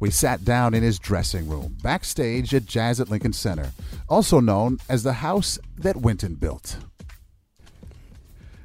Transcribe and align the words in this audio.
We 0.00 0.10
sat 0.10 0.44
down 0.44 0.74
in 0.74 0.82
his 0.82 0.98
dressing 0.98 1.48
room, 1.48 1.76
backstage 1.82 2.54
at 2.54 2.66
Jazz 2.66 3.00
at 3.00 3.10
Lincoln 3.10 3.32
Center, 3.32 3.72
also 4.08 4.40
known 4.40 4.78
as 4.88 5.02
the 5.02 5.14
house 5.14 5.58
that 5.78 5.96
Wynton 5.96 6.34
built. 6.34 6.76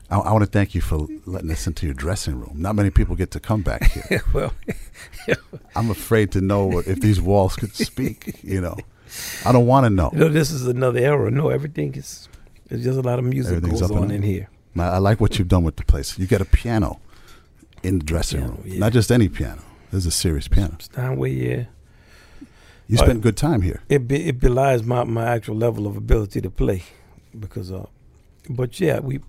I, 0.09 0.17
I 0.19 0.31
want 0.31 0.43
to 0.43 0.49
thank 0.49 0.73
you 0.75 0.81
for 0.81 1.07
letting 1.25 1.51
us 1.51 1.67
into 1.67 1.85
your 1.85 1.93
dressing 1.93 2.39
room. 2.39 2.55
Not 2.55 2.75
many 2.75 2.89
people 2.89 3.15
get 3.15 3.31
to 3.31 3.39
come 3.39 3.61
back 3.61 3.83
here. 3.91 4.21
well, 4.33 4.53
I'm 5.75 5.91
afraid 5.91 6.31
to 6.33 6.41
know 6.41 6.79
if 6.79 6.99
these 6.99 7.21
walls 7.21 7.55
could 7.55 7.75
speak. 7.75 8.43
You 8.43 8.61
know, 8.61 8.75
I 9.45 9.51
don't 9.51 9.67
want 9.67 9.85
to 9.85 9.89
know. 9.89 10.09
you 10.13 10.19
know, 10.19 10.29
this 10.29 10.51
is 10.51 10.67
another 10.67 10.99
era. 10.99 11.29
No, 11.31 11.49
everything 11.49 11.95
is. 11.95 12.27
There's 12.67 12.83
just 12.83 12.99
a 12.99 13.01
lot 13.01 13.19
of 13.19 13.25
music 13.25 13.61
goes 13.63 13.81
on 13.81 14.11
in 14.11 14.21
here. 14.21 14.49
I, 14.77 14.83
I 14.83 14.97
like 14.97 15.19
what 15.19 15.39
you've 15.39 15.47
done 15.47 15.63
with 15.63 15.75
the 15.75 15.85
place. 15.85 16.17
You 16.17 16.27
got 16.27 16.41
a 16.41 16.45
piano 16.45 16.99
in 17.83 17.99
the 17.99 18.05
dressing 18.05 18.41
Piano, 18.41 18.53
room, 18.55 18.63
yeah. 18.65 18.79
not 18.79 18.93
just 18.93 19.11
any 19.11 19.29
piano. 19.29 19.61
This 19.91 19.99
is 20.01 20.05
a 20.07 20.11
serious 20.11 20.47
piano. 20.47 20.77
Steinway, 20.79 21.31
yeah. 21.31 21.63
You 22.87 22.97
Uh, 22.97 23.03
spent 23.03 23.21
good 23.21 23.37
time 23.37 23.61
here. 23.61 23.81
It 23.89 24.07
be, 24.07 24.27
it 24.27 24.39
belies 24.39 24.83
my, 24.83 25.03
my 25.03 25.25
actual 25.25 25.55
level 25.55 25.85
of 25.87 25.95
ability 25.95 26.41
to 26.41 26.49
play, 26.49 26.83
because 27.39 27.71
uh, 27.71 27.85
but 28.49 28.79
yeah, 28.79 28.99
we 28.99 29.19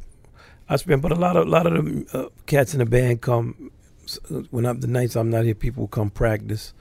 I 0.69 0.77
spent. 0.77 1.03
But 1.03 1.13
a 1.13 1.17
lot 1.17 1.37
of 1.37 1.47
a 1.47 1.51
lot 1.51 1.67
of 1.67 1.85
the 1.85 2.19
uh, 2.19 2.29
cats 2.47 2.73
in 2.75 2.79
the 2.79 2.87
band 2.87 3.21
come 3.21 3.71
when 4.51 4.65
I'm 4.65 4.81
the 4.81 4.87
nights 4.87 5.15
I'm 5.17 5.29
not 5.31 5.45
here. 5.45 5.55
People 5.55 5.89
come 5.89 6.11
practice 6.11 6.73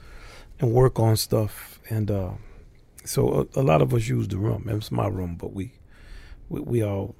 and 0.58 0.72
work 0.72 0.98
on 0.98 1.16
stuff, 1.16 1.80
and 1.90 2.10
uh, 2.10 2.30
so 3.04 3.46
a, 3.54 3.60
a 3.60 3.62
lot 3.62 3.82
of 3.82 3.92
us 3.92 4.08
use 4.08 4.28
the 4.28 4.38
room. 4.38 4.66
It's 4.68 4.90
my 4.90 5.06
room, 5.08 5.36
but 5.36 5.52
we 5.52 5.72
we, 6.48 6.60
we 6.60 6.82
all 6.82 7.14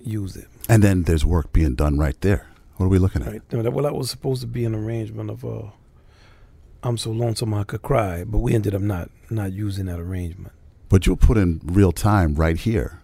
use 0.00 0.36
it. 0.36 0.48
And 0.68 0.82
then 0.82 1.04
there's 1.04 1.24
work 1.24 1.52
being 1.52 1.74
done 1.76 1.98
right 1.98 2.20
there. 2.20 2.47
What 2.78 2.86
are 2.86 2.88
we 2.88 2.98
looking 2.98 3.22
at? 3.22 3.28
Right. 3.28 3.42
No, 3.52 3.62
that- 3.62 3.72
Well, 3.72 3.84
that 3.84 3.94
was 3.94 4.08
supposed 4.10 4.40
to 4.40 4.46
be 4.46 4.64
an 4.64 4.74
arrangement 4.74 5.30
of 5.30 5.44
uh, 5.44 5.62
"I'm 6.82 6.96
So 6.96 7.10
Lonesome 7.10 7.52
I 7.54 7.64
Could 7.64 7.82
Cry," 7.82 8.24
but 8.24 8.38
we 8.38 8.54
ended 8.54 8.74
up 8.74 8.80
not 8.82 9.10
not 9.30 9.52
using 9.52 9.86
that 9.86 9.98
arrangement. 10.00 10.52
But 10.88 11.06
you'll 11.06 11.16
put 11.16 11.36
in 11.36 11.60
real 11.64 11.92
time 11.92 12.34
right 12.34 12.56
here, 12.56 13.00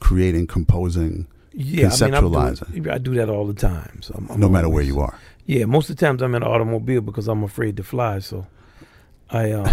creating, 0.00 0.48
composing, 0.48 1.28
Yeah, 1.52 1.86
I 1.86 1.90
mean, 1.90 2.12
Conceptualizing. 2.12 2.90
I 2.90 2.98
do 2.98 3.14
that 3.14 3.28
all 3.28 3.46
the 3.46 3.54
time. 3.54 4.02
So 4.02 4.14
I'm, 4.16 4.28
I'm 4.30 4.40
no 4.40 4.48
matter 4.48 4.68
where 4.68 4.82
you 4.82 4.98
are. 5.00 5.16
Yeah, 5.46 5.64
most 5.66 5.90
of 5.90 5.96
the 5.96 6.04
times 6.06 6.22
I'm 6.22 6.34
in 6.34 6.42
an 6.42 6.48
automobile 6.48 7.00
because 7.02 7.28
I'm 7.28 7.42
afraid 7.44 7.76
to 7.76 7.82
fly. 7.84 8.18
So 8.20 8.46
I 9.32 9.52
um, 9.52 9.68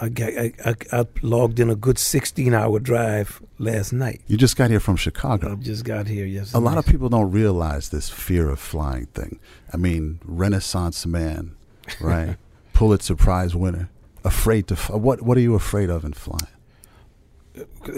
I, 0.00 0.08
got, 0.08 0.32
I, 0.32 0.52
I 0.64 0.74
I 0.92 1.06
logged 1.22 1.60
in 1.60 1.68
a 1.70 1.76
good 1.76 1.98
16 1.98 2.54
hour 2.54 2.78
drive 2.78 3.42
last 3.58 3.92
night. 3.92 4.22
You 4.26 4.36
just 4.36 4.56
got 4.56 4.70
here 4.70 4.80
from 4.80 4.94
I 4.94 4.98
Chicago. 4.98 5.56
just 5.56 5.84
got 5.84 6.06
here 6.06 6.24
yesterday. 6.26 6.58
A 6.58 6.60
lot 6.64 6.78
of 6.78 6.86
people 6.86 7.08
don't 7.08 7.30
realize 7.30 7.90
this 7.90 8.08
fear 8.08 8.48
of 8.48 8.58
flying 8.58 9.06
thing. 9.06 9.38
I 9.72 9.76
mean, 9.76 10.18
Renaissance 10.24 11.04
man, 11.06 11.54
right? 12.00 12.36
Pulitzer 12.72 13.14
Prize 13.16 13.54
winner, 13.54 13.90
afraid 14.24 14.66
to. 14.68 14.74
F- 14.74 14.90
what 14.90 15.22
What 15.22 15.36
are 15.36 15.40
you 15.42 15.54
afraid 15.54 15.90
of 15.90 16.04
in 16.04 16.12
flying? 16.14 16.48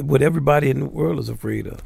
what 0.03 0.21
everybody 0.21 0.69
in 0.71 0.81
the 0.81 0.87
world 0.87 1.19
is 1.21 1.29
afraid 1.29 1.67
of. 1.69 1.81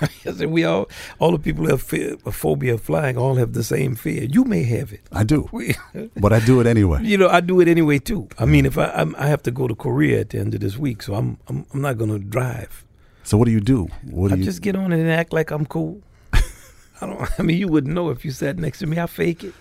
I 0.26 0.32
said 0.32 0.46
we 0.50 0.64
all 0.64 0.88
all 1.18 1.32
the 1.32 1.38
people 1.38 1.64
who 1.64 1.70
have 1.70 1.82
fear, 1.82 2.16
a 2.26 2.32
phobia 2.32 2.74
of 2.74 2.82
flying 2.82 3.16
all 3.16 3.34
have 3.36 3.52
the 3.52 3.62
same 3.64 3.94
fear. 3.94 4.24
You 4.24 4.44
may 4.44 4.62
have 4.64 4.92
it. 4.92 5.02
I 5.12 5.24
do, 5.24 5.48
We, 5.52 5.74
but 6.16 6.32
I 6.32 6.40
do 6.40 6.60
it 6.60 6.66
anyway. 6.66 7.00
you 7.02 7.16
know, 7.18 7.28
I 7.28 7.40
do 7.40 7.60
it 7.60 7.68
anyway 7.68 7.98
too. 7.98 8.28
I 8.38 8.44
mean, 8.44 8.66
if 8.66 8.76
I 8.78 8.86
I'm, 8.94 9.14
I 9.16 9.26
have 9.28 9.42
to 9.44 9.50
go 9.50 9.68
to 9.68 9.74
Korea 9.74 10.20
at 10.20 10.30
the 10.30 10.38
end 10.38 10.54
of 10.54 10.60
this 10.60 10.76
week, 10.78 11.02
so 11.02 11.14
I'm 11.14 11.38
I'm, 11.48 11.66
I'm 11.72 11.80
not 11.80 11.98
going 11.98 12.10
to 12.10 12.18
drive. 12.18 12.84
So 13.22 13.38
what 13.38 13.46
do 13.46 13.52
you 13.52 13.60
do? 13.60 13.88
What 14.10 14.28
do 14.28 14.34
I 14.34 14.38
you? 14.38 14.44
just 14.44 14.60
get 14.62 14.76
on 14.76 14.92
it 14.92 15.00
and 15.00 15.10
act 15.10 15.32
like 15.32 15.50
I'm 15.50 15.64
cool. 15.66 16.02
I 17.00 17.06
don't. 17.06 17.30
I 17.38 17.42
mean, 17.42 17.56
you 17.58 17.68
wouldn't 17.68 17.94
know 17.94 18.10
if 18.10 18.24
you 18.24 18.30
sat 18.30 18.58
next 18.58 18.80
to 18.80 18.86
me. 18.86 18.98
I 18.98 19.06
fake 19.06 19.44
it. 19.44 19.54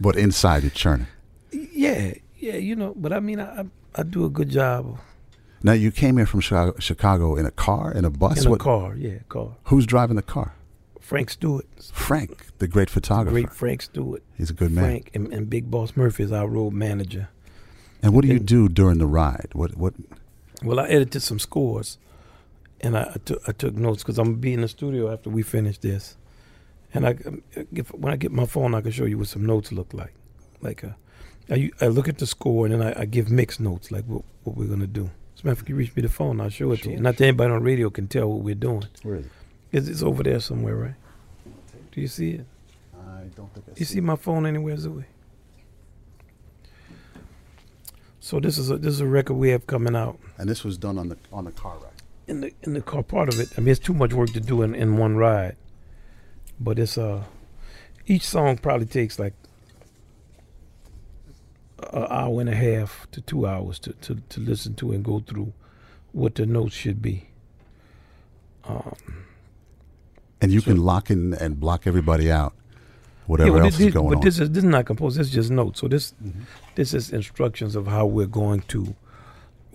But 0.00 0.16
inside 0.16 0.62
you're 0.62 0.70
churning. 0.70 1.08
Yeah, 1.52 2.14
yeah, 2.38 2.56
you 2.56 2.76
know. 2.76 2.94
But 2.96 3.12
I 3.12 3.20
mean, 3.20 3.40
I 3.40 3.62
I, 3.62 3.64
I 3.96 4.02
do 4.04 4.24
a 4.24 4.30
good 4.30 4.48
job 4.50 4.98
Now 5.62 5.72
you 5.72 5.90
came 5.90 6.16
here 6.16 6.26
from 6.26 6.40
Chicago, 6.40 6.74
Chicago 6.78 7.36
in 7.36 7.44
a 7.46 7.50
car, 7.50 7.92
in 7.92 8.04
a 8.04 8.10
bus. 8.10 8.40
in 8.42 8.46
a 8.46 8.50
What- 8.50 8.60
car. 8.60 8.94
Yeah, 8.96 9.18
car. 9.28 9.56
Who's 9.64 9.86
driving 9.86 10.16
the 10.16 10.22
car? 10.22 10.54
Frank 11.00 11.30
Stewart, 11.30 11.66
Frank, 11.92 12.46
the 12.58 12.68
great 12.68 12.88
photographer. 12.88 13.32
great 13.32 13.52
Frank 13.52 13.82
Stewart. 13.82 14.22
He's 14.36 14.50
a 14.50 14.52
good 14.54 14.70
man. 14.70 14.84
Frank 14.84 15.10
and, 15.12 15.32
and 15.32 15.50
Big 15.50 15.70
Boss 15.70 15.96
Murphy 15.96 16.22
is 16.22 16.30
our 16.32 16.46
road 16.48 16.72
manager. 16.72 17.28
And 18.02 18.14
what 18.14 18.22
do 18.22 18.28
you 18.28 18.38
do 18.38 18.68
during 18.68 18.98
the 18.98 19.06
ride? 19.06 19.48
What 19.52 19.76
what? 19.76 19.94
Well, 20.62 20.78
I 20.78 20.86
edited 20.88 21.22
some 21.22 21.38
scores, 21.38 21.98
and 22.80 22.96
I, 22.96 23.10
I 23.14 23.16
took 23.24 23.42
I 23.48 23.52
took 23.52 23.74
notes 23.74 24.02
because 24.02 24.18
I'm 24.18 24.26
gonna 24.26 24.36
be 24.36 24.52
in 24.54 24.60
the 24.60 24.68
studio 24.68 25.12
after 25.12 25.30
we 25.30 25.42
finish 25.42 25.78
this, 25.78 26.16
and 26.94 27.04
I 27.06 27.16
if, 27.72 27.92
when 27.92 28.12
I 28.12 28.16
get 28.16 28.30
my 28.32 28.46
phone, 28.46 28.74
I 28.74 28.80
can 28.80 28.92
show 28.92 29.04
you 29.04 29.18
what 29.18 29.26
some 29.28 29.44
notes 29.44 29.72
look 29.72 29.92
like. 29.92 30.14
Like 30.62 30.84
uh, 30.84 30.90
I 31.50 31.70
I 31.80 31.88
look 31.88 32.08
at 32.08 32.18
the 32.18 32.26
score 32.26 32.66
and 32.66 32.74
then 32.74 32.82
I, 32.82 33.00
I 33.02 33.04
give 33.04 33.30
mixed 33.30 33.58
notes 33.60 33.90
like 33.90 34.04
what 34.06 34.22
what 34.44 34.56
we're 34.56 34.66
gonna 34.68 34.86
do. 34.86 35.10
So 35.42 35.48
if 35.50 35.66
you 35.68 35.74
reach 35.74 35.94
me 35.96 36.02
the 36.02 36.08
phone, 36.08 36.40
I'll 36.40 36.50
show 36.50 36.72
it 36.72 36.82
to 36.82 36.90
you. 36.90 36.96
Sure. 36.96 37.02
Not 37.02 37.16
that 37.16 37.24
anybody 37.24 37.52
on 37.52 37.62
radio 37.62 37.88
can 37.90 38.08
tell 38.08 38.28
what 38.28 38.40
we're 38.44 38.54
doing. 38.54 38.84
Where 39.02 39.16
is 39.16 39.26
it? 39.26 39.32
It's, 39.72 39.88
it's 39.88 40.02
over 40.02 40.22
there 40.22 40.40
somewhere, 40.40 40.76
right? 40.76 40.94
Do 41.92 42.00
you 42.00 42.08
see 42.08 42.32
it? 42.32 42.46
I 42.94 43.24
don't 43.36 43.52
think 43.54 43.66
I 43.68 43.72
You 43.76 43.84
see 43.86 44.00
my 44.00 44.16
phone 44.16 44.44
anywhere, 44.46 44.76
Zoe? 44.76 45.04
So 48.20 48.38
this 48.38 48.58
is 48.58 48.70
a 48.70 48.76
this 48.76 48.92
is 48.94 49.00
a 49.00 49.06
record 49.06 49.34
we 49.34 49.48
have 49.50 49.66
coming 49.66 49.96
out. 49.96 50.18
And 50.36 50.48
this 50.48 50.62
was 50.62 50.76
done 50.76 50.98
on 50.98 51.08
the 51.08 51.16
on 51.32 51.44
the 51.46 51.52
car 51.52 51.76
ride. 51.78 51.90
in 52.28 52.42
the 52.42 52.52
in 52.62 52.74
the 52.74 52.82
car 52.82 53.02
part 53.02 53.32
of 53.32 53.40
it. 53.40 53.48
I 53.56 53.60
mean, 53.60 53.68
it's 53.68 53.80
too 53.80 53.94
much 53.94 54.12
work 54.12 54.32
to 54.34 54.40
do 54.40 54.62
in, 54.62 54.74
in 54.74 54.98
one 54.98 55.16
ride. 55.16 55.56
But 56.60 56.78
it's 56.78 56.98
uh, 56.98 57.24
each 58.06 58.26
song 58.26 58.58
probably 58.58 58.86
takes 58.86 59.18
like 59.18 59.32
an 61.92 62.06
hour 62.10 62.40
and 62.40 62.48
a 62.48 62.54
half 62.54 63.06
to 63.12 63.20
two 63.20 63.46
hours 63.46 63.78
to, 63.80 63.92
to, 63.94 64.16
to 64.28 64.40
listen 64.40 64.74
to 64.76 64.92
and 64.92 65.04
go 65.04 65.20
through 65.20 65.52
what 66.12 66.34
the 66.34 66.46
notes 66.46 66.74
should 66.74 67.00
be. 67.00 67.28
Um, 68.64 68.94
And 70.40 70.52
you 70.52 70.60
So- 70.60 70.72
can 70.72 70.82
lock 70.82 71.10
in 71.10 71.34
and 71.34 71.58
block 71.60 71.86
everybody 71.86 72.30
out. 72.30 72.54
yeah, 72.56 73.24
Whatever 73.26 73.58
else 73.62 73.76
this, 73.78 73.88
is 73.88 73.94
going 73.94 74.08
but 74.08 74.16
on. 74.18 74.24
this 74.24 74.38
is 74.40 74.50
this 74.50 74.64
is 74.64 74.70
not 74.70 74.86
composed. 74.86 75.18
This 75.18 75.28
is 75.28 75.32
just 75.32 75.50
notes. 75.50 75.80
So 75.80 75.88
this 75.88 76.14
Mhm. 76.22 76.42
this 76.74 76.94
is 76.94 77.10
instructions 77.12 77.76
of 77.76 77.86
how 77.86 78.06
we're 78.06 78.26
going 78.26 78.62
to 78.68 78.94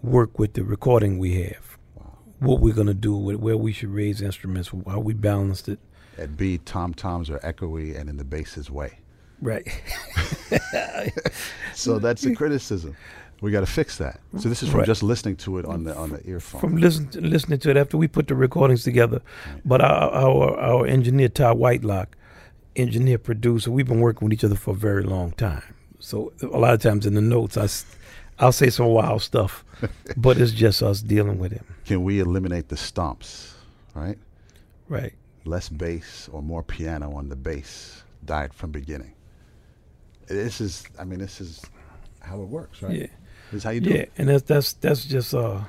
work 0.02 0.38
with 0.40 0.54
the 0.54 0.64
recording 0.64 1.18
we 1.20 1.42
have. 1.44 1.78
Wow. 1.96 2.18
What 2.40 2.62
we're 2.62 2.74
gonna 2.74 2.94
do, 2.94 3.16
with 3.16 3.38
where 3.38 3.58
we 3.58 3.72
should 3.72 3.90
raise 3.90 4.22
instruments, 4.22 4.72
how 4.88 5.00
we 5.00 5.14
balanced 5.14 5.70
it. 5.70 5.80
At 6.18 6.36
B, 6.38 6.58
tom 6.58 6.94
toms 6.94 7.30
are 7.30 7.40
echoey 7.40 7.98
and 7.98 8.10
in 8.10 8.18
the 8.18 8.24
bass's 8.26 8.70
way. 8.72 9.00
Right. 9.42 9.68
So 11.74 12.00
that's 12.00 12.26
a 12.26 12.34
criticism. 12.34 12.96
We 13.42 13.52
got 13.52 13.60
to 13.60 13.66
fix 13.66 13.98
that. 13.98 14.20
So 14.40 14.48
this 14.50 14.64
is 14.64 14.70
from 14.70 14.80
Right. 14.80 14.86
just 14.88 15.04
listening 15.04 15.36
to 15.38 15.58
it 15.58 15.66
on 15.66 15.84
the 15.84 15.96
on 15.96 16.10
the 16.12 16.26
earphone. 16.28 16.62
from 16.62 16.78
listen 16.78 17.08
to, 17.10 17.22
listening 17.22 17.60
to 17.60 17.70
it 17.70 17.78
after 17.78 17.98
we 17.98 18.08
put 18.08 18.28
the 18.28 18.36
recordings 18.36 18.84
together. 18.84 19.22
Right. 19.52 19.62
But 19.66 19.82
our, 19.82 20.10
our 20.12 20.58
our 20.58 20.88
engineer 20.88 21.28
Ty 21.30 21.52
Whitelock, 21.54 22.16
engineer 22.78 23.18
producer, 23.18 23.72
we've 23.72 23.88
been 23.88 24.00
working 24.00 24.26
with 24.26 24.34
each 24.34 24.44
other 24.46 24.56
for 24.56 24.72
a 24.72 24.76
very 24.78 25.04
long 25.04 25.32
time. 25.34 25.64
So 26.00 26.32
a 26.42 26.58
lot 26.58 26.74
of 26.74 26.82
times 26.82 27.06
in 27.06 27.14
the 27.16 27.22
notes, 27.22 27.58
I 27.58 27.68
will 28.46 28.52
say 28.54 28.70
some 28.70 28.88
wild 28.88 29.22
stuff, 29.22 29.66
but 30.18 30.38
it's 30.38 30.52
just 30.54 30.82
us 30.82 31.02
dealing 31.02 31.38
with 31.38 31.52
it. 31.52 31.64
Can 31.86 32.04
we 32.04 32.20
eliminate 32.22 32.70
the 32.70 32.76
stomps? 32.78 33.52
Right. 33.94 34.18
Right. 34.88 35.14
Less 35.44 35.68
bass 35.70 36.30
or 36.32 36.42
more 36.42 36.64
piano 36.64 37.14
on 37.16 37.28
the 37.30 37.36
bass. 37.36 38.04
Died 38.24 38.54
from 38.54 38.72
beginning. 38.72 39.12
This 40.28 40.62
is. 40.62 40.84
I 41.00 41.04
mean, 41.04 41.20
this 41.20 41.40
is 41.42 41.62
how 42.22 42.42
it 42.42 42.48
works, 42.48 42.82
right? 42.82 42.96
Yeah. 43.02 43.08
This 43.52 43.60
is 43.60 43.64
how 43.64 43.70
you 43.72 43.82
do 43.82 43.90
it. 43.92 43.96
Yeah. 43.96 44.02
it. 44.02 44.12
And 44.18 44.30
that's 44.30 44.44
that's 44.44 44.74
that's 44.74 45.06
just 45.06 45.34
uh 45.34 45.62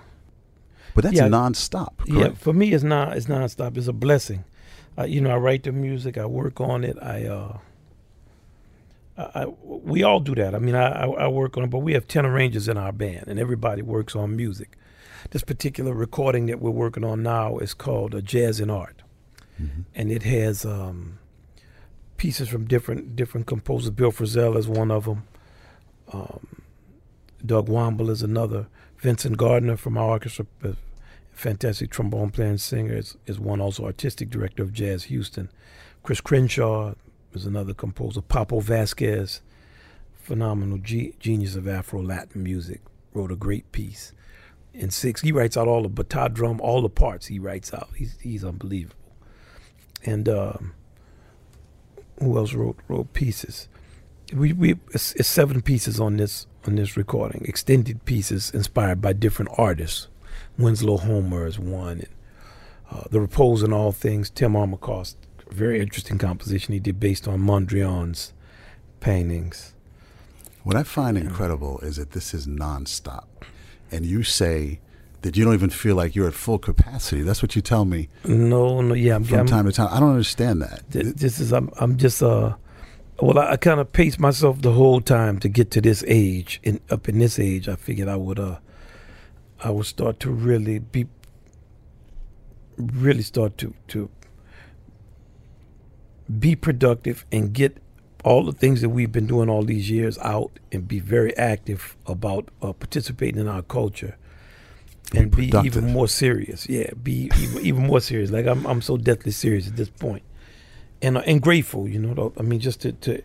But 0.94 1.04
that's 1.04 1.16
Yeah. 1.16 1.28
nonstop. 1.28 1.92
yeah. 2.06 2.30
For 2.30 2.52
me, 2.52 2.72
it's 2.72 2.84
not 2.84 3.16
it's 3.16 3.26
nonstop. 3.26 3.76
It's 3.76 3.88
a 3.88 3.92
blessing. 3.92 4.44
Uh, 4.98 5.04
you 5.04 5.20
know, 5.20 5.30
I 5.30 5.36
write 5.36 5.64
the 5.64 5.72
music, 5.72 6.16
I 6.16 6.24
work 6.26 6.60
on 6.60 6.82
it. 6.84 6.96
I 7.02 7.26
uh. 7.26 7.58
I, 9.18 9.42
I, 9.42 9.46
we 9.62 10.02
all 10.02 10.20
do 10.20 10.34
that. 10.34 10.54
I 10.54 10.58
mean, 10.58 10.74
I, 10.74 10.88
I, 11.04 11.06
I 11.06 11.28
work 11.28 11.56
on 11.56 11.64
it, 11.64 11.70
but 11.70 11.78
we 11.78 11.94
have 11.94 12.06
10 12.06 12.26
arrangers 12.26 12.68
in 12.68 12.76
our 12.76 12.92
band, 12.92 13.24
and 13.28 13.38
everybody 13.38 13.80
works 13.82 14.14
on 14.14 14.36
music. 14.36 14.76
This 15.30 15.42
particular 15.42 15.94
recording 15.94 16.46
that 16.46 16.60
we're 16.60 16.70
working 16.70 17.02
on 17.04 17.22
now 17.22 17.56
is 17.58 17.72
called 17.74 18.14
uh, 18.14 18.20
Jazz 18.20 18.60
in 18.60 18.68
Art, 18.70 19.02
Mhm. 19.60 19.84
and 19.94 20.12
it 20.12 20.22
has 20.24 20.64
um, 20.66 21.18
pieces 22.16 22.48
from 22.48 22.66
different 22.66 23.16
different 23.16 23.46
composers. 23.46 23.90
Bill 23.90 24.12
Frisell 24.12 24.56
is 24.56 24.68
one 24.68 24.90
of 24.90 25.04
them. 25.04 25.24
Um, 26.12 26.62
Doug 27.44 27.68
Wamble 27.68 28.10
is 28.10 28.22
another. 28.22 28.66
Vincent 28.98 29.36
Gardner 29.36 29.76
from 29.76 29.98
our 29.98 30.10
orchestra, 30.10 30.46
fantastic 31.32 31.90
trombone 31.90 32.30
player 32.30 32.48
and 32.48 32.60
singer, 32.60 32.94
is, 32.94 33.16
is 33.26 33.38
one 33.38 33.60
also 33.60 33.84
artistic 33.84 34.30
director 34.30 34.62
of 34.62 34.72
Jazz 34.72 35.04
Houston. 35.04 35.50
Chris 36.02 36.20
Crenshaw 36.20 36.94
is 37.34 37.44
another 37.44 37.74
composer. 37.74 38.22
Papo 38.22 38.62
Vasquez, 38.62 39.42
phenomenal 40.22 40.78
ge- 40.78 41.12
genius 41.18 41.56
of 41.56 41.68
Afro 41.68 42.02
Latin 42.02 42.42
music, 42.42 42.80
wrote 43.12 43.30
a 43.30 43.36
great 43.36 43.70
piece. 43.70 44.12
In 44.72 44.90
six, 44.90 45.20
he 45.20 45.32
writes 45.32 45.56
out 45.56 45.68
all 45.68 45.82
the 45.82 45.88
bata 45.88 46.30
drum, 46.32 46.60
all 46.60 46.82
the 46.82 46.88
parts 46.88 47.26
he 47.26 47.38
writes 47.38 47.72
out. 47.72 47.90
He's 47.96 48.18
he's 48.20 48.44
unbelievable. 48.44 48.96
And 50.04 50.28
um, 50.28 50.74
who 52.18 52.36
else 52.36 52.54
wrote 52.54 52.78
wrote 52.88 53.12
pieces? 53.12 53.68
we, 54.32 54.52
we 54.52 54.76
it's, 54.92 55.12
it's 55.14 55.28
seven 55.28 55.62
pieces 55.62 56.00
on 56.00 56.16
this 56.16 56.46
on 56.66 56.76
this 56.76 56.96
recording, 56.96 57.44
extended 57.44 58.04
pieces 58.04 58.50
inspired 58.50 59.00
by 59.00 59.12
different 59.12 59.52
artists. 59.56 60.08
Winslow 60.58 60.96
Homer 60.96 61.46
is 61.46 61.58
one. 61.58 61.98
And, 61.98 62.08
uh, 62.90 63.02
the 63.10 63.20
Repose 63.20 63.62
in 63.62 63.72
All 63.72 63.92
Things, 63.92 64.30
Tim 64.30 64.52
Armacost, 64.52 65.16
very 65.50 65.80
interesting 65.80 66.18
composition 66.18 66.72
he 66.72 66.80
did 66.80 66.98
based 66.98 67.28
on 67.28 67.40
Mondrian's 67.40 68.32
paintings. 69.00 69.74
What 70.62 70.76
I 70.76 70.82
find 70.82 71.16
incredible 71.16 71.78
is 71.80 71.96
that 71.96 72.12
this 72.12 72.34
is 72.34 72.46
nonstop, 72.46 73.26
and 73.92 74.04
you 74.04 74.24
say 74.24 74.80
that 75.26 75.36
you 75.36 75.44
don't 75.44 75.54
even 75.54 75.70
feel 75.70 75.96
like 75.96 76.14
you're 76.14 76.28
at 76.28 76.34
full 76.34 76.58
capacity. 76.58 77.22
That's 77.22 77.42
what 77.42 77.56
you 77.56 77.60
tell 77.60 77.84
me. 77.84 78.08
No, 78.24 78.80
no, 78.80 78.94
yeah, 78.94 79.16
I'm, 79.16 79.24
from 79.24 79.40
I'm, 79.40 79.46
time 79.46 79.66
to 79.66 79.72
time. 79.72 79.88
I 79.90 79.98
don't 79.98 80.10
understand 80.10 80.62
that. 80.62 80.88
This 80.88 81.40
is 81.40 81.52
I'm 81.52 81.68
I'm 81.80 81.96
just 81.96 82.22
uh 82.22 82.54
well 83.20 83.36
I, 83.36 83.52
I 83.52 83.56
kind 83.56 83.80
of 83.80 83.92
pace 83.92 84.20
myself 84.20 84.62
the 84.62 84.70
whole 84.72 85.00
time 85.00 85.40
to 85.40 85.48
get 85.48 85.72
to 85.72 85.80
this 85.80 86.04
age 86.06 86.60
and 86.62 86.80
up 86.90 87.08
in 87.08 87.18
this 87.18 87.40
age 87.40 87.68
I 87.68 87.74
figured 87.74 88.08
I 88.08 88.14
would 88.14 88.38
uh 88.38 88.58
I 89.64 89.70
would 89.70 89.86
start 89.86 90.20
to 90.20 90.30
really 90.30 90.78
be 90.78 91.08
really 92.78 93.22
start 93.22 93.58
to 93.58 93.74
to 93.88 94.08
be 96.38 96.54
productive 96.54 97.26
and 97.32 97.52
get 97.52 97.78
all 98.24 98.44
the 98.44 98.52
things 98.52 98.80
that 98.80 98.90
we've 98.90 99.10
been 99.10 99.26
doing 99.26 99.48
all 99.48 99.64
these 99.64 99.90
years 99.90 100.18
out 100.18 100.60
and 100.70 100.86
be 100.86 101.00
very 101.00 101.36
active 101.36 101.96
about 102.06 102.48
uh, 102.62 102.72
participating 102.72 103.40
in 103.40 103.48
our 103.48 103.62
culture 103.62 104.16
and 105.14 105.34
be, 105.34 105.50
be 105.50 105.58
even 105.58 105.92
more 105.92 106.08
serious. 106.08 106.68
Yeah, 106.68 106.90
be 107.02 107.30
even, 107.38 107.64
even 107.64 107.86
more 107.86 108.00
serious. 108.00 108.30
Like 108.30 108.46
I'm, 108.46 108.66
I'm 108.66 108.82
so 108.82 108.96
deathly 108.96 109.32
serious 109.32 109.68
at 109.68 109.76
this 109.76 109.90
point, 109.90 110.22
and 111.02 111.18
uh, 111.18 111.22
and 111.26 111.40
grateful. 111.40 111.88
You 111.88 111.98
know, 112.00 112.32
I 112.38 112.42
mean, 112.42 112.60
just 112.60 112.80
to, 112.82 112.92
to 112.92 113.22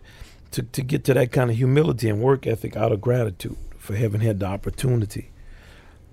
to 0.52 0.62
to 0.62 0.82
get 0.82 1.04
to 1.04 1.14
that 1.14 1.32
kind 1.32 1.50
of 1.50 1.56
humility 1.56 2.08
and 2.08 2.20
work 2.20 2.46
ethic 2.46 2.76
out 2.76 2.92
of 2.92 3.00
gratitude 3.00 3.56
for 3.78 3.96
having 3.96 4.20
had 4.20 4.40
the 4.40 4.46
opportunity 4.46 5.30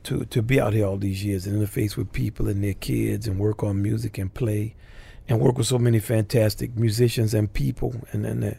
to 0.04 0.26
to 0.26 0.42
be 0.42 0.60
out 0.60 0.74
here 0.74 0.86
all 0.86 0.98
these 0.98 1.24
years 1.24 1.46
and 1.46 1.62
interface 1.62 1.96
with 1.96 2.12
people 2.12 2.48
and 2.48 2.64
their 2.64 2.74
kids 2.74 3.28
and 3.28 3.40
work 3.40 3.64
on 3.64 3.82
music 3.82 4.18
and 4.18 4.34
play 4.34 4.76
and 5.28 5.40
work 5.40 5.58
with 5.58 5.68
so 5.68 5.78
many 5.78 6.00
fantastic 6.00 6.76
musicians 6.76 7.34
and 7.34 7.54
people 7.54 7.94
and 8.12 8.26
then 8.26 8.44
uh, 8.44 8.56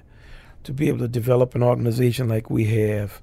to 0.62 0.72
be 0.72 0.88
able 0.88 0.98
to 0.98 1.08
develop 1.08 1.54
an 1.54 1.62
organization 1.62 2.28
like 2.28 2.50
we 2.50 2.66
have 2.66 3.20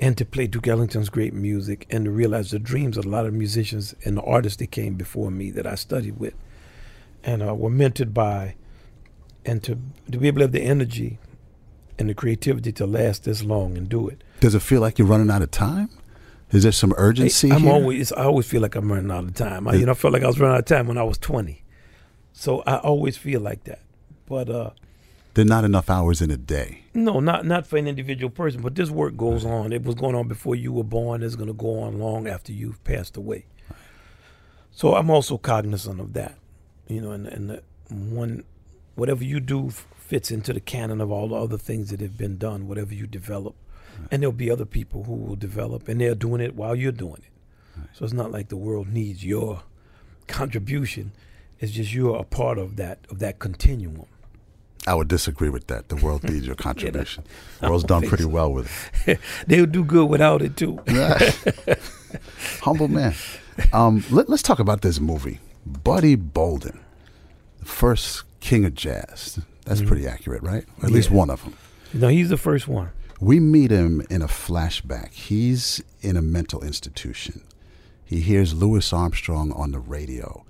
and 0.00 0.16
to 0.18 0.24
play 0.24 0.46
Duke 0.46 0.66
Ellington's 0.66 1.08
great 1.08 1.34
music 1.34 1.86
and 1.90 2.04
to 2.04 2.10
realize 2.10 2.50
the 2.50 2.58
dreams 2.58 2.96
of 2.96 3.04
a 3.04 3.08
lot 3.08 3.26
of 3.26 3.32
musicians 3.32 3.94
and 4.04 4.16
the 4.16 4.22
artists 4.22 4.58
that 4.58 4.70
came 4.70 4.94
before 4.94 5.30
me 5.30 5.50
that 5.52 5.66
I 5.66 5.76
studied 5.76 6.18
with 6.18 6.34
and 7.22 7.42
uh, 7.42 7.54
were 7.54 7.70
mentored 7.70 8.12
by 8.12 8.56
and 9.46 9.62
to 9.62 9.78
to 10.10 10.18
be 10.18 10.28
able 10.28 10.38
to 10.38 10.44
have 10.44 10.52
the 10.52 10.62
energy 10.62 11.18
and 11.98 12.08
the 12.08 12.14
creativity 12.14 12.72
to 12.72 12.86
last 12.86 13.24
this 13.24 13.42
long 13.44 13.76
and 13.76 13.88
do 13.88 14.08
it. 14.08 14.22
Does 14.40 14.54
it 14.54 14.62
feel 14.62 14.80
like 14.80 14.98
you're 14.98 15.08
running 15.08 15.30
out 15.30 15.42
of 15.42 15.50
time? 15.50 15.90
Is 16.50 16.62
there 16.62 16.72
some 16.72 16.94
urgency? 16.96 17.50
I'm 17.50 17.62
here? 17.62 17.72
always 17.72 18.12
I 18.12 18.24
always 18.24 18.46
feel 18.46 18.62
like 18.62 18.74
I'm 18.74 18.90
running 18.90 19.10
out 19.10 19.24
of 19.24 19.34
time. 19.34 19.68
I, 19.68 19.74
you 19.74 19.86
know, 19.86 19.92
I 19.92 19.94
felt 19.94 20.12
like 20.12 20.22
I 20.22 20.26
was 20.26 20.38
running 20.38 20.54
out 20.54 20.60
of 20.60 20.66
time 20.66 20.86
when 20.86 20.98
I 20.98 21.02
was 21.02 21.18
20. 21.18 21.62
So 22.32 22.62
I 22.66 22.76
always 22.78 23.16
feel 23.16 23.40
like 23.40 23.64
that. 23.64 23.80
But 24.26 24.48
uh 24.50 24.70
there 25.34 25.44
are 25.44 25.48
not 25.48 25.64
enough 25.64 25.90
hours 25.90 26.22
in 26.22 26.30
a 26.30 26.36
day. 26.36 26.84
No, 26.94 27.18
not 27.20 27.44
not 27.44 27.66
for 27.66 27.76
an 27.76 27.88
individual 27.88 28.30
person, 28.30 28.62
but 28.62 28.74
this 28.76 28.90
work 28.90 29.16
goes 29.16 29.44
on. 29.44 29.72
It 29.72 29.82
was 29.82 29.96
going 29.96 30.14
on 30.14 30.28
before 30.28 30.54
you 30.54 30.72
were 30.72 30.84
born. 30.84 31.22
It's 31.22 31.34
going 31.34 31.48
to 31.48 31.54
go 31.54 31.80
on 31.80 31.98
long 31.98 32.28
after 32.28 32.52
you've 32.52 32.82
passed 32.84 33.16
away. 33.16 33.46
So 34.70 34.94
I'm 34.94 35.10
also 35.10 35.36
cognizant 35.36 36.00
of 36.00 36.12
that, 36.14 36.38
you 36.88 37.00
know, 37.00 37.10
and 37.10 37.26
and 37.26 37.50
the 37.50 37.62
one, 37.88 38.44
whatever 38.94 39.24
you 39.24 39.40
do 39.40 39.70
fits 39.70 40.30
into 40.30 40.52
the 40.52 40.60
canon 40.60 41.00
of 41.00 41.10
all 41.10 41.28
the 41.28 41.36
other 41.36 41.58
things 41.58 41.90
that 41.90 42.00
have 42.00 42.16
been 42.16 42.38
done. 42.38 42.68
Whatever 42.68 42.94
you 42.94 43.06
develop, 43.06 43.56
right. 43.98 44.08
and 44.12 44.22
there'll 44.22 44.32
be 44.32 44.50
other 44.50 44.64
people 44.64 45.04
who 45.04 45.14
will 45.14 45.36
develop, 45.36 45.88
and 45.88 46.00
they're 46.00 46.14
doing 46.14 46.40
it 46.40 46.54
while 46.54 46.76
you're 46.76 46.92
doing 46.92 47.22
it. 47.26 47.78
Right. 47.78 47.88
So 47.92 48.04
it's 48.04 48.14
not 48.14 48.30
like 48.30 48.48
the 48.48 48.56
world 48.56 48.88
needs 48.88 49.24
your 49.24 49.62
contribution. 50.28 51.12
It's 51.58 51.72
just 51.72 51.92
you're 51.92 52.16
a 52.16 52.24
part 52.24 52.58
of 52.58 52.76
that 52.76 53.00
of 53.10 53.18
that 53.18 53.40
continuum. 53.40 54.06
I 54.86 54.94
would 54.94 55.08
disagree 55.08 55.48
with 55.48 55.66
that. 55.68 55.88
The 55.88 55.96
world 55.96 56.24
needs 56.24 56.46
your 56.46 56.54
contribution. 56.68 57.24
the 57.60 57.68
world's 57.68 57.84
done 57.84 58.06
pretty 58.06 58.24
so. 58.24 58.28
well 58.28 58.52
with 58.52 58.70
it. 59.06 59.18
They'll 59.46 59.66
do 59.66 59.84
good 59.84 60.06
without 60.06 60.42
it 60.42 60.56
too. 60.56 60.80
Humble 62.60 62.88
man. 62.88 63.14
Um, 63.72 64.04
let, 64.10 64.28
us 64.28 64.42
talk 64.42 64.58
about 64.58 64.82
this 64.82 65.00
movie, 65.00 65.40
Buddy 65.64 66.16
Bolden, 66.16 66.80
the 67.60 67.66
first 67.66 68.24
king 68.40 68.64
of 68.64 68.74
jazz. 68.74 69.40
That's 69.64 69.80
mm-hmm. 69.80 69.88
pretty 69.88 70.06
accurate, 70.06 70.42
right? 70.42 70.64
Or 70.78 70.86
at 70.86 70.90
yeah. 70.90 70.96
least 70.96 71.10
one 71.10 71.30
of 71.30 71.42
them. 71.44 71.56
No, 71.92 72.08
he's 72.08 72.28
the 72.28 72.36
first 72.36 72.66
one. 72.68 72.90
We 73.20 73.40
meet 73.40 73.70
him 73.70 74.02
in 74.10 74.22
a 74.22 74.26
flashback. 74.26 75.12
He's 75.12 75.82
in 76.02 76.16
a 76.16 76.22
mental 76.22 76.62
institution. 76.62 77.42
He 78.04 78.20
hears 78.20 78.52
Louis 78.52 78.92
Armstrong 78.92 79.52
on 79.52 79.70
the 79.70 79.78
radio. 79.78 80.44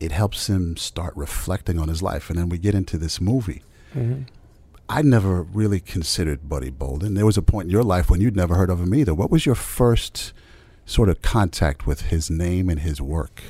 It 0.00 0.10
helps 0.12 0.48
him 0.48 0.76
start 0.76 1.14
reflecting 1.16 1.78
on 1.78 1.88
his 1.88 2.02
life. 2.02 2.30
And 2.30 2.38
then 2.38 2.48
we 2.48 2.58
get 2.58 2.74
into 2.74 2.98
this 2.98 3.20
movie. 3.20 3.62
Mm-hmm. 3.94 4.22
I 4.88 5.02
never 5.02 5.42
really 5.42 5.80
considered 5.80 6.48
Buddy 6.48 6.70
Bolden. 6.70 7.14
There 7.14 7.26
was 7.26 7.36
a 7.36 7.42
point 7.42 7.66
in 7.66 7.70
your 7.70 7.82
life 7.82 8.08
when 8.08 8.20
you'd 8.20 8.36
never 8.36 8.54
heard 8.54 8.70
of 8.70 8.80
him 8.80 8.94
either. 8.94 9.14
What 9.14 9.30
was 9.30 9.44
your 9.44 9.54
first 9.54 10.32
sort 10.86 11.10
of 11.10 11.20
contact 11.20 11.86
with 11.86 12.02
his 12.02 12.30
name 12.30 12.70
and 12.70 12.80
his 12.80 13.00
work? 13.00 13.42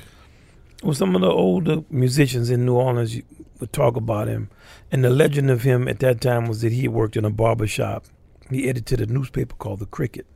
Well, 0.82 0.94
some 0.94 1.14
of 1.14 1.20
the 1.20 1.30
older 1.30 1.84
musicians 1.90 2.50
in 2.50 2.66
New 2.66 2.74
Orleans 2.74 3.20
would 3.60 3.72
talk 3.72 3.96
about 3.96 4.26
him. 4.28 4.50
And 4.90 5.04
the 5.04 5.10
legend 5.10 5.50
of 5.50 5.62
him 5.62 5.86
at 5.86 6.00
that 6.00 6.20
time 6.20 6.46
was 6.46 6.60
that 6.62 6.72
he 6.72 6.88
worked 6.88 7.16
in 7.16 7.24
a 7.24 7.30
barber 7.30 7.66
shop. 7.66 8.06
He 8.50 8.68
edited 8.68 9.00
a 9.00 9.06
newspaper 9.06 9.54
called 9.56 9.78
The 9.78 9.86
Cricket. 9.86 10.26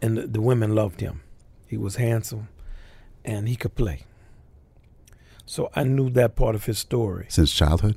And 0.00 0.16
the, 0.16 0.26
the 0.26 0.40
women 0.40 0.74
loved 0.74 1.00
him. 1.00 1.22
He 1.66 1.76
was 1.76 1.96
handsome 1.96 2.48
and 3.24 3.48
he 3.48 3.56
could 3.56 3.74
play. 3.74 4.02
So 5.46 5.70
I 5.74 5.84
knew 5.84 6.10
that 6.10 6.36
part 6.36 6.54
of 6.54 6.66
his 6.66 6.78
story. 6.78 7.26
Since 7.28 7.52
childhood? 7.52 7.96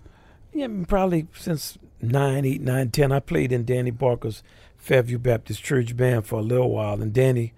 Yeah, 0.57 0.69
probably 0.87 1.27
since 1.35 1.77
nine, 2.01 2.43
eight, 2.43 2.61
nine, 2.61 2.89
ten. 2.89 3.11
I 3.11 3.19
played 3.19 3.51
in 3.51 3.63
Danny 3.63 3.91
Barker's 3.91 4.41
Fairview 4.75 5.19
Baptist 5.19 5.63
Church 5.63 5.95
band 5.95 6.25
for 6.25 6.39
a 6.39 6.41
little 6.41 6.71
while, 6.71 6.99
and 6.99 7.13
Danny 7.13 7.53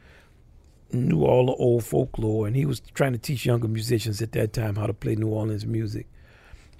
knew 0.91 1.23
all 1.23 1.45
the 1.45 1.53
old 1.53 1.85
folklore, 1.85 2.45
and 2.45 2.57
he 2.57 2.65
was 2.65 2.81
trying 2.93 3.13
to 3.13 3.17
teach 3.17 3.45
younger 3.45 3.69
musicians 3.69 4.21
at 4.21 4.33
that 4.33 4.51
time 4.51 4.75
how 4.75 4.85
to 4.85 4.93
play 4.93 5.15
New 5.15 5.29
Orleans 5.29 5.65
music. 5.65 6.07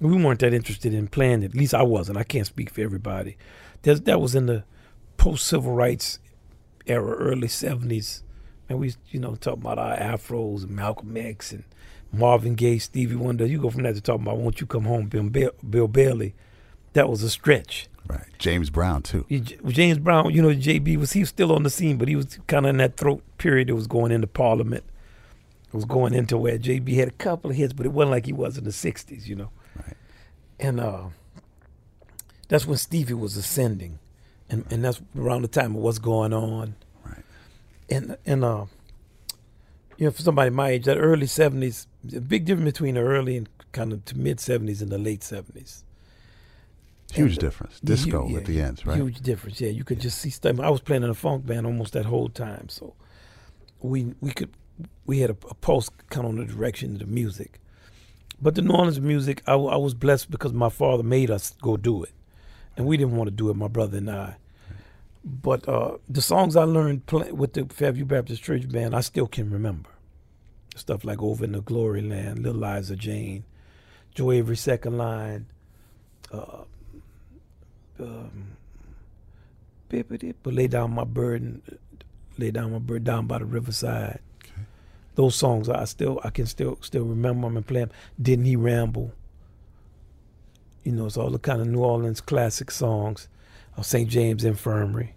We 0.01 0.21
weren't 0.21 0.41
that 0.41 0.53
interested 0.53 0.93
in 0.93 1.07
playing 1.07 1.43
it. 1.43 1.51
At 1.51 1.55
least 1.55 1.73
I 1.73 1.83
wasn't. 1.83 2.17
I 2.17 2.23
can't 2.23 2.45
speak 2.45 2.69
for 2.69 2.81
everybody. 2.81 3.37
There's, 3.83 4.01
that 4.01 4.19
was 4.19 4.35
in 4.35 4.47
the 4.47 4.65
post 5.15 5.47
civil 5.47 5.71
rights 5.71 6.19
era, 6.85 7.15
early 7.15 7.47
'70s, 7.47 8.23
and 8.67 8.77
we, 8.77 8.93
you 9.07 9.21
know, 9.21 9.35
talking 9.35 9.61
about 9.61 9.79
our 9.79 9.95
afros 9.95 10.63
and 10.63 10.71
Malcolm 10.71 11.15
X 11.15 11.53
and 11.53 11.63
Marvin 12.11 12.55
Gaye, 12.55 12.79
Stevie 12.79 13.15
Wonder. 13.15 13.45
You 13.45 13.59
go 13.59 13.69
from 13.69 13.83
that 13.83 13.95
to 13.95 14.01
talking 14.01 14.23
about 14.23 14.37
"Won't 14.37 14.61
You 14.61 14.67
Come 14.67 14.85
Home," 14.85 15.07
Bill, 15.07 15.51
Bill 15.67 15.87
Bailey. 15.87 16.33
That 16.93 17.09
was 17.09 17.21
a 17.23 17.29
stretch. 17.29 17.87
Right. 18.07 18.25
James 18.39 18.71
Brown 18.71 19.03
too. 19.03 19.25
James 19.67 19.99
Brown, 19.99 20.33
you 20.33 20.41
know, 20.41 20.49
JB 20.49 20.97
was 20.97 21.13
he 21.13 21.19
was 21.19 21.29
still 21.29 21.51
on 21.51 21.61
the 21.61 21.69
scene, 21.69 21.97
but 21.97 22.07
he 22.07 22.15
was 22.15 22.39
kind 22.47 22.65
of 22.65 22.71
in 22.71 22.77
that 22.77 22.97
throat 22.97 23.21
period 23.37 23.67
that 23.67 23.75
was 23.75 23.85
going 23.85 24.11
into 24.11 24.25
Parliament. 24.25 24.83
It 25.67 25.75
was 25.75 25.85
going 25.85 26.15
into 26.15 26.35
where 26.35 26.57
JB 26.57 26.95
had 26.95 27.07
a 27.07 27.11
couple 27.11 27.51
of 27.51 27.57
hits, 27.57 27.73
but 27.73 27.85
it 27.85 27.89
wasn't 27.89 28.11
like 28.11 28.25
he 28.25 28.33
was 28.33 28.57
in 28.57 28.63
the 28.63 28.71
'60s, 28.71 29.27
you 29.27 29.35
know. 29.35 29.51
Right. 29.75 29.95
And 30.59 30.79
uh, 30.79 31.09
that's 32.47 32.65
when 32.65 32.77
Stevie 32.77 33.13
was 33.13 33.37
ascending, 33.37 33.99
and 34.49 34.65
and 34.71 34.83
that's 34.83 34.99
around 35.15 35.43
the 35.43 35.47
time 35.47 35.75
of 35.75 35.81
what's 35.83 35.99
going 35.99 36.33
on. 36.33 36.75
Right. 37.05 37.23
And 37.91 38.17
and 38.25 38.43
uh, 38.43 38.65
you 39.99 40.05
know, 40.05 40.11
for 40.11 40.23
somebody 40.23 40.49
my 40.49 40.69
age, 40.71 40.85
that 40.85 40.97
early 40.97 41.27
'70s, 41.27 41.85
a 42.15 42.21
big 42.21 42.45
difference 42.45 42.71
between 42.71 42.95
the 42.95 43.01
early 43.01 43.37
and 43.37 43.49
kind 43.71 43.93
of 43.93 44.05
to 44.05 44.17
mid 44.17 44.37
'70s 44.37 44.81
and 44.81 44.91
the 44.91 44.97
late 44.97 45.21
'70s. 45.21 45.83
Huge 47.11 47.31
and, 47.31 47.39
difference. 47.39 47.79
Disco 47.79 48.27
yeah, 48.27 48.37
at 48.37 48.45
the 48.45 48.61
ends, 48.61 48.85
right? 48.85 48.97
Huge 48.97 49.21
difference. 49.21 49.59
Yeah, 49.59 49.69
you 49.69 49.83
could 49.83 49.97
yeah. 49.97 50.03
just 50.03 50.19
see 50.19 50.29
stuff. 50.29 50.59
I 50.59 50.69
was 50.69 50.81
playing 50.81 51.03
in 51.03 51.09
a 51.09 51.15
funk 51.15 51.45
band 51.45 51.65
almost 51.65 51.93
that 51.93 52.05
whole 52.05 52.29
time, 52.29 52.69
so 52.69 52.93
we 53.81 54.13
we 54.21 54.31
could 54.31 54.51
we 55.05 55.19
had 55.19 55.31
a, 55.31 55.37
a 55.49 55.55
pulse 55.55 55.89
kind 56.09 56.25
of 56.25 56.31
on 56.33 56.37
the 56.37 56.45
direction 56.45 56.93
of 56.93 56.99
the 56.99 57.05
music. 57.05 57.59
But 58.41 58.55
the 58.55 58.61
New 58.61 58.73
Orleans 58.73 59.01
music, 59.01 59.43
I, 59.47 59.53
I 59.53 59.75
was 59.75 59.93
blessed 59.93 60.31
because 60.31 60.53
my 60.53 60.69
father 60.69 61.03
made 61.03 61.29
us 61.29 61.55
go 61.61 61.75
do 61.75 62.03
it, 62.03 62.13
and 62.77 62.85
we 62.85 62.95
didn't 62.95 63.17
want 63.17 63.27
to 63.27 63.35
do 63.35 63.49
it. 63.49 63.55
My 63.55 63.67
brother 63.67 63.97
and 63.97 64.09
I. 64.09 64.35
But 65.25 65.67
uh, 65.67 65.97
the 66.07 66.21
songs 66.21 66.55
I 66.55 66.63
learned 66.63 67.05
play, 67.05 67.31
with 67.31 67.53
the 67.53 67.65
Fairview 67.65 68.05
Baptist 68.05 68.41
Church 68.41 68.69
Band, 68.69 68.95
I 68.95 69.01
still 69.01 69.27
can 69.27 69.49
remember. 69.49 69.89
Stuff 70.75 71.03
like 71.03 71.21
Over 71.21 71.43
in 71.45 71.51
the 71.53 71.61
Glory 71.61 72.01
Land, 72.01 72.39
Little 72.39 72.61
Liza 72.61 72.95
Jane, 72.95 73.43
Joe 74.13 74.31
Avery 74.31 74.55
Second 74.55 74.97
Line, 74.97 75.47
uh, 76.31 76.63
um, 77.99 78.57
but 79.89 80.53
lay 80.53 80.67
down 80.67 80.93
my 80.93 81.03
burden, 81.03 81.61
lay 82.37 82.51
down 82.51 82.71
my 82.71 82.79
burden 82.79 83.03
down 83.03 83.27
by 83.27 83.39
the 83.39 83.45
riverside. 83.45 84.19
Okay. 84.43 84.61
Those 85.15 85.35
songs 85.35 85.67
I 85.67 85.85
still 85.85 86.21
I 86.23 86.29
can 86.29 86.45
still 86.45 86.77
still 86.81 87.03
remember 87.03 87.47
them 87.47 87.57
and 87.57 87.67
play 87.67 87.81
them. 87.81 87.91
Didn't 88.21 88.45
he 88.45 88.55
ramble? 88.55 89.11
You 90.83 90.93
know, 90.93 91.07
it's 91.07 91.17
all 91.17 91.31
the 91.31 91.39
kind 91.39 91.61
of 91.61 91.67
New 91.67 91.81
Orleans 91.83 92.21
classic 92.21 92.71
songs. 92.71 93.27
of 93.75 93.85
St. 93.85 94.09
James 94.09 94.43
Infirmary 94.43 95.13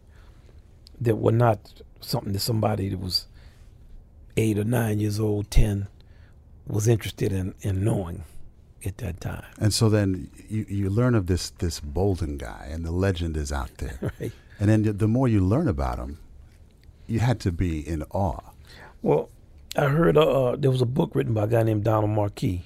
that 1.00 1.16
were 1.16 1.32
not 1.32 1.82
something 2.00 2.32
that 2.32 2.40
somebody 2.40 2.88
that 2.88 2.98
was 2.98 3.26
eight 4.36 4.58
or 4.58 4.64
nine 4.64 5.00
years 5.00 5.20
old, 5.20 5.50
ten, 5.50 5.88
was 6.66 6.88
interested 6.88 7.32
in, 7.32 7.54
in 7.60 7.84
knowing 7.84 8.24
at 8.84 8.98
that 8.98 9.20
time. 9.20 9.44
And 9.58 9.72
so 9.72 9.88
then 9.88 10.30
you, 10.48 10.66
you 10.68 10.90
learn 10.90 11.14
of 11.14 11.26
this 11.26 11.50
this 11.50 11.80
Bolden 11.80 12.36
guy, 12.38 12.68
and 12.70 12.84
the 12.84 12.90
legend 12.90 13.36
is 13.36 13.52
out 13.52 13.76
there. 13.78 13.98
Right. 14.20 14.32
And 14.60 14.68
then 14.68 14.96
the 14.96 15.08
more 15.08 15.26
you 15.26 15.40
learn 15.40 15.66
about 15.66 15.98
him, 15.98 16.18
you 17.08 17.18
had 17.18 17.40
to 17.40 17.50
be 17.50 17.80
in 17.80 18.04
awe. 18.10 18.52
Well, 19.00 19.28
I 19.76 19.86
heard 19.86 20.16
uh, 20.16 20.50
uh, 20.50 20.56
there 20.56 20.70
was 20.70 20.82
a 20.82 20.86
book 20.86 21.14
written 21.14 21.34
by 21.34 21.44
a 21.44 21.46
guy 21.48 21.62
named 21.62 21.84
Donald 21.84 22.10
Marquis. 22.10 22.62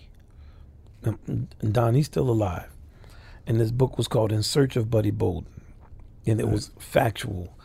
Um, 1.04 1.18
And 1.60 1.72
Don, 1.72 1.94
he's 1.94 2.06
still 2.06 2.28
alive. 2.28 2.68
And 3.46 3.60
this 3.60 3.70
book 3.70 3.96
was 3.96 4.08
called 4.08 4.32
In 4.32 4.42
Search 4.42 4.76
of 4.76 4.90
Buddy 4.90 5.10
Bolden. 5.12 5.62
And 6.26 6.40
it 6.40 6.48
was 6.48 6.70
factual, 6.78 7.56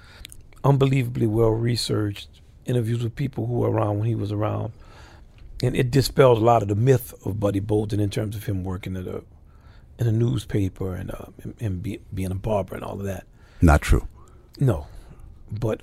unbelievably 0.64 1.28
well 1.28 1.50
researched, 1.50 2.41
interviews 2.72 3.04
with 3.04 3.16
people 3.16 3.46
who 3.46 3.54
were 3.54 3.70
around 3.70 4.00
when 4.00 4.08
he 4.08 4.16
was 4.16 4.32
around. 4.32 4.74
And 5.64 5.76
it 5.76 5.92
dispels 5.92 6.40
a 6.40 6.44
lot 6.44 6.64
of 6.64 6.68
the 6.70 6.76
myth 6.76 7.14
of 7.24 7.40
Buddy 7.40 7.60
Bolden 7.60 8.00
in 8.00 8.10
terms 8.10 8.36
of 8.36 8.46
him 8.46 8.64
working 8.64 8.98
at 8.98 9.06
a, 9.06 9.24
in 10.00 10.08
a 10.08 10.12
newspaper 10.12 10.96
and, 10.96 11.12
uh, 11.12 11.26
and, 11.44 11.54
and 11.60 11.84
be, 11.84 12.00
being 12.12 12.32
a 12.32 12.36
barber 12.36 12.74
and 12.76 12.84
all 12.84 13.00
of 13.00 13.06
that. 13.06 13.26
Not 13.62 13.82
true. 13.82 14.08
No, 14.60 14.88
but 15.52 15.82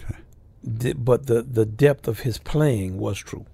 the, 0.63 0.93
but 0.95 1.27
the 1.27 1.43
the 1.43 1.65
depth 1.65 2.09
of 2.09 2.21
his 2.21 2.39
playing 2.39 2.99
was 2.99 3.19
true. 3.19 3.47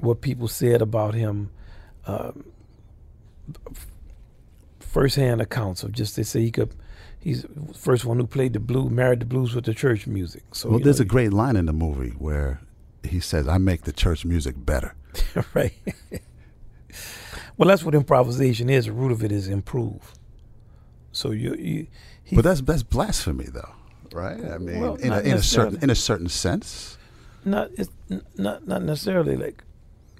What 0.00 0.20
people 0.20 0.48
said 0.48 0.82
about 0.82 1.14
him, 1.14 1.50
um, 2.06 2.44
firsthand 4.88 5.40
accounts 5.40 5.82
of 5.82 5.92
just 5.92 6.16
they 6.16 6.22
say 6.22 6.40
he 6.40 6.50
could. 6.50 6.74
He's 7.20 7.42
the 7.42 7.74
first 7.74 8.04
one 8.04 8.18
who 8.18 8.26
played 8.26 8.52
the 8.52 8.60
blues, 8.60 8.90
married 8.90 9.20
the 9.20 9.26
blues 9.26 9.54
with 9.54 9.64
the 9.64 9.74
church 9.74 10.06
music. 10.06 10.42
So 10.52 10.70
Well, 10.70 10.78
there's 10.78 11.00
know, 11.00 11.04
a 11.04 11.06
great 11.06 11.32
line 11.32 11.56
in 11.56 11.66
the 11.66 11.72
movie 11.72 12.10
where 12.10 12.60
he 13.02 13.20
says, 13.20 13.48
"I 13.48 13.58
make 13.58 13.82
the 13.82 13.92
church 13.92 14.24
music 14.24 14.54
better." 14.64 14.94
right. 15.54 15.72
well, 17.56 17.68
that's 17.68 17.84
what 17.84 17.94
improvisation 17.94 18.70
is. 18.70 18.86
The 18.86 18.92
root 18.92 19.12
of 19.12 19.24
it 19.24 19.32
is 19.32 19.48
improve. 19.48 20.14
So 21.12 21.32
you, 21.32 21.54
you 21.54 21.86
he, 22.22 22.36
But 22.36 22.44
that's 22.44 22.60
that's 22.60 22.82
blasphemy, 22.82 23.46
though, 23.46 23.72
right? 24.12 24.42
I 24.44 24.58
mean, 24.58 24.80
Well, 24.80 24.94
in, 24.96 25.12
a, 25.12 25.20
in 25.20 25.32
a 25.36 25.42
certain 25.42 25.82
in 25.82 25.90
a 25.90 25.94
certain 25.94 26.28
sense. 26.28 26.96
not 27.44 27.70
it's 27.76 27.90
not 28.36 28.66
not 28.66 28.82
necessarily 28.82 29.36
like 29.36 29.64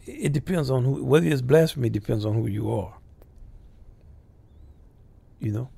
it 0.07 0.33
depends 0.33 0.71
on 0.71 0.85
who 0.85 1.05
whether 1.05 1.27
it's 1.27 1.43
blasphemy 1.43 1.91
depends 1.91 2.25
on 2.25 2.35
who 2.35 2.47
you 2.47 2.73
are 2.73 2.95
you 5.41 5.53
know 5.53 5.69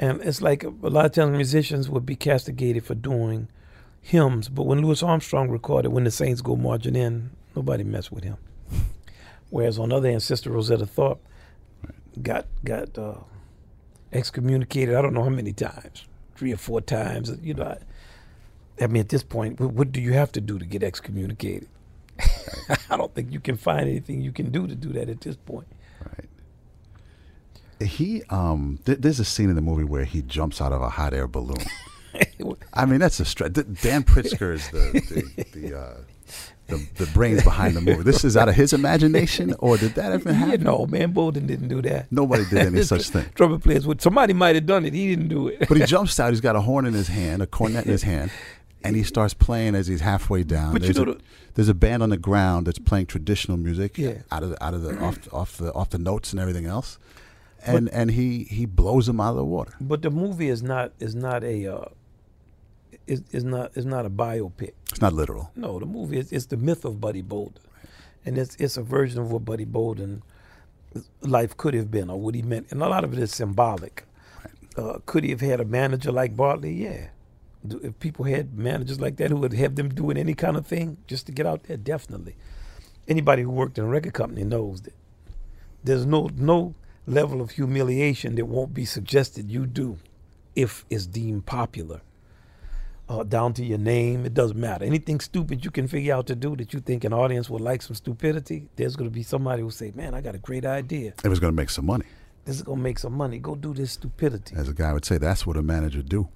and 0.00 0.20
it's 0.22 0.40
like 0.40 0.62
a 0.62 0.68
lot 0.68 1.06
of 1.06 1.12
times 1.12 1.32
musicians 1.32 1.88
would 1.88 2.06
be 2.06 2.16
castigated 2.16 2.84
for 2.84 2.94
doing 2.94 3.48
hymns 4.00 4.48
but 4.48 4.64
when 4.64 4.80
louis 4.80 5.02
armstrong 5.02 5.48
recorded 5.48 5.90
when 5.90 6.04
the 6.04 6.10
saints 6.10 6.40
go 6.40 6.56
marching 6.56 6.96
in 6.96 7.30
nobody 7.56 7.84
messed 7.84 8.12
with 8.12 8.24
him 8.24 8.36
whereas 9.50 9.78
on 9.78 9.90
the 9.90 9.96
other 9.96 10.10
hand 10.10 10.22
sister 10.22 10.50
rosetta 10.50 10.86
tharpe 10.86 11.18
got 12.22 12.46
got 12.64 12.96
uh, 12.98 13.14
excommunicated 14.12 14.94
i 14.94 15.02
don't 15.02 15.14
know 15.14 15.24
how 15.24 15.28
many 15.28 15.52
times 15.52 16.06
three 16.36 16.52
or 16.52 16.56
four 16.56 16.80
times 16.80 17.32
you 17.42 17.54
know 17.54 17.64
I, 17.64 17.78
I 18.80 18.86
mean, 18.86 19.00
at 19.00 19.08
this 19.08 19.22
point, 19.22 19.60
what, 19.60 19.72
what 19.72 19.92
do 19.92 20.00
you 20.00 20.12
have 20.12 20.32
to 20.32 20.40
do 20.40 20.58
to 20.58 20.64
get 20.64 20.82
excommunicated? 20.82 21.68
I 22.90 22.96
don't 22.96 23.14
think 23.14 23.32
you 23.32 23.40
can 23.40 23.56
find 23.56 23.80
anything 23.80 24.20
you 24.20 24.32
can 24.32 24.50
do 24.50 24.66
to 24.66 24.74
do 24.74 24.92
that 24.92 25.08
at 25.08 25.20
this 25.20 25.36
point. 25.36 25.68
Right. 26.00 26.27
He 27.80 28.22
um, 28.30 28.78
th- 28.84 28.98
there's 28.98 29.20
a 29.20 29.24
scene 29.24 29.48
in 29.50 29.56
the 29.56 29.62
movie 29.62 29.84
where 29.84 30.04
he 30.04 30.22
jumps 30.22 30.60
out 30.60 30.72
of 30.72 30.82
a 30.82 30.88
hot 30.90 31.12
air 31.14 31.28
balloon. 31.28 31.64
I 32.74 32.86
mean, 32.86 32.98
that's 33.00 33.20
a 33.20 33.24
stretch. 33.24 33.52
Dan 33.52 34.02
Pritzker 34.02 34.54
is 34.54 34.68
the 34.70 35.00
the 35.54 35.60
the, 35.60 35.78
uh, 35.78 35.94
the 36.66 36.86
the 36.96 37.06
brains 37.12 37.44
behind 37.44 37.76
the 37.76 37.80
movie. 37.80 38.02
This 38.02 38.24
is 38.24 38.36
out 38.36 38.48
of 38.48 38.54
his 38.56 38.72
imagination, 38.72 39.54
or 39.60 39.76
did 39.76 39.94
that 39.94 40.12
ever 40.12 40.30
you 40.30 40.34
happen? 40.34 40.64
know, 40.64 40.86
man, 40.86 41.12
Bolden 41.12 41.46
didn't 41.46 41.68
do 41.68 41.80
that. 41.82 42.10
Nobody 42.10 42.44
did 42.46 42.58
any 42.66 42.82
such 42.94 43.10
thing. 43.10 43.26
Trumpet 43.34 43.62
players 43.62 43.86
would. 43.86 44.00
Somebody 44.02 44.32
might 44.32 44.54
have 44.56 44.66
done 44.66 44.84
it. 44.84 44.92
He 44.94 45.08
didn't 45.10 45.28
do 45.28 45.48
it. 45.48 45.68
But 45.68 45.76
he 45.78 45.84
jumps 45.84 46.18
out. 46.18 46.30
He's 46.30 46.40
got 46.40 46.56
a 46.56 46.60
horn 46.62 46.86
in 46.86 46.94
his 46.94 47.08
hand, 47.08 47.42
a 47.42 47.46
cornet 47.46 47.84
in 47.84 47.92
his 47.92 48.02
hand, 48.02 48.30
and 48.82 48.96
he 48.96 49.02
starts 49.04 49.34
playing 49.34 49.74
as 49.76 49.86
he's 49.86 50.00
halfway 50.00 50.42
down. 50.42 50.72
But 50.72 50.82
you 50.82 50.92
there's, 50.92 51.06
know 51.06 51.12
a, 51.12 51.14
the- 51.16 51.22
there's 51.54 51.68
a 51.68 51.74
band 51.74 52.02
on 52.02 52.10
the 52.10 52.16
ground 52.18 52.66
that's 52.66 52.78
playing 52.78 53.06
traditional 53.06 53.56
music 53.56 53.96
Yeah. 53.98 54.14
out 54.32 54.42
of 54.42 54.50
the, 54.50 54.64
out 54.64 54.74
of 54.74 54.82
the 54.82 54.98
off 54.98 55.32
off 55.32 55.56
the 55.58 55.72
off 55.74 55.90
the 55.90 55.98
notes 55.98 56.32
and 56.32 56.40
everything 56.40 56.66
else, 56.66 56.98
and 57.64 57.88
and 57.90 58.10
he 58.10 58.44
he 58.44 58.66
blows 58.66 59.06
them 59.06 59.20
out 59.20 59.30
of 59.30 59.36
the 59.36 59.44
water. 59.44 59.74
But 59.80 60.02
the 60.02 60.10
movie 60.10 60.48
is 60.48 60.62
not 60.62 60.92
is 60.98 61.14
not 61.14 61.44
a 61.44 61.66
uh, 61.66 61.84
is 63.06 63.22
is 63.30 63.44
not 63.44 63.76
is 63.76 63.84
not 63.84 64.06
a 64.06 64.10
biopic. 64.10 64.72
It's 64.90 65.00
not 65.00 65.12
literal. 65.12 65.50
No, 65.56 65.78
the 65.78 65.86
movie 65.86 66.18
is 66.18 66.32
it's 66.32 66.46
the 66.46 66.56
myth 66.56 66.84
of 66.84 67.00
Buddy 67.00 67.22
Bolden, 67.22 67.62
and 68.24 68.38
it's 68.38 68.56
it's 68.56 68.76
a 68.76 68.82
version 68.82 69.20
of 69.20 69.32
what 69.32 69.44
Buddy 69.44 69.64
Bolden 69.64 70.22
life 71.22 71.56
could 71.56 71.74
have 71.74 71.90
been 71.90 72.10
or 72.10 72.20
what 72.20 72.34
he 72.34 72.42
meant, 72.42 72.68
and 72.70 72.82
a 72.82 72.88
lot 72.88 73.04
of 73.04 73.12
it 73.12 73.18
is 73.18 73.34
symbolic. 73.34 74.04
Uh, 74.76 74.98
could 75.06 75.24
he 75.24 75.30
have 75.30 75.40
had 75.40 75.60
a 75.60 75.64
manager 75.64 76.12
like 76.12 76.36
Bartley? 76.36 76.72
Yeah. 76.72 77.08
Do, 77.66 77.80
if 77.82 77.98
people 77.98 78.24
had 78.24 78.56
managers 78.56 79.00
like 79.00 79.16
that 79.16 79.30
who 79.30 79.36
would 79.38 79.52
have 79.52 79.74
them 79.74 79.88
doing 79.88 80.16
any 80.16 80.34
kind 80.34 80.56
of 80.56 80.66
thing 80.66 80.98
just 81.08 81.26
to 81.26 81.32
get 81.32 81.46
out 81.46 81.64
there, 81.64 81.76
definitely. 81.76 82.36
Anybody 83.08 83.42
who 83.42 83.50
worked 83.50 83.78
in 83.78 83.84
a 83.84 83.88
record 83.88 84.14
company 84.14 84.44
knows 84.44 84.82
that 84.82 84.94
there's 85.82 86.06
no 86.06 86.30
no 86.36 86.74
level 87.08 87.40
of 87.40 87.50
humiliation 87.50 88.34
that 88.36 88.46
won't 88.46 88.74
be 88.74 88.84
suggested 88.84 89.50
you 89.50 89.66
do 89.66 89.98
if 90.54 90.84
it's 90.90 91.06
deemed 91.06 91.46
popular 91.46 92.00
uh, 93.08 93.22
down 93.22 93.54
to 93.54 93.64
your 93.64 93.78
name. 93.78 94.26
It 94.26 94.34
doesn't 94.34 94.58
matter. 94.58 94.84
Anything 94.84 95.20
stupid 95.20 95.64
you 95.64 95.70
can 95.70 95.88
figure 95.88 96.14
out 96.14 96.26
to 96.26 96.34
do 96.34 96.54
that 96.56 96.72
you 96.74 96.80
think 96.80 97.04
an 97.04 97.12
audience 97.12 97.48
would 97.48 97.62
like 97.62 97.82
some 97.82 97.94
stupidity, 97.94 98.68
there's 98.76 98.96
going 98.96 99.10
to 99.10 99.14
be 99.14 99.22
somebody 99.22 99.62
who 99.62 99.70
say, 99.70 99.92
"Man, 99.94 100.14
I 100.14 100.20
got 100.20 100.34
a 100.34 100.38
great 100.38 100.66
idea. 100.66 101.14
It 101.24 101.28
was 101.28 101.40
going 101.40 101.52
to 101.52 101.56
make 101.56 101.70
some 101.70 101.86
money, 101.86 102.06
This 102.44 102.56
is 102.56 102.62
going 102.62 102.78
to 102.78 102.82
make 102.82 102.98
some 102.98 103.14
money. 103.14 103.38
Go 103.38 103.54
do 103.54 103.72
this 103.72 103.92
stupidity." 103.92 104.54
as 104.56 104.68
a 104.68 104.74
guy 104.74 104.92
would 104.92 105.04
say. 105.04 105.18
That's 105.18 105.46
what 105.46 105.56
a 105.56 105.62
manager 105.62 106.02
do. 106.02 106.28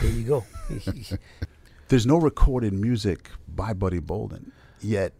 There 0.00 0.10
you 0.10 0.24
go. 0.24 0.44
There's 1.88 2.06
no 2.06 2.16
recorded 2.16 2.72
music 2.72 3.28
by 3.46 3.74
Buddy 3.74 3.98
Bolden, 3.98 4.52
yet 4.80 5.12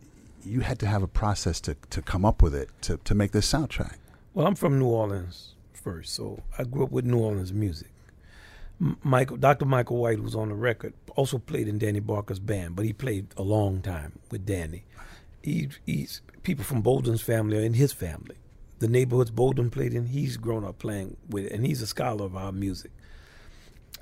you 0.43 0.61
had 0.61 0.79
to 0.79 0.87
have 0.87 1.03
a 1.03 1.07
process 1.07 1.61
to, 1.63 1.77
to 1.91 2.03
come 2.03 2.25
up 2.25 2.43
with 2.43 2.55
it 2.55 2.71
to, 2.83 2.97
to 2.99 3.15
make 3.15 3.33
this 3.33 3.51
soundtrack. 3.51 3.97
Well, 4.35 4.49
I'm 4.49 4.57
from 4.57 4.79
New 4.79 4.89
Orleans 4.89 5.55
first, 5.73 6.13
so 6.13 6.43
I 6.59 6.65
grew 6.65 6.85
up 6.85 6.91
with 6.91 7.05
New 7.05 7.19
Orleans 7.19 7.53
music. 7.53 7.89
Michael, 9.05 9.37
Dr. 9.37 9.65
Michael 9.65 9.99
White, 9.99 10.21
was 10.21 10.35
on 10.35 10.49
the 10.49 10.57
record, 10.57 10.93
also 11.15 11.39
played 11.39 11.69
in 11.69 11.79
Danny 11.79 12.01
Barker's 12.01 12.41
band, 12.41 12.75
but 12.75 12.85
he 12.85 12.93
played 12.93 13.29
a 13.37 13.43
long 13.43 13.81
time 13.81 14.19
with 14.33 14.45
Danny. 14.45 14.85
He, 15.43 15.69
he's 15.87 16.21
people 16.43 16.65
from 16.65 16.83
Bolden's 16.83 17.23
family 17.23 17.59
are 17.59 17.63
in 17.63 17.75
his 17.75 17.93
family. 17.93 18.35
The 18.81 18.89
neighborhoods 18.89 19.31
Bolden 19.31 19.71
played 19.71 19.95
in, 19.95 20.07
he's 20.07 20.37
grown 20.37 20.65
up 20.65 20.81
playing 20.81 21.17
with, 21.29 21.53
and 21.53 21.65
he's 21.65 21.81
a 21.81 21.87
scholar 21.87 22.25
of 22.25 22.37
our 22.37 22.51
music. 22.51 22.91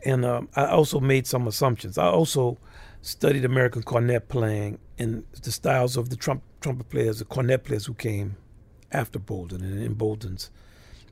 And 0.04 0.24
um, 0.24 0.48
I 0.56 0.66
also 0.66 0.98
made 0.98 1.26
some 1.26 1.46
assumptions. 1.46 1.98
I 1.98 2.06
also 2.06 2.56
studied 3.02 3.44
American 3.44 3.82
cornet 3.82 4.28
playing 4.28 4.78
and 4.98 5.24
the 5.42 5.52
styles 5.52 5.98
of 5.98 6.08
the 6.08 6.16
trump, 6.16 6.42
trumpet 6.62 6.88
players, 6.88 7.18
the 7.18 7.26
cornet 7.26 7.64
players 7.64 7.84
who 7.86 7.94
came 7.94 8.36
after 8.92 9.18
Bolden 9.18 9.62
and 9.62 9.82
in 9.82 9.94
Bolden's 9.94 10.50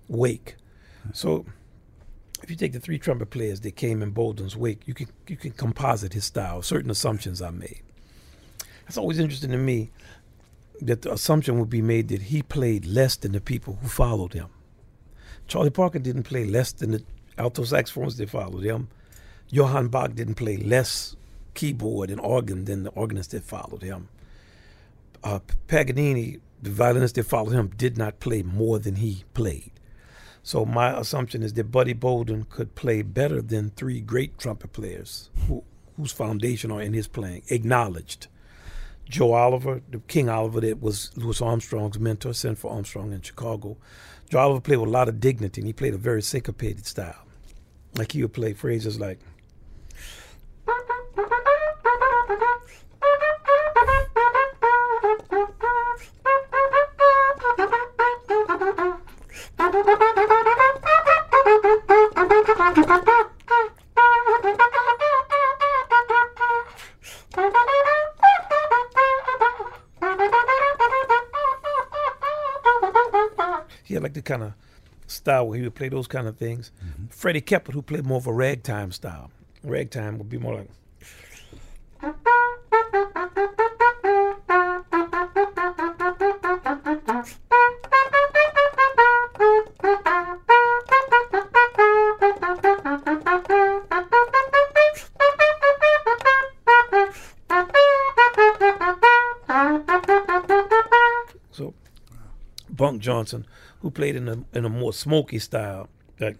wake. 0.08 0.56
So 1.12 1.46
if 2.42 2.50
you 2.50 2.56
take 2.56 2.72
the 2.72 2.80
three 2.80 2.99
trumpet 2.99 3.30
players 3.30 3.60
that 3.60 3.76
came 3.76 4.02
in 4.02 4.10
Bolden's 4.10 4.56
wake, 4.56 4.87
you 4.87 4.94
can 4.94 5.08
you 5.26 5.37
can 5.37 5.52
composite 5.52 6.12
his 6.12 6.25
style. 6.25 6.62
Certain 6.62 6.90
assumptions 6.90 7.42
I 7.42 7.50
made. 7.50 7.82
It's 8.87 8.99
always 8.99 9.18
interesting 9.18 9.50
to 9.50 9.56
me 9.56 9.90
that 10.80 11.02
the 11.02 11.12
assumption 11.12 11.58
would 11.58 11.70
be 11.70 11.82
made 11.82 12.08
that 12.08 12.22
he 12.22 12.42
played 12.42 12.87
less 12.87 13.16
than 13.16 13.32
the 13.32 13.40
people 13.40 13.78
who 13.80 13.88
followed 13.88 14.32
him. 14.32 14.49
Charlie 15.46 15.70
Parker 15.70 15.99
didn't 15.99 16.22
play 16.25 16.44
less 16.44 16.72
than 16.72 16.92
the 16.92 17.02
alto 17.37 17.64
saxophones 17.64 18.16
that 18.16 18.30
followed 18.30 18.64
him. 18.64 18.88
Johann 19.50 19.88
Bach 19.88 20.14
didn't 20.14 20.37
play 20.37 20.56
less 20.56 21.16
keyboard 21.54 22.10
and 22.10 22.20
organ 22.20 22.64
than 22.64 22.84
the 22.84 22.90
organists 22.90 23.32
that 23.32 23.42
followed 23.42 23.82
him. 23.82 24.08
Uh, 25.22 25.40
Paganini, 25.68 26.40
the 26.62 26.71
violinist 26.71 27.14
that 27.14 27.25
followed 27.25 27.52
him, 27.52 27.69
did 27.76 27.97
not 27.97 28.21
play 28.21 28.43
more 28.43 28.79
than 28.79 28.97
he 28.97 29.25
played. 29.35 29.73
So 30.43 30.64
my 30.64 30.99
assumption 30.99 31.43
is 31.43 31.52
that 31.55 31.71
Buddy 31.71 31.93
Bolden 31.93 32.45
could 32.45 32.75
play 32.75 33.02
better 33.02 33.43
than 33.43 33.71
three 33.71 34.00
great 34.00 34.38
trumpet 34.38 34.73
players 34.73 35.31
who, 35.47 35.64
whose 35.97 36.12
foundation 36.12 36.71
are 36.71 36.81
in 36.81 36.93
his 36.93 37.09
playing, 37.09 37.43
acknowledged. 37.49 38.29
Joe 39.09 39.33
Oliver, 39.33 39.83
the 39.90 39.99
King 40.00 40.29
Oliver 40.29 40.61
that 40.61 40.81
was 40.81 41.11
Louis 41.17 41.43
Armstrong's 41.43 41.99
mentor, 41.99 42.33
sent 42.33 42.59
for 42.59 42.71
Armstrong 42.71 43.12
in 43.12 43.21
Chicago. 43.21 43.76
Joe 44.31 44.38
Oliver 44.38 44.61
played 44.61 44.79
with 44.79 44.88
a 44.88 44.93
lot 44.93 45.09
of 45.09 45.21
dignity 45.21 45.61
and 45.61 45.67
he 45.67 45.73
played 45.73 45.95
a 45.95 45.99
very 45.99 46.23
syncopated 46.23 46.87
style. 46.87 47.26
Like 47.97 48.12
he 48.12 48.23
would 48.23 48.33
play 48.33 48.52
phrases 48.52 49.00
like 49.00 49.19
He 62.71 62.77
had 73.95 74.05
like 74.05 74.15
the 74.15 74.23
kind 74.23 74.45
of 74.45 74.53
style 75.09 75.49
where 75.49 75.59
he 75.59 75.65
would 75.65 75.75
play 75.75 75.89
those 75.89 76.07
kind 76.07 76.29
of 76.29 76.37
things. 76.37 76.71
Mm-hmm. 76.85 77.07
Freddie 77.07 77.41
Keppard, 77.41 77.73
who 77.73 77.83
played 77.83 78.07
more 78.07 78.19
of 78.19 78.29
a 78.29 78.33
ragtime 78.33 78.93
style. 78.93 79.33
Ragtime 79.65 80.19
would 80.19 80.29
be 80.29 80.39
more 80.39 80.55
like 80.55 80.71
So, 101.61 101.75
Bunk 102.71 103.02
Johnson, 103.02 103.45
who 103.83 103.90
played 103.90 104.17
in 104.17 104.29
a 104.29 104.45
in 104.55 104.64
a 104.64 104.71
more 104.71 104.95
smoky 104.95 105.38
style, 105.38 105.90
like. 106.19 106.38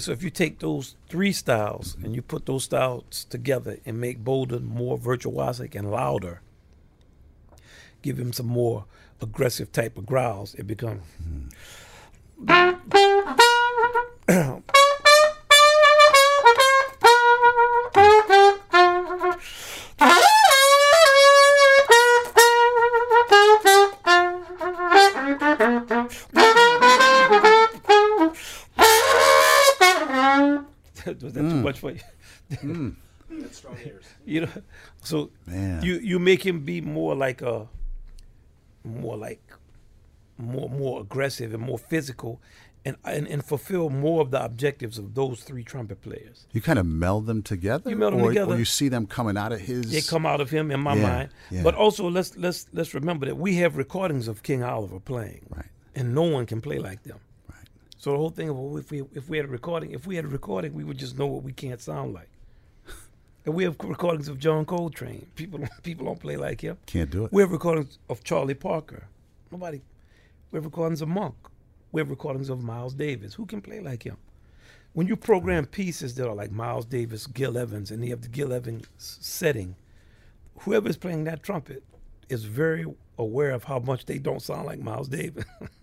So 0.00 0.12
if 0.12 0.22
you 0.22 0.30
take 0.30 0.58
those 0.58 0.96
three 1.08 1.32
styles 1.32 1.96
and 2.02 2.14
you 2.14 2.22
put 2.22 2.46
those 2.46 2.64
styles 2.64 3.26
together 3.30 3.78
and 3.84 4.00
make 4.00 4.24
Bolden 4.24 4.64
more 4.64 4.98
virtuosic 4.98 5.74
and 5.74 5.90
louder, 5.90 6.40
give 8.02 8.18
him 8.18 8.32
some 8.32 8.46
more 8.46 8.84
aggressive 9.20 9.72
type 9.72 9.98
of 9.98 10.06
growls, 10.06 10.54
it 10.54 10.66
becomes. 10.66 11.02
Hmm. 12.46 12.70
Mm. 32.62 32.94
you? 33.30 33.48
Strong 33.52 33.76
ears. 33.86 34.04
you 34.26 34.40
know, 34.42 34.48
so 35.02 35.30
Man. 35.46 35.82
you 35.82 35.94
you 35.94 36.18
make 36.18 36.44
him 36.44 36.60
be 36.64 36.80
more 36.80 37.14
like 37.14 37.42
a 37.42 37.68
more 38.84 39.16
like 39.16 39.42
more 40.38 40.68
more 40.68 41.00
aggressive 41.00 41.52
and 41.54 41.62
more 41.62 41.78
physical 41.78 42.40
and 42.84 42.96
and, 43.04 43.28
and 43.28 43.44
fulfill 43.44 43.90
more 43.90 44.22
of 44.22 44.30
the 44.30 44.42
objectives 44.42 44.98
of 44.98 45.14
those 45.14 45.42
three 45.42 45.62
trumpet 45.62 46.00
players 46.00 46.46
You 46.52 46.60
kind 46.62 46.78
of 46.78 46.86
meld 46.86 47.26
them 47.26 47.42
together, 47.42 47.90
You 47.90 47.96
meld 47.96 48.14
them 48.14 48.22
or, 48.22 48.28
together. 48.30 48.54
or 48.54 48.58
you 48.58 48.64
see 48.64 48.88
them 48.88 49.06
coming 49.06 49.36
out 49.36 49.52
of 49.52 49.60
his. 49.60 49.90
they 49.92 50.00
come 50.00 50.24
out 50.24 50.40
of 50.40 50.48
him 50.50 50.70
in 50.70 50.80
my 50.80 50.94
Yeah, 50.96 51.02
mind 51.02 51.28
yeah. 51.50 51.62
but 51.62 51.74
also 51.74 52.08
let's 52.10 52.36
let's 52.36 52.66
let's 52.72 52.94
remember 52.94 53.26
that 53.26 53.36
we 53.36 53.56
have 53.56 53.76
recordings 53.76 54.28
of 54.28 54.42
king 54.42 54.62
oliver 54.62 54.98
playing 54.98 55.44
Right. 55.50 55.66
and 55.94 56.14
no 56.14 56.22
one 56.22 56.46
can 56.46 56.60
play 56.62 56.78
like 56.78 57.02
them 57.02 57.18
Right. 57.50 57.68
so 57.98 58.12
the 58.12 58.16
whole 58.16 58.30
thing 58.30 58.48
of 58.48 58.56
well, 58.56 58.78
if 58.78 58.90
we 58.90 59.02
if 59.14 59.28
we 59.28 59.36
had 59.36 59.44
a 59.46 59.50
recording 59.50 59.90
if 59.92 60.06
we 60.06 60.16
had 60.16 60.24
a 60.24 60.28
recording 60.28 60.72
we 60.72 60.82
would 60.84 60.98
just 60.98 61.18
know 61.18 61.26
what 61.26 61.42
we 61.42 61.52
can't 61.52 61.82
sound 61.82 62.14
like 62.14 62.30
and 63.46 63.54
we 63.54 63.64
have 63.64 63.76
recordings 63.82 64.28
of 64.28 64.38
john 64.38 64.64
coltrane 64.64 65.26
people 65.34 65.58
don't- 65.58 65.82
people 65.82 66.04
don't 66.06 66.20
play 66.20 66.36
like 66.36 66.60
him 66.60 66.76
Can't 66.86 67.10
do 67.10 67.24
it. 67.24 67.32
We 67.32 67.42
have 67.42 67.52
recordings 67.52 67.98
of 68.08 68.22
Charlie 68.24 68.54
Parker. 68.54 69.04
Nobody. 69.50 69.80
We 70.50 70.56
have 70.58 70.64
recordings 70.64 71.00
of 71.02 71.08
Monk. 71.08 71.34
We 71.92 72.00
have 72.00 72.10
recordings 72.10 72.48
of 72.50 72.62
Miles 72.62 72.94
Davis. 72.94 73.34
Who 73.34 73.46
can 73.46 73.60
play 73.60 73.80
like 73.80 74.02
him? 74.04 74.16
When 74.92 75.06
you 75.06 75.16
program 75.16 75.66
pieces 75.66 76.14
that 76.16 76.28
are 76.28 76.34
like 76.34 76.50
Miles 76.52 76.84
Davis, 76.86 77.26
Gil 77.26 77.56
Evans, 77.56 77.90
and 77.90 78.04
you 78.04 78.10
have 78.10 78.22
the 78.22 78.28
Gil 78.28 78.52
Evans 78.52 78.86
setting, 78.98 79.76
whoever 80.60 80.88
is 80.88 80.96
playing 80.96 81.24
that 81.24 81.42
trumpet 81.42 81.82
is 82.28 82.44
very 82.44 82.84
aware 83.18 83.50
of 83.52 83.64
how 83.64 83.78
much 83.80 84.06
they 84.06 84.18
don't 84.18 84.42
sound 84.42 84.66
like 84.66 84.78
Miles 84.80 85.08
Davis. 85.08 85.44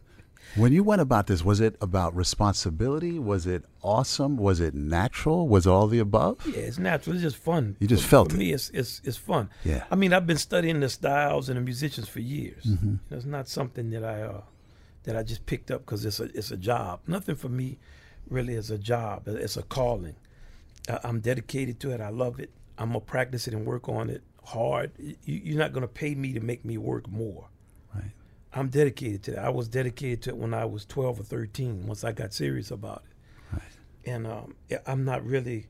When 0.55 0.73
you 0.73 0.83
went 0.83 1.01
about 1.01 1.27
this, 1.27 1.43
was 1.43 1.59
it 1.59 1.75
about 1.81 2.15
responsibility? 2.15 3.19
Was 3.19 3.45
it 3.45 3.63
awesome? 3.83 4.37
Was 4.37 4.59
it 4.59 4.73
natural? 4.73 5.47
Was 5.47 5.67
all 5.67 5.87
the 5.87 5.99
above? 5.99 6.45
yeah, 6.47 6.61
it's 6.61 6.79
natural. 6.79 7.15
It's 7.15 7.23
just 7.23 7.37
fun. 7.37 7.75
You 7.79 7.87
just 7.87 8.03
for, 8.03 8.09
felt 8.09 8.31
for 8.31 8.37
it. 8.37 8.39
me. 8.39 8.53
It's 8.53 8.69
it's 8.71 9.01
it's 9.03 9.17
fun. 9.17 9.49
Yeah. 9.63 9.83
I 9.91 9.95
mean, 9.95 10.13
I've 10.13 10.25
been 10.25 10.37
studying 10.37 10.79
the 10.79 10.89
styles 10.89 11.49
and 11.49 11.57
the 11.57 11.61
musicians 11.61 12.07
for 12.07 12.19
years. 12.19 12.63
Mm-hmm. 12.63 12.87
You 12.87 12.99
know, 13.11 13.17
it's 13.17 13.25
not 13.25 13.47
something 13.47 13.89
that 13.91 14.03
I 14.03 14.21
uh, 14.21 14.41
that 15.03 15.15
I 15.15 15.23
just 15.23 15.45
picked 15.45 15.71
up 15.71 15.85
because 15.85 16.05
it's 16.05 16.19
a 16.19 16.25
it's 16.37 16.51
a 16.51 16.57
job. 16.57 17.01
Nothing 17.07 17.35
for 17.35 17.49
me 17.49 17.77
really 18.29 18.53
is 18.55 18.71
a 18.71 18.77
job. 18.77 19.23
It's 19.27 19.57
a 19.57 19.63
calling. 19.63 20.15
I, 20.89 20.99
I'm 21.03 21.19
dedicated 21.19 21.79
to 21.81 21.91
it. 21.91 22.01
I 22.01 22.09
love 22.09 22.39
it. 22.39 22.51
I'm 22.77 22.89
gonna 22.89 23.01
practice 23.01 23.47
it 23.47 23.53
and 23.53 23.65
work 23.65 23.89
on 23.89 24.09
it 24.09 24.23
hard. 24.43 24.91
You, 24.97 25.15
you're 25.25 25.59
not 25.59 25.73
gonna 25.73 25.87
pay 25.87 26.15
me 26.15 26.33
to 26.33 26.39
make 26.39 26.65
me 26.65 26.77
work 26.77 27.07
more. 27.09 27.49
I'm 28.57 28.69
dedicated 28.69 29.23
to 29.23 29.31
that. 29.31 29.45
I 29.45 29.49
was 29.49 29.67
dedicated 29.67 30.21
to 30.23 30.29
it 30.31 30.37
when 30.37 30.53
I 30.53 30.65
was 30.65 30.85
12 30.85 31.19
or 31.19 31.23
13. 31.23 31.85
Once 31.87 32.03
I 32.03 32.11
got 32.11 32.33
serious 32.33 32.71
about 32.71 33.03
it, 33.05 33.55
Right. 33.55 33.71
and 34.13 34.27
um, 34.27 34.55
I'm 34.85 35.05
not 35.05 35.25
really. 35.25 35.67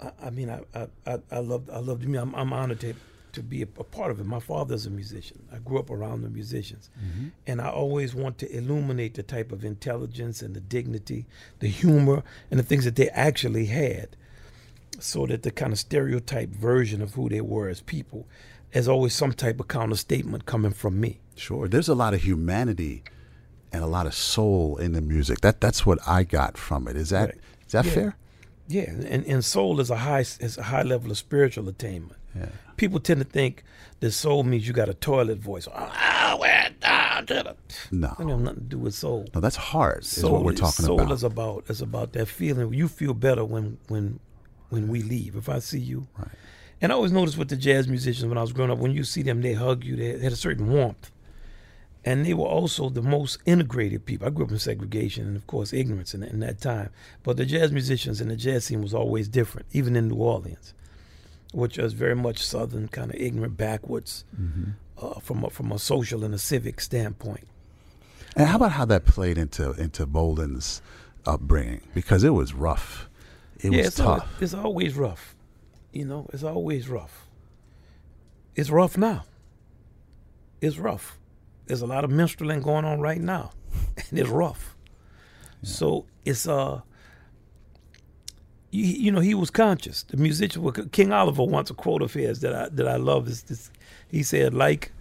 I, 0.00 0.10
I 0.24 0.30
mean, 0.30 0.50
I 0.50 0.60
I 0.74 0.86
I, 1.06 1.18
I 1.30 1.38
love 1.38 1.68
I 1.72 1.78
love 1.78 2.04
me. 2.06 2.18
I'm, 2.18 2.34
I'm 2.34 2.52
honored 2.52 2.80
to 2.80 2.94
to 3.32 3.42
be 3.42 3.60
a, 3.62 3.68
a 3.78 3.84
part 3.84 4.10
of 4.10 4.18
it. 4.20 4.24
My 4.24 4.40
father's 4.40 4.86
a 4.86 4.90
musician. 4.90 5.42
I 5.52 5.58
grew 5.58 5.78
up 5.78 5.90
around 5.90 6.22
the 6.22 6.30
musicians, 6.30 6.88
and 7.46 7.60
I 7.60 7.68
always 7.68 8.14
want 8.14 8.38
to 8.38 8.50
illuminate 8.56 9.14
the 9.14 9.22
type 9.22 9.52
of 9.52 9.64
intelligence 9.64 10.40
and 10.42 10.54
the 10.54 10.60
dignity, 10.60 11.26
the 11.58 11.68
humor, 11.68 12.22
and 12.50 12.58
the 12.58 12.64
things 12.64 12.84
that 12.84 12.96
they 12.96 13.08
actually 13.10 13.66
had, 13.66 14.16
so 14.98 15.26
that 15.26 15.42
the 15.42 15.50
kind 15.50 15.72
of 15.72 15.78
stereotype 15.78 16.48
version 16.50 17.02
of 17.02 17.12
who 17.14 17.28
they 17.28 17.42
were 17.42 17.68
as 17.68 17.82
people, 17.82 18.26
is 18.72 18.88
always 18.88 19.14
some 19.14 19.32
type 19.32 19.60
of 19.60 19.68
counter 19.68 19.96
statement 19.96 20.46
coming 20.46 20.72
from 20.72 21.00
me. 21.00 21.20
Sure. 21.36 21.68
There's 21.68 21.88
a 21.88 21.94
lot 21.94 22.14
of 22.14 22.22
humanity 22.22 23.02
and 23.72 23.82
a 23.82 23.86
lot 23.86 24.06
of 24.06 24.14
soul 24.14 24.76
in 24.78 24.92
the 24.92 25.00
music. 25.00 25.40
That 25.40 25.60
that's 25.60 25.84
what 25.86 25.98
I 26.06 26.22
got 26.24 26.56
from 26.58 26.88
it. 26.88 26.96
Is 26.96 27.10
that 27.10 27.30
is 27.30 27.34
Right. 27.34 27.42
that 27.70 27.84
Yeah. 27.86 27.92
fair? 27.92 28.16
Yeah, 28.68 28.90
and, 28.90 29.24
and 29.26 29.44
soul 29.44 29.78
is 29.80 29.90
a 29.90 29.96
high 29.98 30.20
is 30.20 30.58
a 30.58 30.64
high 30.64 30.82
level 30.82 31.10
of 31.10 31.18
spiritual 31.18 31.68
attainment. 31.68 32.18
Yeah. 32.34 32.48
People 32.76 32.98
tend 33.00 33.20
to 33.20 33.26
think 33.26 33.62
that 34.00 34.10
soul 34.12 34.42
means 34.42 34.66
you 34.66 34.74
got 34.74 34.88
a 34.88 34.94
toilet 34.94 35.38
voice. 35.38 35.68
Ah, 35.72 36.36
we're 36.40 36.68
down 36.80 37.26
to 37.26 37.34
the. 37.34 37.56
No. 37.92 38.14
That 38.18 38.26
nothing 38.26 38.46
to 38.46 38.60
do 38.60 38.78
with 38.78 38.94
soul. 38.94 39.26
No, 39.34 39.40
that's 39.40 39.56
heart. 39.56 40.02
Is 40.02 40.20
Soul 40.20 40.32
what 40.32 40.44
we're 40.44 40.52
is- 40.52 40.74
soul 40.74 41.00
about. 41.00 41.12
is 41.12 41.22
about 41.22 41.64
is 41.70 41.80
about 41.80 42.12
that 42.14 42.26
feeling. 42.26 42.74
You 42.74 42.88
feel 42.88 43.14
better 43.14 43.44
when 43.44 43.78
when 43.88 44.18
when 44.68 44.88
we 44.88 45.00
leave. 45.02 45.36
If 45.36 45.48
I 45.48 45.60
see 45.60 45.78
you, 45.78 46.08
Right. 46.18 46.28
And 46.80 46.92
I 46.92 46.94
always 46.94 47.12
noticed 47.12 47.38
with 47.38 47.48
the 47.48 47.56
jazz 47.56 47.88
musicians 47.88 48.26
when 48.26 48.38
I 48.38 48.42
was 48.42 48.52
growing 48.52 48.70
up, 48.70 48.78
when 48.78 48.92
you 48.92 49.04
see 49.04 49.22
them, 49.22 49.42
they 49.42 49.54
hug 49.54 49.84
you. 49.84 49.96
They 49.96 50.18
had 50.18 50.32
a 50.32 50.36
certain 50.36 50.68
warmth, 50.70 51.10
and 52.04 52.24
they 52.26 52.34
were 52.34 52.46
also 52.46 52.88
the 52.88 53.02
most 53.02 53.38
integrated 53.46 54.04
people. 54.06 54.26
I 54.26 54.30
grew 54.30 54.44
up 54.44 54.50
in 54.50 54.58
segregation 54.58 55.26
and 55.26 55.36
of 55.36 55.46
course 55.46 55.72
ignorance 55.72 56.14
in, 56.14 56.22
in 56.22 56.40
that 56.40 56.60
time. 56.60 56.90
But 57.22 57.36
the 57.36 57.46
jazz 57.46 57.72
musicians 57.72 58.20
and 58.20 58.30
the 58.30 58.36
jazz 58.36 58.64
scene 58.66 58.82
was 58.82 58.94
always 58.94 59.28
different, 59.28 59.66
even 59.72 59.96
in 59.96 60.08
New 60.08 60.16
Orleans, 60.16 60.74
which 61.52 61.78
was 61.78 61.92
very 61.94 62.14
much 62.16 62.44
southern, 62.44 62.88
kind 62.88 63.10
of 63.12 63.20
ignorant, 63.20 63.56
backwards, 63.56 64.24
Mm-hmm. 64.40 64.70
uh, 65.04 65.20
from 65.20 65.44
a, 65.44 65.50
from 65.50 65.72
a 65.72 65.78
social 65.78 66.24
and 66.24 66.34
a 66.34 66.38
civic 66.38 66.80
standpoint. 66.80 67.46
And 68.36 68.46
how 68.48 68.56
about 68.56 68.72
how 68.72 68.84
that 68.86 69.06
played 69.06 69.38
into 69.38 69.72
into 69.72 70.04
Bolden's 70.04 70.82
upbringing? 71.24 71.80
Because 71.94 72.22
it 72.22 72.30
was 72.34 72.52
rough. 72.52 73.08
It 73.60 73.70
was 73.70 73.86
it's 73.86 73.96
tough. 73.96 74.28
it's 74.42 74.52
always 74.52 74.94
rough. 74.94 75.34
You 75.96 76.04
know, 76.04 76.26
it's 76.30 76.42
always 76.42 76.90
rough. 76.90 77.26
It's 78.54 78.68
rough 78.68 78.98
now. 78.98 79.24
It's 80.60 80.76
rough. 80.76 81.18
There's 81.64 81.80
a 81.80 81.86
lot 81.86 82.04
of 82.04 82.10
minstreling 82.10 82.62
going 82.62 82.84
on 82.84 83.00
right 83.00 83.20
now, 83.20 83.52
and 84.10 84.18
it's 84.18 84.28
rough. 84.28 84.76
So 85.62 86.04
it's 86.26 86.46
uh, 86.46 86.82
you, 88.70 88.84
you 88.84 89.10
know, 89.10 89.20
he 89.20 89.34
was 89.34 89.50
conscious. 89.50 90.02
The 90.02 90.18
musician, 90.18 90.70
King 90.92 91.12
Oliver, 91.14 91.44
once 91.44 91.70
a 91.70 91.74
quote 91.74 92.02
of 92.02 92.12
his 92.12 92.40
that 92.40 92.54
I 92.54 92.68
that 92.68 92.86
I 92.86 92.96
love 92.96 93.26
is 93.26 93.44
this. 93.44 93.70
He 94.06 94.22
said, 94.22 94.52
like, 94.52 94.92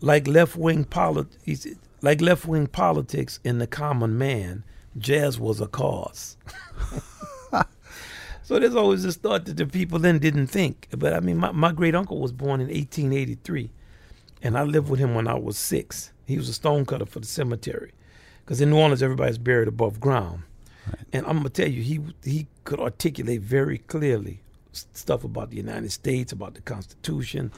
like 0.00 0.28
left 0.28 0.54
wing 0.54 0.84
polit, 0.84 1.26
he 1.44 1.56
said, 1.56 1.78
like 2.00 2.20
left 2.20 2.46
wing 2.46 2.68
politics 2.68 3.40
in 3.42 3.58
the 3.58 3.66
common 3.66 4.16
man, 4.16 4.62
jazz 4.96 5.40
was 5.40 5.60
a 5.60 5.66
cause. 5.66 6.36
So 8.46 8.60
there's 8.60 8.76
always 8.76 9.02
this 9.02 9.16
thought 9.16 9.44
that 9.46 9.56
the 9.56 9.66
people 9.66 9.98
then 9.98 10.20
didn't 10.20 10.46
think. 10.46 10.86
But 10.96 11.14
I 11.14 11.18
mean, 11.18 11.38
my, 11.38 11.50
my 11.50 11.72
great 11.72 11.96
uncle 11.96 12.20
was 12.20 12.30
born 12.30 12.60
in 12.60 12.68
1883, 12.68 13.72
and 14.40 14.56
I 14.56 14.62
lived 14.62 14.88
with 14.88 15.00
him 15.00 15.16
when 15.16 15.26
I 15.26 15.34
was 15.34 15.58
six. 15.58 16.12
He 16.26 16.38
was 16.38 16.48
a 16.48 16.52
stonecutter 16.52 17.06
for 17.06 17.18
the 17.18 17.26
cemetery, 17.26 17.90
because 18.44 18.60
in 18.60 18.70
New 18.70 18.76
Orleans 18.76 19.02
everybody's 19.02 19.38
buried 19.38 19.66
above 19.66 19.98
ground. 19.98 20.44
And 21.12 21.26
I'm 21.26 21.38
gonna 21.38 21.48
tell 21.48 21.66
you, 21.66 21.82
he 21.82 22.00
he 22.22 22.46
could 22.62 22.78
articulate 22.78 23.40
very 23.40 23.78
clearly 23.78 24.44
stuff 24.70 25.24
about 25.24 25.50
the 25.50 25.56
United 25.56 25.90
States, 25.90 26.30
about 26.30 26.54
the 26.54 26.60
Constitution, 26.60 27.50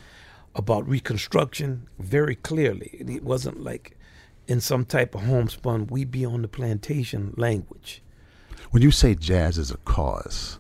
about 0.55 0.89
Reconstruction 0.89 1.87
very 1.99 2.37
clearly. 2.37 2.97
It 2.99 3.25
wasn't 3.25 3.63
like 3.63 3.99
in 4.47 4.63
some 4.63 4.87
type 4.87 5.15
of 5.15 5.25
homespun, 5.25 5.89
we 5.89 6.07
be 6.07 6.25
on 6.25 6.41
the 6.41 6.49
plantation 6.49 7.35
language. 7.37 8.01
When 8.71 8.83
you 8.83 8.91
say 8.91 9.15
jazz 9.15 9.59
is 9.59 9.71
a 9.71 9.77
cause, 9.77 10.59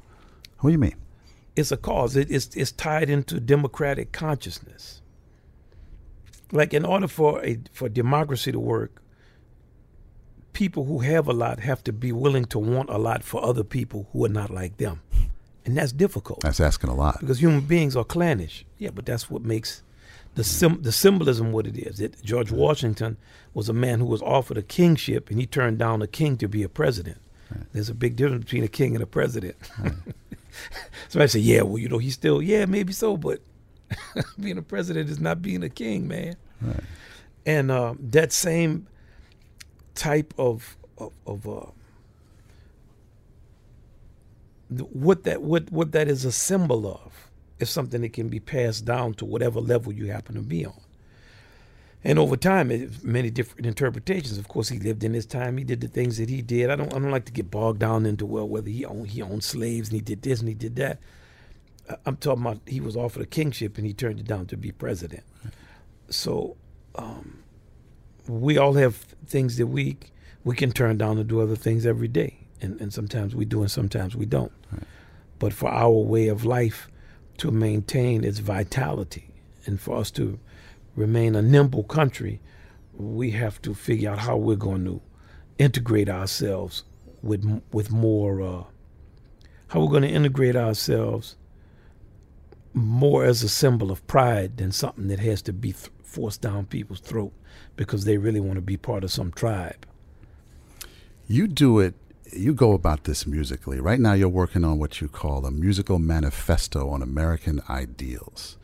what 0.61 0.71
do 0.71 0.73
you 0.73 0.79
mean? 0.79 0.97
It's 1.57 1.73
a 1.73 1.77
cause. 1.77 2.17
It, 2.17 2.31
it's 2.31 2.55
it's 2.57 2.73
tied 2.73 3.11
into 3.11 3.41
democratic 3.41 4.13
consciousness. 4.13 5.03
Like 6.53 6.73
in 6.73 6.85
order 6.85 7.09
for 7.09 7.45
a 7.45 7.59
for 7.73 7.89
democracy 7.89 8.53
to 8.53 8.61
work, 8.61 9.03
people 10.53 10.85
who 10.85 11.01
have 11.01 11.29
a 11.29 11.33
lot 11.33 11.61
have 11.61 11.83
to 11.85 11.93
be 11.93 12.13
willing 12.13 12.45
to 12.47 12.59
want 12.59 12.91
a 12.91 12.99
lot 12.99 13.23
for 13.23 13.45
other 13.45 13.65
people 13.65 14.09
who 14.13 14.25
are 14.25 14.29
not 14.31 14.51
like 14.51 14.77
them, 14.79 15.01
and 15.65 15.77
that's 15.77 15.93
difficult 15.93 16.41
That's 16.41 16.61
asking 16.61 16.91
a 16.91 16.95
lot. 16.95 17.21
because 17.21 17.41
human 17.41 17.61
beings 17.63 17.97
are 17.97 18.05
clannish. 18.05 18.65
Yeah, 18.79 18.91
but 18.95 19.05
that's 19.07 19.29
what 19.31 19.43
makes 19.43 19.83
the 20.37 20.45
sim- 20.45 20.83
the 20.83 20.93
symbolism 20.93 21.53
what 21.53 21.67
it 21.67 21.77
is. 21.77 21.99
That 21.99 22.23
George 22.23 22.51
Washington 22.53 23.17
was 23.55 23.69
a 23.69 23.73
man 23.75 23.99
who 23.99 24.07
was 24.07 24.23
offered 24.23 24.59
a 24.59 24.63
kingship 24.63 25.31
and 25.31 25.39
he 25.41 25.47
turned 25.47 25.79
down 25.79 26.03
a 26.03 26.07
king 26.07 26.37
to 26.39 26.49
be 26.49 26.63
a 26.63 26.69
president. 26.69 27.19
There's 27.73 27.89
a 27.89 27.95
big 27.95 28.15
difference 28.17 28.45
between 28.45 28.63
a 28.65 28.69
king 28.69 28.95
and 28.95 29.03
a 29.03 29.07
president. 29.07 29.57
so 29.65 29.91
I 31.17 31.27
say, 31.27 31.41
yeah, 31.41 31.63
well, 31.63 31.79
you 31.79 31.89
know, 31.89 31.99
he's 31.99 32.15
still, 32.15 32.43
yeah, 32.43 32.67
maybe 32.67 32.93
so, 32.93 33.17
but 33.17 33.41
being 34.41 34.59
a 34.59 34.63
president 34.63 35.09
is 35.11 35.21
not 35.21 35.43
being 35.43 35.63
a 35.63 35.69
king, 35.69 36.09
man. 36.09 36.37
Right. 36.61 36.81
And 37.47 37.71
uh, 37.71 37.95
that 37.99 38.33
same 38.33 38.87
type 39.95 40.35
of 40.39 40.77
of, 40.99 41.13
of 41.27 41.49
uh, 41.49 41.71
what 44.69 45.25
that 45.25 45.43
what 45.43 45.71
what 45.73 45.93
that 45.93 46.09
is 46.09 46.25
a 46.25 46.33
symbol 46.33 46.87
of 46.87 47.31
is 47.59 47.71
something 47.71 48.03
that 48.03 48.13
can 48.13 48.29
be 48.29 48.41
passed 48.41 48.85
down 48.85 49.15
to 49.15 49.25
whatever 49.25 49.61
level 49.61 49.93
you 49.93 50.07
happen 50.07 50.35
to 50.35 50.43
be 50.43 50.67
on. 50.67 50.81
And 52.05 52.19
over 52.19 52.37
time, 52.37 52.71
it, 52.71 53.03
many 53.03 53.29
different 53.31 53.67
interpretations. 53.67 54.39
Of 54.39 54.49
course, 54.49 54.69
he 54.69 54.79
lived 54.79 55.03
in 55.03 55.15
his 55.15 55.27
time. 55.27 55.59
He 55.59 55.65
did 55.65 55.81
the 55.81 55.89
things 55.89 56.19
that 56.19 56.29
he 56.29 56.43
did. 56.43 56.71
I 56.71 56.77
don't. 56.77 56.95
I 56.95 56.99
don't 56.99 57.11
like 57.11 57.25
to 57.27 57.33
get 57.33 57.51
bogged 57.51 57.81
down 57.81 58.07
into 58.07 58.25
well 58.25 58.49
whether 58.49 58.71
he 58.71 58.85
owned 58.85 59.09
he 59.09 59.21
owned 59.21 59.43
slaves 59.43 59.89
and 59.89 59.97
he 59.97 60.01
did 60.01 60.23
this 60.23 60.41
and 60.41 60.49
he 60.49 60.55
did 60.55 60.77
that. 60.77 60.99
I'm 62.07 62.17
talking 62.17 62.43
about 62.43 62.61
he 62.67 62.81
was 62.81 62.97
offered 62.97 63.23
a 63.23 63.27
kingship 63.27 63.79
and 63.79 63.87
he 63.87 63.93
turned 63.93 64.21
it 64.21 64.27
down 64.27 64.47
to 64.47 64.57
be 64.57 64.71
president. 64.73 65.25
So 66.11 66.57
um, 66.95 67.43
we 68.29 68.59
all 68.59 68.75
have 68.75 68.97
things 69.27 69.57
that 69.57 69.67
we 69.67 69.97
we 70.45 70.55
can 70.55 70.71
turn 70.71 70.99
down 70.99 71.17
to 71.17 71.25
do 71.25 71.41
other 71.41 71.57
things 71.57 71.85
every 71.85 72.09
day, 72.09 72.47
and 72.61 72.81
and 72.81 72.93
sometimes 72.93 73.35
we 73.35 73.45
do 73.45 73.63
and 73.63 73.71
sometimes 73.71 74.15
we 74.15 74.27
don't. 74.27 74.53
But 75.39 75.53
for 75.53 75.69
our 75.69 75.91
way 75.91 76.29
of 76.29 76.45
life 76.45 76.89
to 77.39 77.51
maintain 77.51 78.25
its 78.25 78.39
vitality 78.41 79.31
and 79.67 79.81
for 79.81 79.97
us 79.97 80.11
to 80.13 80.39
remain 80.99 81.35
a 81.35 81.43
nimble 81.43 81.85
country, 81.85 82.41
we 82.93 83.31
have 83.31 83.63
to 83.63 83.75
figure 83.75 84.11
out 84.11 84.19
how 84.19 84.37
we're 84.37 84.57
going 84.57 84.85
to 84.85 85.01
integrate 85.59 86.09
ourselves 86.09 86.85
with 87.23 87.63
with 87.73 87.91
more. 87.91 88.43
Uh, 88.43 88.65
how 89.69 89.81
we're 89.81 89.91
going 89.91 90.03
to 90.03 90.09
integrate 90.09 90.57
ourselves 90.57 91.37
more 92.73 93.25
as 93.25 93.43
a 93.43 93.49
symbol 93.49 93.91
of 93.91 94.07
pride 94.07 94.57
than 94.57 94.73
something 94.73 95.09
that 95.09 95.21
has 95.21 95.43
to 95.43 95.53
be 95.53 95.73
th- 95.73 95.91
forced 96.03 96.41
down 96.41 96.65
people's 96.67 97.01
throat 97.01 97.33
because 97.77 98.05
they 98.05 98.17
really 98.17 98.41
want 98.41 98.55
to 98.55 98.63
be 98.63 98.77
part 98.77 99.05
of 99.05 99.13
some 99.13 99.31
tribe. 99.31 99.87
You 101.27 101.47
do 101.47 101.81
it. 101.81 101.95
You 102.33 102.55
go 102.55 102.73
about 102.73 103.05
this 103.05 103.27
musically. 103.27 103.81
Right 103.81 104.01
now, 104.01 104.13
you're 104.13 104.29
working 104.29 104.65
on 104.65 104.79
what 104.79 105.01
you 105.01 105.09
call 105.09 105.47
a 105.47 105.51
musical 105.51 105.99
manifesto 105.99 106.89
on 106.89 107.03
American 107.03 107.63
ideals. 107.69 108.58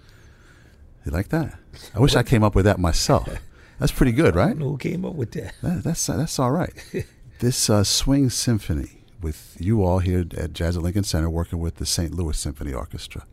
You 1.05 1.13
like 1.13 1.29
that? 1.29 1.59
I 1.95 2.01
wish 2.01 2.15
I 2.17 2.23
came 2.23 2.43
up 2.43 2.55
with 2.55 2.65
that 2.65 2.79
myself. 2.79 3.29
That's 3.79 3.93
pretty 3.93 4.13
good, 4.13 4.35
I 4.37 4.39
right? 4.39 4.49
don't 4.51 4.61
know 4.61 4.71
who 4.71 4.79
came 4.79 5.05
up 5.05 5.15
with 5.15 5.33
that. 5.33 5.55
That, 5.63 5.83
that's 5.83 6.07
that's 6.07 6.39
all 6.39 6.53
right. 6.53 6.73
this 7.41 7.69
uh, 7.69 7.83
swing 7.83 8.31
symphony 8.31 9.03
with 9.21 9.57
you 9.59 9.83
all 9.83 9.99
here 9.99 10.25
at 10.37 10.53
Jazz 10.53 10.77
at 10.77 10.83
Lincoln 10.83 11.03
Center, 11.03 11.29
working 11.29 11.59
with 11.59 11.77
the 11.77 11.87
St. 11.87 12.15
Louis 12.15 12.39
Symphony 12.39 12.73
Orchestra. 12.73 13.27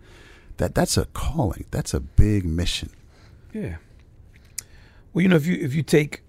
That 0.57 0.73
that's 0.73 0.97
a 0.97 1.05
calling. 1.05 1.65
That's 1.69 1.93
a 1.93 1.99
big 1.99 2.43
mission. 2.43 2.89
Yeah. 3.53 3.77
Well, 5.13 5.21
you 5.21 5.29
know, 5.29 5.35
if 5.35 5.45
you 5.45 5.55
if 5.61 5.75
you 5.75 5.83
take, 5.83 6.23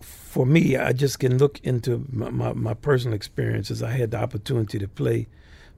for 0.00 0.46
me, 0.46 0.76
I 0.76 0.92
just 0.92 1.18
can 1.18 1.38
look 1.38 1.58
into 1.64 2.06
my, 2.10 2.30
my, 2.30 2.52
my 2.52 2.74
personal 2.74 3.16
experiences. 3.16 3.82
I 3.82 3.90
had 3.90 4.12
the 4.12 4.18
opportunity 4.18 4.78
to 4.78 4.86
play 4.86 5.26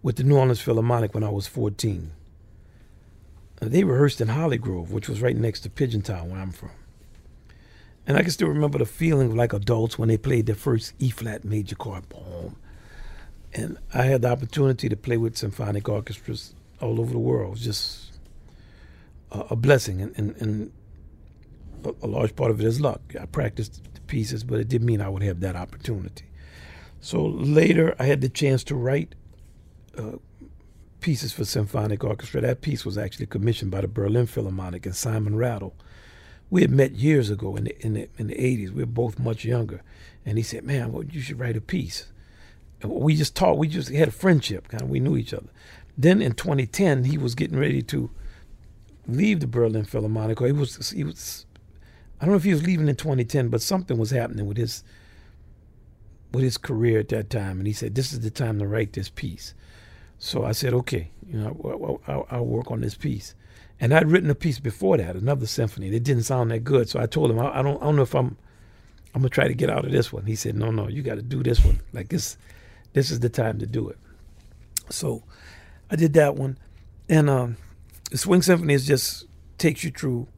with 0.02 0.16
the 0.16 0.24
New 0.24 0.36
Orleans 0.36 0.60
Philharmonic 0.60 1.14
when 1.14 1.24
I 1.24 1.30
was 1.30 1.46
14. 1.46 2.12
They 3.60 3.84
rehearsed 3.84 4.20
in 4.20 4.28
Holly 4.28 4.56
Grove, 4.56 4.90
which 4.90 5.08
was 5.08 5.20
right 5.20 5.36
next 5.36 5.60
to 5.60 5.70
Pigeon 5.70 6.00
Town, 6.00 6.30
where 6.30 6.40
I'm 6.40 6.50
from. 6.50 6.70
And 8.06 8.16
I 8.16 8.22
can 8.22 8.30
still 8.30 8.48
remember 8.48 8.78
the 8.78 8.86
feeling 8.86 9.28
of 9.28 9.36
like 9.36 9.52
adults 9.52 9.98
when 9.98 10.08
they 10.08 10.16
played 10.16 10.46
their 10.46 10.54
first 10.54 10.94
E 10.98 11.10
flat 11.10 11.44
major 11.44 11.76
chord, 11.76 12.08
poem. 12.08 12.56
And 13.52 13.78
I 13.92 14.04
had 14.04 14.22
the 14.22 14.30
opportunity 14.30 14.88
to 14.88 14.96
play 14.96 15.18
with 15.18 15.36
symphonic 15.36 15.88
orchestras 15.88 16.54
all 16.80 17.00
over 17.00 17.12
the 17.12 17.18
world. 17.18 17.48
It 17.48 17.50
was 17.50 17.64
just 17.64 18.18
a, 19.30 19.40
a 19.50 19.56
blessing. 19.56 20.00
And, 20.00 20.16
and, 20.16 20.36
and 20.36 20.72
a, 21.84 21.94
a 22.02 22.06
large 22.06 22.34
part 22.34 22.50
of 22.50 22.60
it 22.60 22.66
is 22.66 22.80
luck. 22.80 23.02
I 23.20 23.26
practiced 23.26 23.82
the 23.92 24.00
pieces, 24.02 24.42
but 24.42 24.58
it 24.58 24.68
didn't 24.68 24.86
mean 24.86 25.02
I 25.02 25.08
would 25.08 25.22
have 25.22 25.40
that 25.40 25.54
opportunity. 25.54 26.24
So 27.00 27.24
later, 27.24 27.94
I 27.98 28.04
had 28.04 28.22
the 28.22 28.28
chance 28.28 28.64
to 28.64 28.74
write 28.74 29.14
uh, 29.96 30.16
pieces 31.00 31.32
for 31.32 31.44
symphonic 31.44 32.04
orchestra. 32.04 32.40
That 32.40 32.60
piece 32.60 32.84
was 32.84 32.98
actually 32.98 33.26
commissioned 33.26 33.70
by 33.70 33.80
the 33.80 33.88
Berlin 33.88 34.26
Philharmonic 34.26 34.86
and 34.86 34.94
Simon 34.94 35.36
Rattle. 35.36 35.74
We 36.50 36.62
had 36.62 36.70
met 36.70 36.92
years 36.92 37.30
ago 37.30 37.56
in 37.56 37.64
the 37.64 37.86
in 37.86 37.94
the, 37.94 38.08
in 38.18 38.26
the 38.26 38.34
80s. 38.34 38.70
We 38.70 38.82
were 38.82 38.86
both 38.86 39.18
much 39.18 39.44
younger, 39.44 39.82
and 40.26 40.36
he 40.36 40.42
said, 40.42 40.64
"Man, 40.64 40.92
well, 40.92 41.04
you 41.04 41.20
should 41.20 41.38
write 41.38 41.56
a 41.56 41.60
piece." 41.60 42.06
And 42.82 42.90
we 42.90 43.14
just 43.14 43.36
talked. 43.36 43.58
We 43.58 43.68
just 43.68 43.90
had 43.90 44.08
a 44.08 44.12
friendship. 44.12 44.68
Kind 44.68 44.82
of, 44.82 44.90
we 44.90 45.00
knew 45.00 45.16
each 45.16 45.34
other. 45.34 45.48
Then 45.96 46.22
in 46.22 46.32
2010, 46.32 47.04
he 47.04 47.18
was 47.18 47.34
getting 47.34 47.58
ready 47.58 47.82
to 47.82 48.10
leave 49.06 49.40
the 49.40 49.46
Berlin 49.46 49.84
Philharmonic. 49.84 50.40
Or 50.40 50.46
he 50.46 50.52
was 50.52 50.90
he 50.90 51.04
was 51.04 51.46
I 52.20 52.24
don't 52.24 52.32
know 52.32 52.38
if 52.38 52.44
he 52.44 52.52
was 52.52 52.66
leaving 52.66 52.88
in 52.88 52.96
2010, 52.96 53.48
but 53.48 53.62
something 53.62 53.96
was 53.96 54.10
happening 54.10 54.46
with 54.46 54.58
his 54.58 54.84
with 56.32 56.44
his 56.44 56.58
career 56.58 57.00
at 57.00 57.08
that 57.08 57.30
time, 57.30 57.58
and 57.58 57.66
he 57.66 57.72
said, 57.72 57.94
"This 57.94 58.12
is 58.12 58.20
the 58.20 58.30
time 58.30 58.58
to 58.58 58.66
write 58.66 58.92
this 58.92 59.08
piece." 59.08 59.54
So 60.22 60.44
I 60.44 60.52
said, 60.52 60.74
"Okay, 60.74 61.10
you 61.26 61.38
know, 61.38 61.56
I'll, 61.64 62.00
I'll, 62.14 62.26
I'll 62.30 62.46
work 62.46 62.70
on 62.70 62.82
this 62.82 62.94
piece." 62.94 63.34
And 63.80 63.94
I'd 63.94 64.10
written 64.10 64.28
a 64.28 64.34
piece 64.34 64.60
before 64.60 64.98
that, 64.98 65.16
another 65.16 65.46
symphony. 65.46 65.88
It 65.88 66.04
didn't 66.04 66.24
sound 66.24 66.50
that 66.50 66.62
good, 66.62 66.90
so 66.90 67.00
I 67.00 67.06
told 67.06 67.30
him, 67.30 67.38
"I, 67.38 67.58
I 67.58 67.62
don't, 67.62 67.80
I 67.82 67.86
don't 67.86 67.96
know 67.96 68.02
if 68.02 68.14
I'm, 68.14 68.36
I'm 69.14 69.22
gonna 69.22 69.30
try 69.30 69.48
to 69.48 69.54
get 69.54 69.70
out 69.70 69.86
of 69.86 69.92
this 69.92 70.12
one." 70.12 70.26
He 70.26 70.36
said, 70.36 70.54
"No, 70.54 70.70
no, 70.70 70.88
you 70.88 71.02
got 71.02 71.14
to 71.14 71.22
do 71.22 71.42
this 71.42 71.64
one. 71.64 71.80
Like 71.94 72.10
this, 72.10 72.36
this 72.92 73.10
is 73.10 73.20
the 73.20 73.30
time 73.30 73.58
to 73.60 73.66
do 73.66 73.88
it." 73.88 73.98
So 74.90 75.22
I 75.90 75.96
did 75.96 76.12
that 76.12 76.36
one, 76.36 76.58
and 77.08 77.30
um, 77.30 77.56
the 78.10 78.18
Swing 78.18 78.42
Symphony 78.42 78.74
is 78.74 78.86
just 78.86 79.24
takes 79.56 79.82
you 79.82 79.90
through 79.90 80.28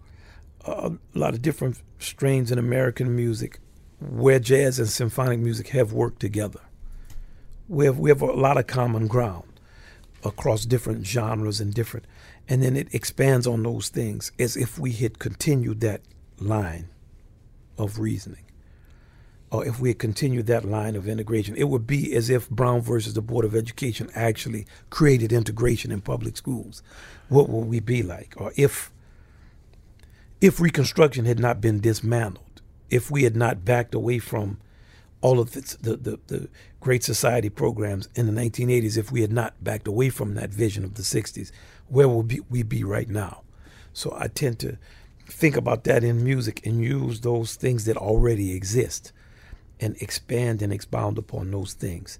a, 0.64 0.92
a 0.92 1.18
lot 1.18 1.35
of 1.35 1.42
different 1.42 1.83
strains 1.99 2.53
in 2.53 2.59
American 2.59 3.16
music, 3.16 3.59
where 3.99 4.38
jazz 4.38 4.79
and 4.79 4.88
symphonic 4.88 5.40
music 5.40 5.68
have 5.71 5.92
worked 5.92 6.21
together. 6.21 6.61
We 7.68 7.87
have 7.87 7.99
we 7.99 8.11
have 8.11 8.23
a 8.23 8.27
lot 8.27 8.59
of 8.59 8.68
common 8.68 9.09
ground 9.09 9.52
across 10.24 10.64
different 10.64 11.06
genres 11.06 11.61
and 11.61 11.74
different, 11.74 12.06
and 12.48 12.62
then 12.62 12.76
it 12.76 12.94
expands 12.94 13.46
on 13.46 13.62
those 13.62 13.88
things 13.88 14.32
as 14.38 14.56
if 14.56 14.78
we 14.78 14.92
had 14.92 15.18
continued 15.18 15.80
that 15.80 16.02
line 16.38 16.88
of 17.78 17.98
reasoning 17.98 18.44
or 19.52 19.66
if 19.66 19.78
we 19.78 19.90
had 19.90 19.98
continued 19.98 20.46
that 20.46 20.64
line 20.64 20.96
of 20.96 21.06
integration, 21.06 21.54
it 21.56 21.68
would 21.68 21.87
be 21.87 22.14
as 22.14 22.30
if 22.30 22.48
Brown 22.48 22.80
versus 22.80 23.12
the 23.12 23.20
Board 23.20 23.44
of 23.44 23.54
Education 23.54 24.08
actually 24.14 24.66
created 24.88 25.30
integration 25.30 25.92
in 25.92 26.00
public 26.00 26.38
schools. 26.38 26.82
What 27.28 27.50
would 27.50 27.66
we 27.66 27.78
be 27.78 28.02
like? 28.02 28.35
Or 28.38 28.52
if 28.56 28.90
if 30.40 30.58
Reconstruction 30.58 31.26
had 31.26 31.38
not 31.38 31.61
been 31.61 31.80
dismantled, 31.80 32.62
if 32.88 33.11
we 33.11 33.24
had 33.24 33.37
not 33.37 33.64
backed 33.64 33.94
away 33.94 34.18
from 34.18 34.58
all 35.22 35.40
of 35.40 35.52
the, 35.52 35.61
the, 35.80 35.96
the, 35.96 36.20
the 36.26 36.48
Great 36.80 37.02
Society 37.02 37.48
programs 37.48 38.08
in 38.14 38.26
the 38.26 38.40
1980s, 38.40 38.98
if 38.98 39.11
we 39.11 39.22
had 39.22 39.32
not 39.32 39.54
backed 39.62 39.88
away 39.88 40.11
from 40.11 40.35
that 40.35 40.50
vision 40.50 40.85
of 40.85 40.94
the 40.94 41.02
60s, 41.02 41.50
where 41.88 42.08
would 42.08 42.38
we 42.50 42.62
be 42.62 42.85
right 42.85 43.08
now? 43.08 43.42
So 43.92 44.14
I 44.18 44.28
tend 44.28 44.58
to 44.61 44.76
think 45.26 45.56
about 45.56 45.85
that 45.85 46.04
in 46.04 46.24
music 46.24 46.66
and 46.66 46.82
use 46.82 47.20
those 47.20 47.54
things 47.54 47.85
that 47.85 47.96
already 47.96 48.54
exist 48.54 49.12
and 49.80 49.96
expand 50.00 50.61
and 50.61 50.72
expound 50.72 51.18
upon 51.18 51.50
those 51.50 51.72
things. 51.72 52.18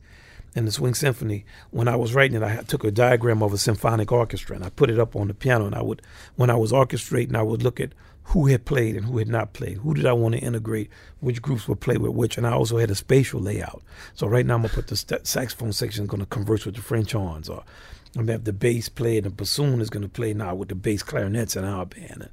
And 0.55 0.69
the 0.69 0.73
Swing 0.73 0.95
Symphony, 0.95 1.45
when 1.71 1.89
I 1.89 1.97
was 1.97 2.15
writing 2.15 2.37
it, 2.37 2.43
I 2.43 2.57
took 2.63 2.85
a 2.85 2.91
diagram 2.91 3.43
of 3.43 3.53
a 3.53 3.59
symphonic 3.59 4.13
orchestra 4.13 4.55
and 4.55 4.65
I 4.65 4.69
put 4.69 4.91
it 4.91 4.99
up 4.99 5.17
on 5.17 5.29
the 5.29 5.35
piano. 5.35 5.67
And 5.67 5.75
I 5.75 5.83
would, 5.83 6.03
when 6.37 6.51
I 6.51 6.57
was 6.57 6.73
orchestrating, 6.73 7.35
I 7.35 7.43
would 7.43 7.63
look 7.63 7.81
at 7.81 7.95
who 8.25 8.47
had 8.47 8.65
played 8.65 8.97
and 8.97 9.05
who 9.07 9.19
had 9.19 9.29
not 9.29 9.53
played. 9.53 9.79
Who 9.79 9.95
did 9.95 10.07
I 10.07 10.13
want 10.13 10.35
to 10.35 10.41
integrate? 10.41 10.91
Which 11.21 11.43
groups 11.43 11.69
would 11.69 11.81
play 11.81 11.97
with 11.97 12.13
which? 12.13 12.39
And 12.39 12.47
I 12.47 12.53
also 12.53 12.79
had 12.79 12.91
a 12.91 12.95
spatial 12.95 13.41
layout. 13.41 13.83
So 14.15 14.27
right 14.27 14.47
now 14.47 14.55
I'm 14.55 14.63
gonna 14.63 14.75
put 14.75 14.87
the 14.89 14.97
st- 14.97 15.27
saxophone 15.27 15.73
section 15.73 16.07
going 16.07 16.21
to 16.21 16.27
converse 16.27 16.65
with 16.65 16.77
the 16.77 16.83
French 16.83 17.13
horns, 17.13 17.49
or 17.49 17.65
I'm 18.17 18.23
gonna 18.23 18.33
have 18.33 18.45
the 18.45 18.53
bass 18.53 18.89
play 18.89 19.17
and 19.17 19.27
the 19.27 19.31
bassoon 19.31 19.81
is 19.81 19.91
gonna 19.91 20.09
play 20.09 20.35
now 20.35 20.55
with 20.55 20.69
the 20.69 20.75
bass 20.75 21.03
clarinets 21.03 21.57
in 21.57 21.65
our 21.65 21.87
band. 21.87 22.11
And 22.23 22.31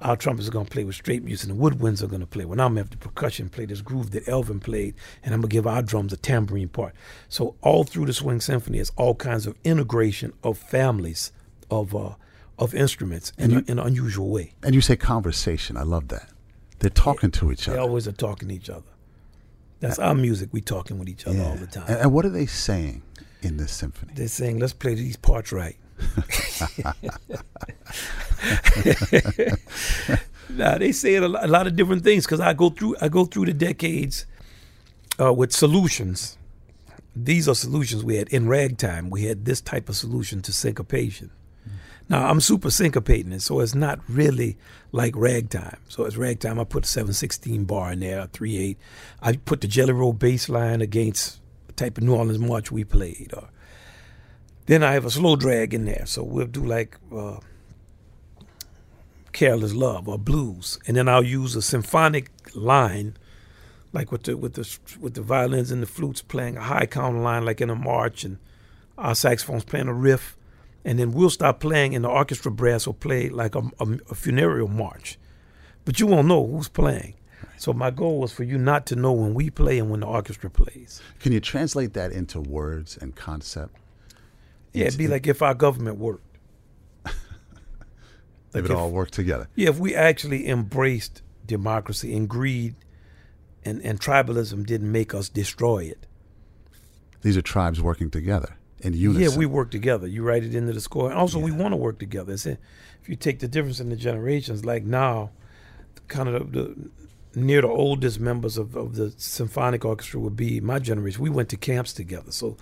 our 0.00 0.16
trumpets 0.16 0.48
are 0.48 0.52
gonna 0.52 0.64
play 0.64 0.84
with 0.84 0.94
straight 0.94 1.22
music 1.22 1.48
and 1.50 1.58
the 1.58 1.62
woodwinds 1.62 2.02
are 2.02 2.08
gonna 2.08 2.26
play. 2.26 2.44
When 2.44 2.60
I'm 2.60 2.72
gonna 2.72 2.80
have 2.80 2.90
the 2.90 2.96
percussion 2.96 3.48
play 3.48 3.66
this 3.66 3.80
groove 3.80 4.10
that 4.12 4.28
Elvin 4.28 4.60
played, 4.60 4.94
and 5.22 5.34
I'm 5.34 5.40
gonna 5.40 5.48
give 5.48 5.66
our 5.66 5.82
drums 5.82 6.12
a 6.12 6.16
tambourine 6.16 6.68
part. 6.68 6.94
So 7.28 7.56
all 7.62 7.84
through 7.84 8.06
the 8.06 8.12
Swing 8.12 8.40
Symphony 8.40 8.78
is 8.78 8.92
all 8.96 9.14
kinds 9.14 9.46
of 9.46 9.56
integration 9.64 10.32
of 10.42 10.58
families 10.58 11.32
of 11.70 11.94
uh, 11.94 12.14
of 12.62 12.74
instruments 12.74 13.32
in, 13.38 13.52
a, 13.52 13.58
in 13.60 13.78
an 13.78 13.86
unusual 13.86 14.28
way. 14.30 14.52
And 14.62 14.74
you 14.74 14.80
say 14.80 14.96
conversation. 14.96 15.76
I 15.76 15.82
love 15.82 16.08
that. 16.08 16.28
They're 16.78 16.90
talking 16.90 17.30
to 17.32 17.50
each 17.52 17.66
They 17.66 17.72
other. 17.72 17.80
They 17.80 17.82
always 17.86 18.06
are 18.08 18.12
talking 18.12 18.48
to 18.48 18.54
each 18.54 18.70
other. 18.70 18.86
That's 19.80 19.98
our 19.98 20.14
music. 20.14 20.50
We 20.52 20.60
talking 20.60 20.98
with 20.98 21.08
each 21.08 21.26
other 21.26 21.38
Yeah. 21.38 21.48
all 21.48 21.56
the 21.56 21.66
time. 21.66 21.84
And, 21.88 21.98
and 21.98 22.12
what 22.12 22.24
are 22.24 22.30
they 22.30 22.46
saying 22.46 23.02
in 23.42 23.56
this 23.56 23.72
symphony? 23.72 24.12
They're 24.14 24.28
saying, 24.28 24.58
let's 24.60 24.72
play 24.72 24.94
these 24.94 25.16
parts 25.16 25.50
right. 25.52 25.76
nah, 30.50 30.78
they 30.78 30.92
say 30.92 31.14
it 31.14 31.22
a 31.22 31.28
lot, 31.28 31.44
a 31.44 31.48
lot 31.48 31.66
of 31.66 31.76
different 31.76 32.02
things 32.04 32.24
because 32.24 32.40
I 32.40 32.52
go 32.54 32.70
through 32.70 32.96
I 33.00 33.08
go 33.08 33.24
through 33.24 33.46
the 33.46 33.52
decades 33.52 34.26
uh, 35.20 35.32
with 35.32 35.52
solutions. 35.52 36.38
These 37.14 37.48
are 37.48 37.54
solutions 37.54 38.02
we 38.04 38.16
had 38.16 38.28
in 38.28 38.48
ragtime. 38.48 39.10
We 39.10 39.24
had 39.24 39.44
this 39.44 39.60
type 39.60 39.88
of 39.88 39.96
solution 39.96 40.40
to 40.42 40.52
syncopation. 40.52 41.30
Now 42.12 42.28
I'm 42.28 42.42
super 42.42 42.68
syncopating 42.68 43.32
it, 43.32 43.40
so 43.40 43.60
it's 43.60 43.74
not 43.74 43.98
really 44.06 44.58
like 44.92 45.16
ragtime. 45.16 45.78
So 45.88 46.04
it's 46.04 46.18
ragtime. 46.18 46.60
I 46.60 46.64
put 46.64 46.84
a 46.84 46.86
716 46.86 47.64
bar 47.64 47.92
in 47.92 48.00
there, 48.00 48.20
a 48.20 48.28
3/8. 48.28 48.76
I 49.22 49.36
put 49.36 49.62
the 49.62 49.66
Jelly 49.66 49.94
Roll 49.94 50.12
bass 50.12 50.50
line 50.50 50.82
against 50.82 51.40
the 51.68 51.72
type 51.72 51.96
of 51.96 52.04
New 52.04 52.14
Orleans 52.14 52.38
march 52.38 52.70
we 52.70 52.84
played, 52.84 53.32
or 53.34 53.48
then 54.66 54.82
I 54.82 54.92
have 54.92 55.06
a 55.06 55.10
slow 55.10 55.36
drag 55.36 55.72
in 55.72 55.86
there. 55.86 56.04
So 56.04 56.22
we'll 56.22 56.48
do 56.48 56.62
like 56.62 56.98
uh, 57.10 57.38
Careless 59.32 59.72
Love 59.72 60.06
or 60.06 60.18
blues. 60.18 60.78
And 60.86 60.98
then 60.98 61.08
I'll 61.08 61.24
use 61.24 61.56
a 61.56 61.62
symphonic 61.62 62.30
line, 62.54 63.16
like 63.94 64.12
with 64.12 64.24
the 64.24 64.36
with 64.36 64.52
the 64.52 64.78
with 65.00 65.14
the 65.14 65.22
violins 65.22 65.70
and 65.70 65.80
the 65.80 65.86
flutes 65.86 66.20
playing 66.20 66.58
a 66.58 66.62
high 66.62 66.84
counter 66.84 67.20
line 67.20 67.46
like 67.46 67.62
in 67.62 67.70
a 67.70 67.74
march 67.74 68.22
and 68.22 68.36
our 68.98 69.14
saxophones 69.14 69.64
playing 69.64 69.88
a 69.88 69.94
riff. 69.94 70.36
And 70.84 70.98
then 70.98 71.12
we'll 71.12 71.30
start 71.30 71.60
playing 71.60 71.94
and 71.94 72.04
the 72.04 72.08
orchestra 72.08 72.50
brass 72.50 72.86
will 72.86 72.94
play 72.94 73.28
like 73.28 73.54
a, 73.54 73.62
a, 73.78 73.86
a 74.10 74.14
funereal 74.14 74.68
march. 74.68 75.18
But 75.84 76.00
you 76.00 76.06
won't 76.06 76.28
know 76.28 76.46
who's 76.46 76.68
playing. 76.68 77.14
So 77.58 77.72
my 77.72 77.90
goal 77.90 78.18
was 78.18 78.32
for 78.32 78.42
you 78.42 78.58
not 78.58 78.86
to 78.86 78.96
know 78.96 79.12
when 79.12 79.34
we 79.34 79.50
play 79.50 79.78
and 79.78 79.90
when 79.90 80.00
the 80.00 80.06
orchestra 80.06 80.50
plays. 80.50 81.00
Can 81.20 81.32
you 81.32 81.40
translate 81.40 81.92
that 81.94 82.10
into 82.10 82.40
words 82.40 82.96
and 83.00 83.14
concept? 83.14 83.76
Yeah, 84.72 84.86
it'd 84.86 84.98
be 84.98 85.06
like 85.06 85.26
if 85.26 85.42
our 85.42 85.54
government 85.54 85.98
worked. 85.98 86.24
If 88.54 88.64
Like 88.64 88.64
it 88.64 88.70
all 88.76 88.90
worked 88.90 89.14
together. 89.14 89.48
Yeah, 89.54 89.70
if 89.70 89.78
we 89.78 89.94
actually 89.94 90.46
embraced 90.46 91.22
democracy 91.46 92.14
and 92.14 92.28
greed 92.28 92.74
and, 93.64 93.80
and 93.80 93.98
tribalism 93.98 94.66
didn't 94.66 94.92
make 94.92 95.14
us 95.14 95.30
destroy 95.30 95.84
it. 95.84 96.06
These 97.22 97.36
are 97.38 97.42
tribes 97.42 97.80
working 97.80 98.10
together 98.10 98.56
in 98.82 98.94
unison. 98.94 99.32
Yeah, 99.32 99.38
we 99.38 99.46
work 99.46 99.70
together. 99.70 100.06
You 100.06 100.22
write 100.22 100.44
it 100.44 100.54
into 100.54 100.72
the 100.72 100.80
score. 100.80 101.10
And 101.10 101.18
also, 101.18 101.38
we 101.38 101.52
want 101.52 101.72
to 101.72 101.76
work 101.76 101.98
together. 101.98 102.32
It's, 102.32 102.46
if 102.46 102.58
you 103.06 103.16
take 103.16 103.38
the 103.38 103.48
difference 103.48 103.80
in 103.80 103.88
the 103.88 103.96
generations, 103.96 104.64
like 104.64 104.84
now, 104.84 105.30
kind 106.08 106.28
of 106.28 106.52
the, 106.52 106.74
the 107.34 107.40
near 107.40 107.62
the 107.62 107.68
oldest 107.68 108.20
members 108.20 108.58
of, 108.58 108.76
of 108.76 108.96
the 108.96 109.12
symphonic 109.16 109.84
orchestra 109.84 110.20
would 110.20 110.36
be 110.36 110.60
my 110.60 110.78
generation. 110.78 111.22
We 111.22 111.30
went 111.30 111.48
to 111.50 111.56
camps 111.56 111.92
together. 111.92 112.30
So 112.30 112.56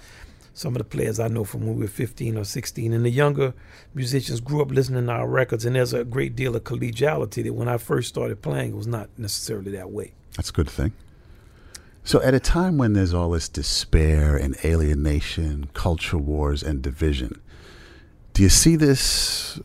some 0.54 0.74
of 0.74 0.78
the 0.78 0.84
players 0.84 1.18
I 1.18 1.28
know 1.28 1.44
from 1.44 1.66
when 1.66 1.76
we 1.76 1.82
were 1.82 1.88
15 1.88 2.36
or 2.36 2.44
16, 2.44 2.92
and 2.92 3.04
the 3.04 3.10
younger 3.10 3.54
musicians 3.94 4.40
grew 4.40 4.62
up 4.62 4.70
listening 4.70 5.06
to 5.06 5.12
our 5.12 5.28
records. 5.28 5.64
And 5.64 5.76
there's 5.76 5.92
a 5.92 6.04
great 6.04 6.36
deal 6.36 6.54
of 6.54 6.64
collegiality 6.64 7.42
that 7.44 7.54
when 7.54 7.68
I 7.68 7.78
first 7.78 8.08
started 8.08 8.42
playing, 8.42 8.72
it 8.72 8.76
was 8.76 8.86
not 8.86 9.08
necessarily 9.16 9.72
that 9.72 9.90
way. 9.90 10.12
That's 10.36 10.50
a 10.50 10.52
good 10.52 10.70
thing. 10.70 10.92
So, 12.02 12.20
at 12.22 12.34
a 12.34 12.40
time 12.40 12.78
when 12.78 12.94
there's 12.94 13.12
all 13.14 13.30
this 13.30 13.48
despair 13.48 14.36
and 14.36 14.56
alienation, 14.64 15.68
culture 15.74 16.18
wars, 16.18 16.62
and 16.62 16.82
division, 16.82 17.40
do 18.32 18.42
you 18.42 18.48
see 18.48 18.74
this 18.76 19.60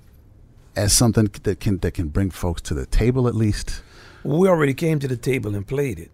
as 0.76 0.92
something 0.94 1.30
that 1.44 1.60
can 1.60 1.78
that 1.80 1.92
can 1.94 2.10
bring 2.10 2.30
folks 2.30 2.62
to 2.64 2.74
the 2.74 2.86
table 2.86 3.28
at 3.28 3.36
least? 3.36 3.82
We 4.24 4.48
already 4.50 4.74
came 4.74 5.00
to 5.00 5.08
the 5.08 5.18
table 5.18 5.56
and 5.56 5.66
played 5.66 6.00
it. 6.00 6.12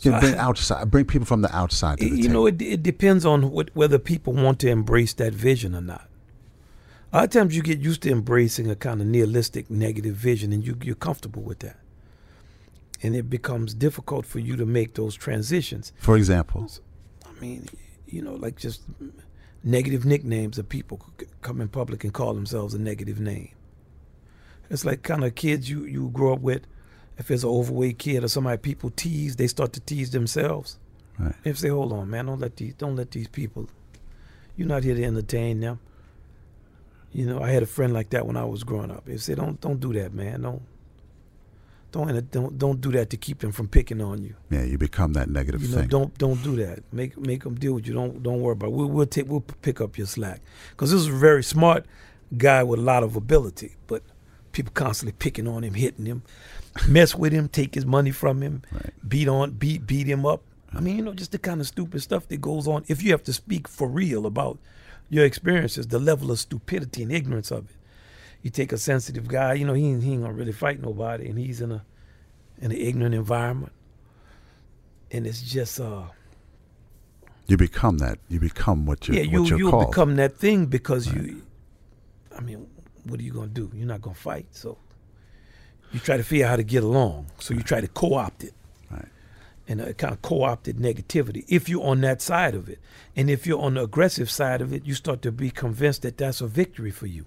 You 0.00 0.10
So 0.12 0.20
bring 0.20 0.34
I- 0.34 0.38
outside, 0.38 0.90
bring 0.90 1.04
people 1.04 1.26
from 1.26 1.42
the 1.42 1.54
outside 1.54 1.98
to 1.98 2.04
the 2.08 2.16
you 2.16 2.22
table. 2.24 2.32
know, 2.34 2.46
it, 2.46 2.60
it 2.60 2.82
depends 2.82 3.24
on 3.24 3.50
what, 3.52 3.70
whether 3.74 3.98
people 3.98 4.32
want 4.32 4.58
to 4.60 4.68
embrace 4.70 5.12
that 5.14 5.32
vision 5.32 5.74
or 5.76 5.80
not. 5.82 6.08
A 7.12 7.16
lot 7.18 7.24
of 7.24 7.30
times 7.30 7.54
you 7.54 7.62
get 7.62 7.78
used 7.78 8.02
to 8.02 8.10
embracing 8.10 8.68
a 8.70 8.74
kind 8.74 9.00
of 9.02 9.06
nihilistic, 9.06 9.70
negative 9.70 10.16
vision, 10.16 10.52
and 10.52 10.66
you, 10.66 10.76
you're 10.82 10.94
comfortable 10.96 11.42
with 11.42 11.60
that. 11.60 11.76
And 13.02 13.16
it 13.16 13.28
becomes 13.28 13.74
difficult 13.74 14.26
for 14.26 14.38
you 14.38 14.56
to 14.56 14.64
make 14.64 14.94
those 14.94 15.16
transitions. 15.16 15.92
For 15.98 16.16
example, 16.16 16.70
I 17.26 17.40
mean, 17.40 17.68
you 18.06 18.22
know, 18.22 18.34
like 18.34 18.56
just 18.56 18.82
negative 19.64 20.04
nicknames 20.04 20.58
of 20.58 20.68
people 20.68 21.04
come 21.40 21.60
in 21.60 21.68
public 21.68 22.04
and 22.04 22.12
call 22.12 22.34
themselves 22.34 22.74
a 22.74 22.78
negative 22.78 23.18
name. 23.18 23.50
It's 24.70 24.84
like 24.84 25.02
kind 25.02 25.24
of 25.24 25.34
kids 25.34 25.68
you, 25.68 25.84
you 25.84 26.10
grow 26.10 26.32
up 26.32 26.40
with. 26.40 26.62
If 27.18 27.28
there's 27.28 27.44
an 27.44 27.50
overweight 27.50 27.98
kid 27.98 28.24
or 28.24 28.28
somebody 28.28 28.56
people 28.56 28.90
tease, 28.90 29.36
they 29.36 29.46
start 29.46 29.72
to 29.74 29.80
tease 29.80 30.10
themselves. 30.10 30.78
Right. 31.18 31.34
If 31.44 31.58
say, 31.58 31.68
hold 31.68 31.92
on, 31.92 32.08
man, 32.08 32.26
don't 32.26 32.40
let 32.40 32.56
these 32.56 32.74
don't 32.74 32.96
let 32.96 33.10
these 33.10 33.28
people. 33.28 33.68
You're 34.56 34.68
not 34.68 34.84
here 34.84 34.94
to 34.94 35.04
entertain 35.04 35.60
them. 35.60 35.78
You 37.12 37.26
know, 37.26 37.42
I 37.42 37.50
had 37.50 37.62
a 37.62 37.66
friend 37.66 37.92
like 37.92 38.10
that 38.10 38.26
when 38.26 38.36
I 38.36 38.44
was 38.44 38.64
growing 38.64 38.90
up. 38.90 39.06
He 39.06 39.18
said, 39.18 39.36
don't 39.36 39.60
don't 39.60 39.78
do 39.78 39.92
that, 39.92 40.14
man. 40.14 40.42
Don't 40.42 40.62
don't 41.92 42.30
don't 42.30 42.58
don't 42.58 42.80
do 42.80 42.90
that 42.92 43.10
to 43.10 43.16
keep 43.16 43.38
them 43.40 43.52
from 43.52 43.68
picking 43.68 44.00
on 44.00 44.22
you. 44.24 44.34
yeah, 44.50 44.64
you 44.64 44.78
become 44.78 45.12
that 45.12 45.28
negative 45.28 45.62
You 45.62 45.68
know, 45.68 45.76
thing. 45.78 45.88
don't 45.88 46.16
don't 46.18 46.42
do 46.42 46.56
that. 46.56 46.82
Make 46.92 47.16
make 47.18 47.44
them 47.44 47.54
deal 47.54 47.74
with 47.74 47.86
you. 47.86 47.94
Don't 47.94 48.22
don't 48.22 48.40
worry 48.40 48.54
about. 48.54 48.68
It. 48.68 48.72
We'll 48.72 48.88
we'll 48.88 49.06
take 49.06 49.28
we'll 49.28 49.40
pick 49.42 49.80
up 49.80 49.96
your 49.98 50.06
slack 50.06 50.40
because 50.70 50.90
this 50.90 51.00
is 51.02 51.08
a 51.08 51.12
very 51.12 51.42
smart 51.44 51.86
guy 52.36 52.62
with 52.62 52.80
a 52.80 52.82
lot 52.82 53.02
of 53.02 53.14
ability, 53.14 53.76
but 53.86 54.02
people 54.52 54.72
constantly 54.74 55.12
picking 55.12 55.46
on 55.46 55.62
him, 55.64 55.74
hitting 55.74 56.06
him, 56.06 56.22
mess 56.88 57.14
with 57.14 57.32
him, 57.32 57.48
take 57.48 57.74
his 57.74 57.86
money 57.86 58.10
from 58.10 58.42
him, 58.42 58.62
Right. 58.72 58.92
beat 59.08 59.28
on 59.28 59.52
beat 59.52 59.86
beat 59.86 60.06
him 60.06 60.24
up. 60.26 60.42
I 60.74 60.80
mean, 60.80 60.96
you 60.96 61.02
know, 61.04 61.12
just 61.12 61.32
the 61.32 61.38
kind 61.38 61.60
of 61.60 61.66
stupid 61.66 62.00
stuff 62.00 62.26
that 62.28 62.40
goes 62.40 62.66
on. 62.66 62.84
If 62.88 63.02
you 63.02 63.10
have 63.12 63.22
to 63.24 63.32
speak 63.34 63.68
for 63.68 63.86
real 63.86 64.24
about 64.24 64.58
your 65.10 65.26
experiences, 65.26 65.88
the 65.88 65.98
level 65.98 66.30
of 66.30 66.38
stupidity 66.38 67.02
and 67.02 67.12
ignorance 67.12 67.50
of 67.50 67.68
it. 67.68 67.76
You 68.42 68.50
take 68.50 68.72
a 68.72 68.78
sensitive 68.78 69.28
guy, 69.28 69.54
you 69.54 69.64
know, 69.64 69.72
he 69.74 69.86
ain't, 69.86 70.02
he 70.02 70.12
ain't 70.12 70.22
gonna 70.22 70.34
really 70.34 70.52
fight 70.52 70.80
nobody, 70.82 71.28
and 71.28 71.38
he's 71.38 71.60
in 71.60 71.70
a 71.72 71.84
in 72.60 72.70
an 72.72 72.76
ignorant 72.76 73.14
environment, 73.14 73.72
and 75.10 75.26
it's 75.26 75.42
just 75.42 75.80
uh 75.80 76.04
You 77.46 77.56
become 77.56 77.98
that. 77.98 78.18
You 78.28 78.40
become 78.40 78.86
what 78.86 79.06
you're, 79.08 79.16
yeah, 79.16 79.22
you 79.22 79.40
what 79.42 79.50
you're 79.50 79.58
you'll 79.58 79.70
called. 79.70 79.90
become 79.90 80.16
that 80.16 80.36
thing 80.38 80.66
because 80.66 81.06
you. 81.12 81.42
I 82.36 82.40
mean, 82.40 82.66
what 83.04 83.20
are 83.20 83.22
you 83.22 83.32
gonna 83.32 83.48
do? 83.48 83.70
You're 83.74 83.86
not 83.86 84.00
gonna 84.02 84.14
fight, 84.14 84.46
so 84.52 84.78
you 85.92 86.00
try 86.00 86.16
to 86.16 86.24
figure 86.24 86.46
out 86.46 86.50
how 86.50 86.56
to 86.56 86.62
get 86.64 86.82
along. 86.82 87.26
So 87.38 87.54
you 87.54 87.62
try 87.62 87.80
to 87.80 87.88
co-opt 87.88 88.42
it, 88.44 88.54
Right. 88.90 89.04
and 89.68 89.80
a 89.80 89.92
kind 89.94 90.14
of 90.14 90.22
co-opted 90.22 90.78
negativity. 90.78 91.44
If 91.48 91.68
you're 91.68 91.84
on 91.84 92.00
that 92.00 92.22
side 92.22 92.54
of 92.54 92.68
it, 92.68 92.78
and 93.14 93.28
if 93.30 93.46
you're 93.46 93.60
on 93.60 93.74
the 93.74 93.82
aggressive 93.84 94.30
side 94.30 94.60
of 94.62 94.72
it, 94.72 94.84
you 94.86 94.94
start 94.94 95.20
to 95.22 95.30
be 95.32 95.50
convinced 95.50 96.02
that 96.02 96.16
that's 96.16 96.40
a 96.40 96.46
victory 96.46 96.90
for 96.90 97.06
you. 97.06 97.26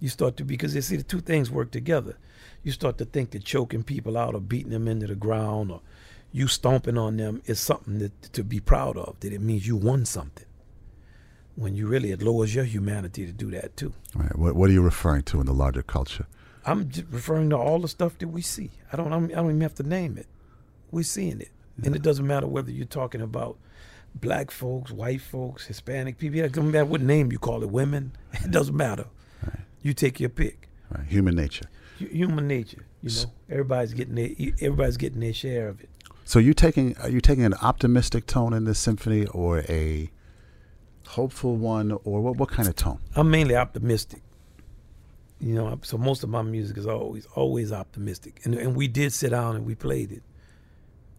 You 0.00 0.08
start 0.08 0.36
to 0.36 0.44
because 0.44 0.74
you 0.74 0.82
see 0.82 0.96
the 0.96 1.02
two 1.02 1.20
things 1.20 1.50
work 1.50 1.70
together. 1.70 2.16
You 2.62 2.72
start 2.72 2.98
to 2.98 3.04
think 3.04 3.30
that 3.30 3.44
choking 3.44 3.82
people 3.82 4.16
out 4.16 4.34
or 4.34 4.40
beating 4.40 4.72
them 4.72 4.88
into 4.88 5.06
the 5.06 5.14
ground 5.14 5.70
or 5.70 5.80
you 6.32 6.48
stomping 6.48 6.98
on 6.98 7.16
them 7.16 7.42
is 7.46 7.60
something 7.60 7.98
that, 7.98 8.22
to 8.34 8.44
be 8.44 8.60
proud 8.60 8.96
of. 8.98 9.18
That 9.20 9.32
it 9.32 9.40
means 9.40 9.66
you 9.66 9.76
won 9.76 10.04
something. 10.04 10.44
When 11.54 11.74
you 11.74 11.86
really 11.86 12.12
it 12.12 12.20
lowers 12.20 12.54
your 12.54 12.64
humanity 12.64 13.24
to 13.24 13.32
do 13.32 13.50
that 13.52 13.76
too. 13.76 13.94
Right. 14.14 14.36
What, 14.36 14.54
what 14.54 14.68
are 14.68 14.72
you 14.72 14.82
referring 14.82 15.22
to 15.24 15.40
in 15.40 15.46
the 15.46 15.54
larger 15.54 15.82
culture? 15.82 16.26
I'm 16.66 16.90
referring 17.10 17.50
to 17.50 17.56
all 17.56 17.78
the 17.78 17.88
stuff 17.88 18.18
that 18.18 18.28
we 18.28 18.42
see. 18.42 18.70
I 18.92 18.96
don't. 18.96 19.12
I'm, 19.12 19.26
I 19.26 19.36
don't 19.36 19.50
even 19.50 19.60
have 19.60 19.76
to 19.76 19.84
name 19.84 20.18
it. 20.18 20.26
We're 20.90 21.04
seeing 21.04 21.40
it, 21.40 21.52
and 21.82 21.94
it 21.94 22.02
doesn't 22.02 22.26
matter 22.26 22.46
whether 22.48 22.72
you're 22.72 22.86
talking 22.86 23.20
about 23.20 23.56
black 24.14 24.50
folks, 24.50 24.90
white 24.90 25.20
folks, 25.20 25.66
Hispanic 25.66 26.18
people. 26.18 26.40
It 26.40 26.52
doesn't 26.52 26.72
matter 26.72 26.84
what 26.84 27.00
name 27.00 27.30
you 27.30 27.38
call 27.38 27.62
it. 27.62 27.70
Women. 27.70 28.12
It 28.44 28.50
doesn't 28.50 28.76
matter. 28.76 29.06
You 29.86 29.94
take 29.94 30.18
your 30.18 30.30
pick. 30.30 30.68
Right. 30.90 31.06
Human 31.06 31.36
nature. 31.36 31.66
Hu- 32.00 32.06
Human 32.06 32.48
nature. 32.48 32.84
You 33.02 33.10
know, 33.10 33.32
everybody's 33.48 33.94
getting 33.94 34.16
their 34.16 34.30
everybody's 34.60 34.96
getting 34.96 35.20
their 35.20 35.32
share 35.32 35.68
of 35.68 35.80
it. 35.80 35.88
So 36.24 36.40
you 36.40 36.54
taking 36.54 36.96
are 36.98 37.08
you 37.08 37.20
taking 37.20 37.44
an 37.44 37.54
optimistic 37.62 38.26
tone 38.26 38.52
in 38.52 38.64
this 38.64 38.80
symphony 38.80 39.26
or 39.28 39.60
a 39.68 40.10
hopeful 41.06 41.54
one 41.54 41.92
or 42.02 42.20
what 42.20 42.36
what 42.36 42.48
kind 42.48 42.68
of 42.68 42.74
tone? 42.74 42.98
I'm 43.14 43.30
mainly 43.30 43.54
optimistic. 43.54 44.22
You 45.38 45.54
know, 45.54 45.78
so 45.84 45.96
most 45.96 46.24
of 46.24 46.30
my 46.30 46.42
music 46.42 46.76
is 46.78 46.86
always 46.88 47.26
always 47.36 47.70
optimistic, 47.70 48.40
and 48.42 48.54
and 48.56 48.74
we 48.74 48.88
did 48.88 49.12
sit 49.12 49.30
down 49.30 49.54
and 49.54 49.64
we 49.64 49.76
played 49.76 50.10
it, 50.10 50.24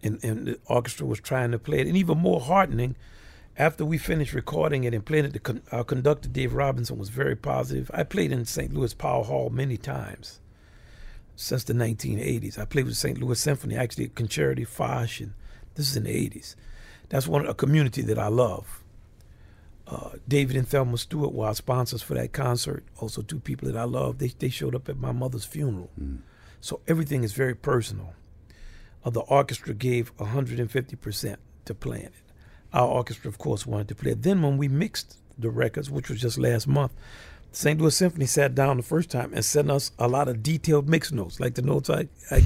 and 0.04 0.22
and 0.26 0.48
the 0.48 0.60
orchestra 0.66 1.06
was 1.08 1.22
trying 1.22 1.52
to 1.52 1.60
play 1.60 1.80
it, 1.80 1.88
and 1.88 1.96
even 1.96 2.18
more 2.18 2.42
heartening, 2.42 2.98
after 3.58 3.84
we 3.86 3.98
finished 3.98 4.34
recording 4.34 4.84
it 4.84 4.94
and 4.94 5.06
playing 5.06 5.26
it, 5.26 5.34
the 5.34 5.40
con- 5.40 5.64
our 5.72 5.84
conductor 5.84 6.30
Dave 6.30 6.54
Robertson 6.54 6.98
was 6.98 7.10
very 7.10 7.36
positive. 7.36 7.90
I 7.94 8.04
played 8.04 8.32
in 8.32 8.46
St. 8.46 8.74
Louis 8.74 8.94
Powell 8.94 9.24
Hall 9.24 9.50
many 9.50 9.78
times 9.78 10.40
since 11.36 11.64
the 11.64 11.74
1980s. 11.74 12.60
I 12.60 12.66
played 12.66 12.86
with 12.86 12.98
St. 12.98 13.18
Louis 13.18 13.40
Symphony, 13.40 13.76
actually 13.76 14.10
Concerti 14.10 14.68
Foch, 14.68 15.20
and 15.22 15.34
this 15.76 15.90
is 15.90 15.98
in 15.98 16.04
the 16.04 16.30
80s. 16.30 16.56
That's 17.10 17.28
one 17.28 17.46
a 17.48 17.54
community 17.54 18.02
that 18.04 18.20
I 18.20 18.28
love. 18.28 18.84
Uh, 19.88 20.12
David 20.28 20.58
and 20.58 20.68
Thelma 20.68 20.98
Steward 20.98 21.34
were 21.34 21.48
our 21.48 21.56
sponsors 21.56 22.02
for 22.02 22.14
that 22.16 22.34
concert. 22.34 22.84
Also, 22.98 23.22
two 23.22 23.40
people 23.40 23.72
that 23.72 23.78
I 23.78 23.86
love. 23.86 24.18
They 24.18 24.28
they 24.28 24.50
showed 24.50 24.76
up 24.76 24.90
at 24.90 24.98
my 24.98 25.14
mother's 25.14 25.46
funeral, 25.46 25.90
so 26.60 26.82
everything 26.88 27.24
is 27.24 27.32
very 27.32 27.56
personal. 27.56 28.14
Uh, 29.06 29.12
the 29.12 29.22
orchestra 29.22 29.74
gave 29.74 30.12
150 30.18 30.98
percent 30.98 31.40
to 31.64 31.74
playing 31.74 32.08
it. 32.08 32.27
Our 32.74 32.88
orchestra, 32.88 33.30
of 33.30 33.38
course, 33.38 33.66
wanted 33.66 33.88
to 33.90 33.96
play 33.96 34.12
it. 34.12 34.24
Then, 34.24 34.42
when 34.42 34.58
we 34.58 34.68
mixed 34.68 35.18
the 35.38 35.50
records, 35.50 35.90
which 35.90 36.10
was 36.10 36.22
just 36.22 36.38
last 36.38 36.68
month, 36.68 36.92
St. 37.52 37.80
Louis 37.80 37.96
Symphony 37.96 38.26
sat 38.26 38.54
down 38.54 38.78
the 38.78 38.84
first 38.84 39.10
time 39.10 39.32
and 39.34 39.44
sent 39.44 39.72
us 39.72 39.92
a 39.98 40.08
lot 40.08 40.28
of 40.28 40.44
detailed 40.44 40.88
mix 40.88 41.12
notes, 41.12 41.40
like 41.40 41.56
the 41.56 41.62
notes 41.62 41.90
I, 41.90 42.08
I 42.30 42.44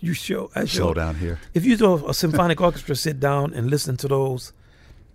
you 0.00 0.12
show. 0.12 0.50
I 0.54 0.64
showed. 0.64 0.94
down 0.94 1.14
here. 1.16 1.38
If 1.54 1.64
you 1.64 1.76
saw 1.76 2.06
a 2.08 2.14
symphonic 2.14 2.60
orchestra 2.60 2.96
sit 2.96 3.20
down 3.20 3.54
and 3.54 3.70
listen 3.70 3.96
to 3.98 4.08
those 4.08 4.52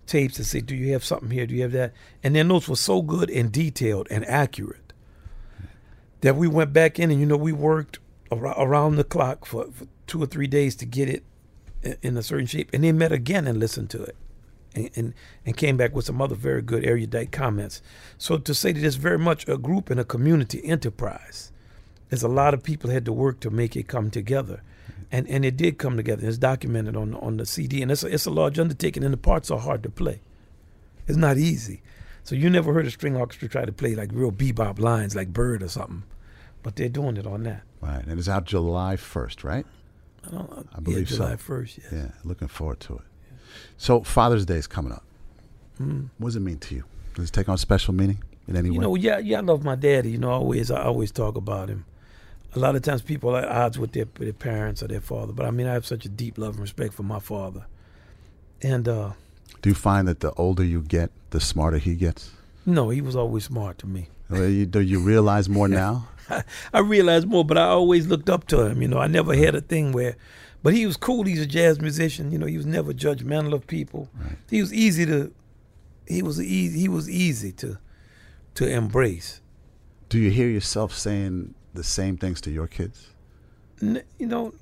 tapes 0.06 0.38
and 0.38 0.46
say, 0.46 0.60
"Do 0.60 0.74
you 0.74 0.92
have 0.94 1.04
something 1.04 1.30
here? 1.30 1.46
Do 1.46 1.54
you 1.54 1.62
have 1.62 1.72
that?" 1.72 1.92
and 2.24 2.34
their 2.34 2.44
notes 2.44 2.68
were 2.68 2.76
so 2.76 3.02
good 3.02 3.30
and 3.30 3.52
detailed 3.52 4.08
and 4.10 4.24
accurate 4.26 4.92
that 6.22 6.34
we 6.34 6.48
went 6.48 6.72
back 6.72 6.98
in 6.98 7.10
and 7.10 7.20
you 7.20 7.26
know 7.26 7.36
we 7.36 7.52
worked 7.52 7.98
ar- 8.32 8.60
around 8.60 8.96
the 8.96 9.04
clock 9.04 9.44
for, 9.46 9.66
for 9.70 9.86
two 10.06 10.22
or 10.22 10.26
three 10.26 10.46
days 10.46 10.74
to 10.76 10.86
get 10.86 11.08
it 11.08 11.22
in 12.02 12.16
a 12.16 12.22
certain 12.22 12.46
shape, 12.46 12.70
and 12.72 12.82
they 12.82 12.90
met 12.90 13.12
again 13.12 13.46
and 13.46 13.60
listened 13.60 13.90
to 13.90 14.02
it. 14.02 14.16
And, 14.76 14.90
and, 14.94 15.14
and 15.46 15.56
came 15.56 15.76
back 15.76 15.94
with 15.94 16.04
some 16.04 16.20
other 16.20 16.34
very 16.34 16.60
good 16.60 16.84
erudite 16.84 17.32
comments. 17.32 17.80
So 18.18 18.36
to 18.36 18.54
say 18.54 18.72
that 18.72 18.84
it's 18.84 18.96
very 18.96 19.18
much 19.18 19.48
a 19.48 19.56
group 19.56 19.88
and 19.88 19.98
a 19.98 20.04
community 20.04 20.62
enterprise, 20.64 21.50
there's 22.10 22.22
a 22.22 22.28
lot 22.28 22.54
of 22.54 22.62
people 22.62 22.90
had 22.90 23.06
to 23.06 23.12
work 23.12 23.40
to 23.40 23.50
make 23.50 23.74
it 23.74 23.88
come 23.88 24.10
together, 24.10 24.62
and 25.10 25.26
and 25.28 25.44
it 25.44 25.56
did 25.56 25.78
come 25.78 25.96
together. 25.96 26.28
It's 26.28 26.38
documented 26.38 26.94
on 26.94 27.14
on 27.14 27.38
the 27.38 27.46
CD, 27.46 27.82
and 27.82 27.90
it's 27.90 28.04
a, 28.04 28.08
it's 28.08 28.26
a 28.26 28.30
large 28.30 28.58
undertaking, 28.58 29.02
and 29.02 29.12
the 29.12 29.18
parts 29.18 29.50
are 29.50 29.58
hard 29.58 29.82
to 29.82 29.90
play. 29.90 30.20
It's 31.08 31.16
not 31.16 31.38
easy. 31.38 31.82
So 32.22 32.34
you 32.34 32.50
never 32.50 32.72
heard 32.72 32.86
a 32.86 32.90
string 32.90 33.16
orchestra 33.16 33.48
try 33.48 33.64
to 33.64 33.72
play 33.72 33.94
like 33.94 34.10
real 34.12 34.32
bebop 34.32 34.80
lines 34.80 35.14
like 35.14 35.32
Bird 35.32 35.62
or 35.62 35.68
something, 35.68 36.02
but 36.62 36.74
they're 36.74 36.88
doing 36.88 37.16
it 37.16 37.26
on 37.26 37.44
that. 37.44 37.62
Right. 37.80 38.04
And 38.04 38.18
it's 38.18 38.28
out 38.28 38.46
July 38.46 38.96
1st, 38.96 39.44
right? 39.44 39.66
I 40.26 40.30
don't 40.30 40.50
know. 40.50 40.64
I 40.74 40.80
believe 40.80 41.08
yeah, 41.08 41.16
so. 41.16 41.24
July 41.24 41.36
first. 41.36 41.78
Yes. 41.78 41.92
Yeah. 41.92 42.08
Looking 42.24 42.48
forward 42.48 42.80
to 42.80 42.94
it. 42.96 43.02
So 43.78 44.02
Father's 44.02 44.44
Day 44.46 44.56
is 44.56 44.66
coming 44.66 44.92
up. 44.92 45.02
Mm. 45.80 46.08
What 46.18 46.28
does 46.28 46.36
it 46.36 46.40
mean 46.40 46.58
to 46.58 46.74
you? 46.74 46.84
Does 47.14 47.28
it 47.28 47.32
take 47.32 47.48
on 47.48 47.58
special 47.58 47.94
meaning 47.94 48.22
in 48.48 48.56
any 48.56 48.68
You 48.68 48.72
way? 48.72 48.76
You 48.76 48.80
know, 48.82 48.94
yeah, 48.94 49.18
yeah, 49.18 49.38
I 49.38 49.40
love 49.42 49.64
my 49.64 49.74
daddy. 49.74 50.10
You 50.12 50.18
know, 50.18 50.30
always 50.30 50.70
I 50.70 50.82
always 50.84 51.10
talk 51.12 51.36
about 51.36 51.68
him. 51.68 51.84
A 52.54 52.58
lot 52.58 52.74
of 52.74 52.82
times 52.82 53.02
people 53.02 53.36
are 53.36 53.40
at 53.42 53.48
odds 53.48 53.78
with 53.78 53.92
their, 53.92 54.04
with 54.04 54.18
their 54.18 54.32
parents 54.32 54.82
or 54.82 54.88
their 54.88 55.00
father, 55.02 55.32
but 55.32 55.44
I 55.44 55.50
mean, 55.50 55.66
I 55.66 55.74
have 55.74 55.84
such 55.84 56.06
a 56.06 56.08
deep 56.08 56.38
love 56.38 56.54
and 56.54 56.60
respect 56.62 56.94
for 56.94 57.02
my 57.02 57.18
father. 57.18 57.66
And 58.62 58.88
uh, 58.88 59.10
Do 59.60 59.68
you 59.68 59.74
find 59.74 60.08
that 60.08 60.20
the 60.20 60.32
older 60.32 60.64
you 60.64 60.80
get, 60.80 61.10
the 61.30 61.40
smarter 61.40 61.78
he 61.78 61.94
gets? 61.94 62.30
no, 62.64 62.88
he 62.88 63.00
was 63.00 63.14
always 63.14 63.44
smart 63.44 63.78
to 63.78 63.86
me. 63.86 64.08
Or 64.30 64.44
you- 64.46 64.66
Do 64.66 64.80
you 64.80 65.00
realize 65.00 65.48
more 65.48 65.68
now? 65.84 66.08
I 66.74 66.80
realize 66.80 67.24
more, 67.26 67.44
but 67.44 67.56
I 67.58 67.66
always 67.66 68.06
looked 68.08 68.28
up 68.30 68.46
to 68.48 68.62
him. 68.66 68.82
You 68.82 68.88
know, 68.88 68.98
I 68.98 69.06
never 69.06 69.36
had 69.36 69.54
a 69.54 69.60
thing 69.60 69.92
where, 69.92 70.16
but 70.66 70.74
he 70.74 70.84
was 70.84 70.96
cool. 70.96 71.22
He's 71.22 71.40
a 71.40 71.46
jazz 71.46 71.80
musician. 71.80 72.32
You 72.32 72.38
know, 72.38 72.46
he 72.46 72.56
was 72.56 72.66
never 72.66 72.92
judgmental 72.92 73.52
of 73.52 73.68
people. 73.68 74.08
Right. 74.20 74.36
He 74.50 74.60
was 74.60 74.74
easy 74.74 75.06
to, 75.06 75.32
he 76.08 76.22
was 76.22 76.42
easy. 76.42 76.80
He 76.80 76.88
was 76.88 77.08
easy 77.08 77.52
to, 77.52 77.78
to 78.56 78.68
embrace. 78.68 79.40
Do 80.08 80.18
you 80.18 80.32
hear 80.32 80.48
yourself 80.48 80.92
saying 80.92 81.54
the 81.72 81.84
same 81.84 82.16
things 82.16 82.40
to 82.40 82.50
your 82.50 82.66
kids? 82.66 83.10
N- 83.80 84.02
you 84.18 84.26
know, 84.26 84.54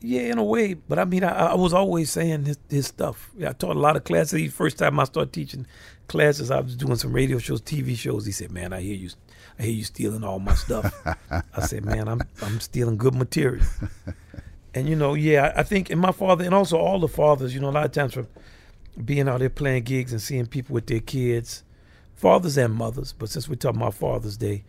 yeah, 0.00 0.22
in 0.22 0.38
a 0.38 0.42
way. 0.42 0.72
But 0.72 1.00
I 1.00 1.04
mean, 1.04 1.22
I, 1.22 1.48
I 1.50 1.54
was 1.54 1.74
always 1.74 2.10
saying 2.10 2.46
his, 2.46 2.58
his 2.70 2.86
stuff. 2.86 3.32
Yeah, 3.36 3.50
I 3.50 3.52
taught 3.52 3.76
a 3.76 3.78
lot 3.78 3.96
of 3.96 4.04
classes. 4.04 4.38
The 4.38 4.48
first 4.48 4.78
time 4.78 4.98
I 4.98 5.04
started 5.04 5.34
teaching 5.34 5.66
classes, 6.08 6.50
I 6.50 6.60
was 6.60 6.76
doing 6.76 6.96
some 6.96 7.12
radio 7.12 7.36
shows, 7.36 7.60
TV 7.60 7.94
shows. 7.94 8.24
He 8.24 8.32
said, 8.32 8.50
"Man, 8.50 8.72
I 8.72 8.80
hear 8.80 8.96
you, 8.96 9.10
I 9.58 9.64
hear 9.64 9.74
you 9.74 9.84
stealing 9.84 10.24
all 10.24 10.38
my 10.38 10.54
stuff." 10.54 10.94
I 11.30 11.60
said, 11.66 11.84
"Man, 11.84 12.08
I'm 12.08 12.22
I'm 12.40 12.58
stealing 12.60 12.96
good 12.96 13.14
material." 13.14 13.66
and 14.76 14.86
you 14.86 14.94
know, 14.94 15.14
yeah, 15.14 15.54
I 15.56 15.62
think, 15.62 15.88
and 15.88 15.98
my 15.98 16.12
father, 16.12 16.44
and 16.44 16.54
also 16.54 16.76
all 16.76 17.00
the 17.00 17.08
fathers, 17.08 17.54
you 17.54 17.60
know, 17.60 17.70
a 17.70 17.72
lot 17.72 17.86
of 17.86 17.92
times 17.92 18.12
from 18.12 18.28
being 19.02 19.26
out 19.26 19.38
there 19.38 19.48
playing 19.48 19.84
gigs 19.84 20.12
and 20.12 20.20
seeing 20.20 20.44
people 20.44 20.74
with 20.74 20.86
their 20.86 21.00
kids, 21.00 21.64
fathers 22.14 22.58
and 22.58 22.74
mothers. 22.74 23.14
But 23.14 23.30
since 23.30 23.48
we're 23.48 23.54
talking 23.54 23.80
about 23.80 23.94
Father's 23.94 24.36
Day, 24.36 24.64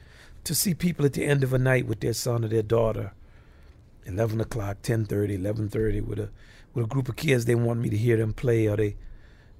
to 0.45 0.55
see 0.55 0.73
people 0.73 1.05
at 1.05 1.11
the 1.11 1.25
end 1.25 1.43
of 1.43 1.51
a 1.51 1.57
night 1.57 1.87
with 1.87 1.99
their 1.99 2.13
son 2.13 2.45
or 2.45 2.47
their 2.47 2.61
daughter 2.61 3.11
11 4.05 4.39
o'clock 4.39 4.81
10.30 4.81 5.37
11.30 5.37 6.05
with 6.05 6.19
a 6.19 6.29
with 6.73 6.85
a 6.85 6.87
group 6.87 7.09
of 7.09 7.17
kids 7.17 7.43
they 7.43 7.53
want 7.53 7.81
me 7.81 7.89
to 7.89 7.97
hear 7.97 8.15
them 8.15 8.31
play 8.31 8.65
or 8.65 8.77
they 8.77 8.95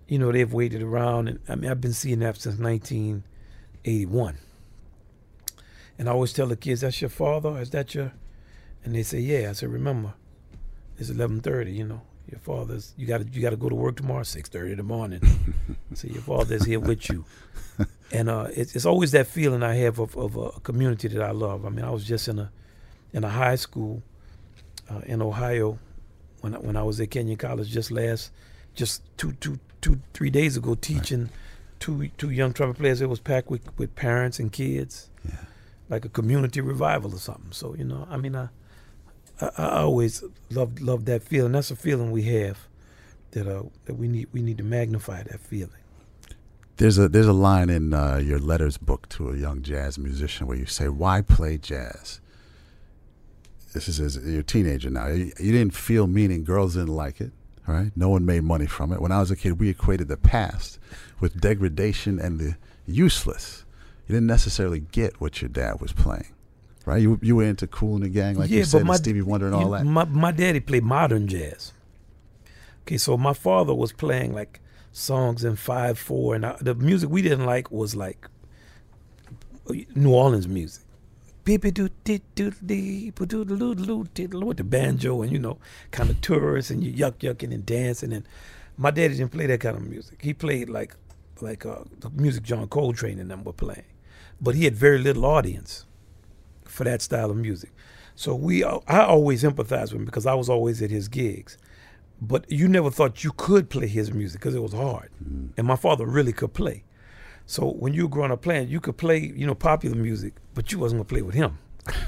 you 0.07 0.17
know 0.17 0.31
they've 0.31 0.53
waited 0.53 0.81
around 0.81 1.27
and 1.27 1.39
i 1.49 1.55
mean 1.55 1.69
i've 1.69 1.81
been 1.81 1.91
seeing 1.91 2.19
that 2.19 2.37
since 2.37 2.57
1981 2.57 4.37
and 5.99 6.07
i 6.07 6.11
always 6.13 6.31
tell 6.31 6.47
the 6.47 6.55
kids 6.55 6.79
that's 6.79 7.01
your 7.01 7.09
father 7.09 7.59
is 7.59 7.71
that 7.71 7.93
your 7.93 8.13
and 8.85 8.95
they 8.95 9.03
say 9.03 9.19
yeah 9.19 9.49
i 9.49 9.51
said 9.51 9.67
remember 9.67 10.13
it's 10.97 11.09
11.30 11.09 11.73
you 11.73 11.85
know 11.85 12.01
your 12.29 12.39
father's 12.39 12.93
you 12.97 13.05
got 13.07 13.19
to 13.21 13.27
you 13.31 13.41
got 13.41 13.51
to 13.51 13.55
go 13.57 13.69
to 13.69 13.75
work 13.75 13.95
tomorrow 13.97 14.23
6.30 14.23 14.71
in 14.71 14.77
the 14.77 14.83
morning 14.83 15.21
so 15.93 16.07
your 16.07 16.21
father's 16.21 16.65
here 16.65 16.79
with 16.79 17.09
you 17.09 17.23
and 18.11 18.29
uh, 18.29 18.47
it's, 18.55 18.75
it's 18.75 18.85
always 18.85 19.11
that 19.11 19.27
feeling 19.27 19.61
I 19.63 19.75
have 19.75 19.99
of, 19.99 20.17
of 20.17 20.35
a 20.35 20.49
community 20.61 21.09
that 21.09 21.21
I 21.21 21.31
love. 21.31 21.65
I 21.65 21.69
mean, 21.69 21.83
I 21.85 21.91
was 21.91 22.05
just 22.05 22.27
in 22.27 22.39
a 22.39 22.49
in 23.13 23.23
a 23.23 23.29
high 23.29 23.55
school 23.57 24.01
uh, 24.89 25.01
in 25.05 25.21
Ohio 25.21 25.77
when 26.41 26.55
I, 26.55 26.57
when 26.57 26.75
I 26.75 26.81
was 26.83 26.99
at 27.01 27.11
Kenyon 27.11 27.37
College 27.37 27.69
just 27.69 27.91
last 27.91 28.31
just 28.73 29.03
two 29.17 29.33
two 29.33 29.59
two 29.81 29.99
three 30.13 30.29
days 30.31 30.57
ago 30.57 30.73
teaching 30.73 31.29
two 31.79 32.07
two 32.17 32.31
young 32.31 32.51
trumpet 32.53 32.79
players. 32.79 32.99
It 33.01 33.09
was 33.09 33.19
packed 33.19 33.49
with, 33.51 33.61
with 33.77 33.93
parents 33.95 34.39
and 34.39 34.51
kids, 34.51 35.09
Yeah. 35.23 35.35
like 35.89 36.03
a 36.05 36.09
community 36.09 36.61
revival 36.61 37.13
or 37.13 37.19
something. 37.19 37.51
So 37.51 37.75
you 37.75 37.83
know, 37.83 38.07
I 38.09 38.17
mean, 38.17 38.35
I 38.35 38.47
I, 39.41 39.49
I 39.57 39.81
always 39.81 40.23
loved 40.49 40.81
loved 40.81 41.05
that 41.07 41.23
feeling. 41.23 41.51
That's 41.51 41.71
a 41.71 41.75
feeling 41.75 42.11
we 42.11 42.23
have 42.23 42.67
that 43.31 43.47
uh 43.47 43.63
that 43.85 43.95
we 43.95 44.07
need 44.07 44.27
we 44.31 44.41
need 44.41 44.57
to 44.57 44.63
magnify 44.63 45.23
that 45.23 45.39
feeling. 45.39 45.71
There's 46.77 46.99
a 46.99 47.09
there's 47.09 47.27
a 47.27 47.33
line 47.33 47.69
in 47.69 47.93
uh, 47.93 48.17
your 48.17 48.39
letters 48.39 48.77
book 48.77 49.09
to 49.09 49.31
a 49.31 49.35
young 49.35 49.63
jazz 49.63 49.97
musician 49.97 50.45
where 50.45 50.57
you 50.57 50.67
say, 50.67 50.87
"Why 50.87 51.21
play 51.21 51.57
jazz?" 51.57 52.21
This 53.73 53.87
is 53.87 53.99
as 53.99 54.17
you're 54.17 54.41
a 54.41 54.43
teenager 54.43 54.89
now. 54.89 55.07
You, 55.07 55.31
you 55.39 55.51
didn't 55.51 55.73
feel 55.73 56.07
meaning. 56.07 56.43
Girls 56.43 56.73
didn't 56.73 56.95
like 56.95 57.19
it. 57.19 57.31
Right. 57.67 57.91
No 57.95 58.09
one 58.09 58.25
made 58.25 58.43
money 58.43 58.65
from 58.65 58.93
it. 58.93 59.01
When 59.01 59.11
I 59.11 59.19
was 59.19 59.29
a 59.29 59.35
kid, 59.35 59.59
we 59.59 59.69
equated 59.69 60.07
the 60.07 60.17
past 60.17 60.79
with 61.19 61.41
degradation 61.41 62.17
and 62.17 62.39
the 62.39 62.55
useless. 62.85 63.65
You 64.07 64.13
didn't 64.13 64.27
necessarily 64.27 64.79
get 64.79 65.19
what 65.19 65.41
your 65.41 65.49
dad 65.49 65.81
was 65.81 65.91
playing, 65.91 66.33
right? 66.87 67.01
You 67.01 67.19
you 67.21 67.35
were 67.35 67.43
into 67.43 67.67
Kool 67.67 67.95
and 67.95 68.03
the 68.05 68.09
Gang, 68.09 68.35
like 68.37 68.49
you 68.49 68.63
said, 68.63 68.87
and 68.87 68.95
Stevie 68.95 69.21
Wonder 69.21 69.47
and 69.47 69.55
all 69.55 69.65
you- 69.65 69.71
that. 69.71 69.85
My 69.85 70.05
my 70.05 70.31
daddy 70.31 70.61
played 70.61 70.83
modern 70.83 71.27
jazz. 71.27 71.73
Okay, 72.83 72.97
so 72.97 73.17
my 73.17 73.33
father 73.33 73.73
was 73.75 73.91
playing 73.91 74.33
like 74.33 74.61
songs 74.93 75.43
in 75.43 75.57
five 75.57 75.99
four, 75.99 76.33
and 76.35 76.45
I, 76.45 76.55
the 76.61 76.73
music 76.73 77.09
we 77.09 77.21
didn't 77.21 77.45
like 77.45 77.69
was 77.71 77.95
like 77.95 78.29
New 79.95 80.13
Orleans 80.13 80.47
music. 80.47 80.83
With 81.45 81.61
the 84.57 84.63
banjo 84.63 85.21
and 85.21 85.31
you 85.31 85.39
know, 85.39 85.57
kind 85.91 86.09
of 86.09 86.19
tourists 86.21 86.71
and 86.71 86.83
you 86.83 86.91
yuck 86.93 87.17
yucking 87.19 87.53
and 87.53 87.65
dancing 87.65 88.13
and 88.13 88.25
my 88.77 88.91
daddy 88.91 89.15
didn't 89.15 89.31
play 89.31 89.47
that 89.47 89.59
kind 89.59 89.75
of 89.77 89.83
music. 89.83 90.19
He 90.21 90.33
played 90.33 90.69
like 90.69 90.95
like 91.41 91.65
uh, 91.65 91.83
the 91.99 92.09
music 92.09 92.43
John 92.43 92.67
Coltrane 92.67 93.19
and 93.19 93.29
them 93.31 93.43
were 93.43 93.53
playing, 93.53 93.85
but 94.41 94.55
he 94.55 94.63
had 94.65 94.75
very 94.75 94.99
little 94.99 95.25
audience 95.25 95.85
for 96.69 96.83
that 96.83 97.01
style 97.01 97.31
of 97.31 97.37
music. 97.37 97.71
So 98.15 98.33
we, 98.33 98.63
I 98.63 99.03
always 99.03 99.43
empathized 99.43 99.91
with 99.91 100.01
him 100.01 100.05
because 100.05 100.25
I 100.25 100.33
was 100.33 100.49
always 100.49 100.81
at 100.81 100.89
his 100.89 101.07
gigs. 101.07 101.57
But 102.19 102.51
you 102.51 102.67
never 102.67 102.89
thought 102.89 103.23
you 103.23 103.31
could 103.31 103.69
play 103.69 103.87
his 103.87 104.11
music 104.11 104.41
because 104.41 104.55
it 104.55 104.61
was 104.63 104.73
hard, 104.73 105.09
and 105.55 105.67
my 105.67 105.75
father 105.75 106.05
really 106.05 106.33
could 106.33 106.53
play. 106.53 106.83
So 107.45 107.69
when 107.69 107.93
you 107.93 108.03
were 108.03 108.09
growing 108.09 108.31
up 108.31 108.41
playing, 108.41 108.69
you 108.69 108.79
could 108.79 108.97
play, 108.97 109.19
you 109.19 109.45
know, 109.45 109.53
popular 109.53 109.95
music, 109.95 110.33
but 110.55 110.71
you 110.71 110.79
wasn't 110.79 110.99
gonna 110.99 111.09
play 111.09 111.21
with 111.21 111.35
him, 111.35 111.59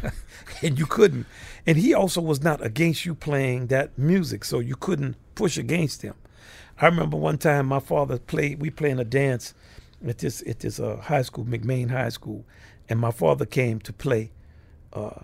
and 0.63 0.79
you 0.79 0.87
couldn't. 0.87 1.27
And 1.67 1.77
he 1.77 1.93
also 1.93 2.21
was 2.21 2.41
not 2.41 2.65
against 2.65 3.05
you 3.05 3.13
playing 3.13 3.67
that 3.67 3.97
music, 3.99 4.43
so 4.43 4.57
you 4.57 4.75
couldn't 4.75 5.15
push 5.35 5.59
against 5.59 6.01
him. 6.01 6.15
I 6.81 6.87
remember 6.87 7.15
one 7.15 7.37
time 7.37 7.67
my 7.67 7.79
father 7.79 8.17
played. 8.17 8.59
We 8.61 8.71
playing 8.71 8.99
a 8.99 9.05
dance 9.05 9.53
at 10.05 10.17
this 10.17 10.41
at 10.47 10.61
this 10.61 10.79
uh, 10.79 10.97
high 10.97 11.21
school, 11.21 11.45
McMain 11.45 11.91
High 11.91 12.09
School, 12.09 12.45
and 12.89 12.99
my 12.99 13.11
father 13.11 13.45
came 13.45 13.79
to 13.81 13.93
play 13.93 14.31
uh, 14.93 15.21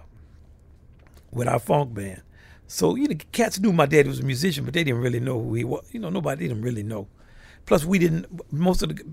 with 1.32 1.47
our 1.47 1.59
funk 1.59 1.93
band. 1.93 2.22
So 2.68 2.95
you 2.95 3.07
know, 3.07 3.16
cats 3.32 3.59
knew 3.59 3.72
my 3.72 3.86
daddy 3.86 4.09
was 4.09 4.20
a 4.20 4.24
musician, 4.24 4.66
but 4.66 4.74
they 4.74 4.84
didn't 4.84 5.01
really 5.01 5.20
know 5.20 5.41
who 5.41 5.53
he 5.53 5.63
was. 5.63 5.88
You 5.91 5.99
know, 5.99 6.09
nobody 6.09 6.47
didn't 6.47 6.63
really 6.63 6.84
know. 6.84 7.07
Plus, 7.66 7.86
we 7.86 7.99
didn't. 7.99 8.28
Most 8.51 8.82
of 8.82 8.89
the 8.89 9.03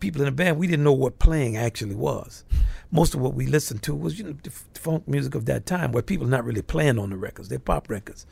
people 0.00 0.20
in 0.20 0.26
the 0.26 0.32
band, 0.32 0.58
we 0.58 0.66
didn't 0.66 0.84
know 0.84 0.92
what 0.92 1.18
playing 1.18 1.56
actually 1.56 1.94
was. 1.94 2.44
Most 2.90 3.14
of 3.14 3.20
what 3.20 3.34
we 3.34 3.46
listened 3.46 3.82
to 3.82 3.94
was 3.94 4.18
you 4.18 4.24
know 4.24 4.34
the 4.42 4.50
funk 4.50 5.06
music 5.08 5.34
of 5.34 5.46
that 5.46 5.66
time, 5.66 5.92
where 5.92 6.02
people 6.02 6.26
not 6.26 6.44
really 6.44 6.62
playing 6.62 6.98
on 6.98 7.10
the 7.10 7.16
records; 7.16 7.48
they're 7.48 7.58
pop 7.58 7.90
records. 7.90 8.26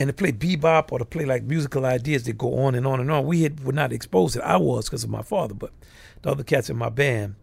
And 0.00 0.08
to 0.08 0.12
play 0.14 0.30
bebop 0.30 0.92
or 0.92 1.00
to 1.00 1.04
play 1.04 1.24
like 1.24 1.42
musical 1.42 1.84
ideas 1.84 2.22
that 2.24 2.38
go 2.38 2.60
on 2.60 2.76
and 2.76 2.86
on 2.86 3.00
and 3.00 3.10
on, 3.10 3.26
we 3.26 3.42
had 3.42 3.64
were 3.64 3.72
not 3.72 3.92
exposed 3.92 4.34
to. 4.34 4.40
it. 4.40 4.44
I 4.44 4.56
was 4.56 4.86
because 4.86 5.02
of 5.02 5.10
my 5.10 5.22
father, 5.22 5.54
but 5.54 5.72
the 6.22 6.30
other 6.30 6.44
cats 6.44 6.70
in 6.70 6.76
my 6.76 6.88
band, 6.88 7.34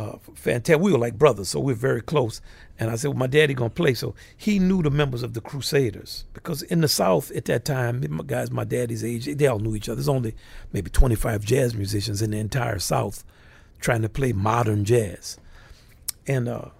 uh, 0.00 0.16
fantastic. 0.34 0.82
We 0.82 0.92
were 0.92 0.98
like 0.98 1.18
brothers, 1.18 1.50
so 1.50 1.60
we 1.60 1.74
are 1.74 1.76
very 1.76 2.00
close. 2.00 2.40
And 2.78 2.90
I 2.90 2.96
said, 2.96 3.08
well, 3.08 3.18
my 3.18 3.26
daddy 3.26 3.52
gonna 3.52 3.68
play, 3.68 3.92
so 3.92 4.14
he 4.34 4.58
knew 4.58 4.82
the 4.82 4.90
members 4.90 5.22
of 5.22 5.34
the 5.34 5.42
Crusaders 5.42 6.24
because 6.32 6.62
in 6.62 6.80
the 6.80 6.88
South 6.88 7.30
at 7.32 7.44
that 7.46 7.66
time, 7.66 8.02
my 8.08 8.24
guys 8.24 8.50
my 8.50 8.64
daddy's 8.64 9.04
age, 9.04 9.26
they 9.26 9.46
all 9.46 9.58
knew 9.58 9.76
each 9.76 9.90
other. 9.90 9.96
There's 9.96 10.08
only 10.08 10.34
maybe 10.72 10.88
25 10.88 11.44
jazz 11.44 11.74
musicians 11.74 12.22
in 12.22 12.30
the 12.30 12.38
entire 12.38 12.78
South 12.78 13.24
trying 13.78 14.00
to 14.00 14.08
play 14.08 14.32
modern 14.32 14.86
jazz, 14.86 15.38
and 16.26 16.48
uh, 16.48 16.70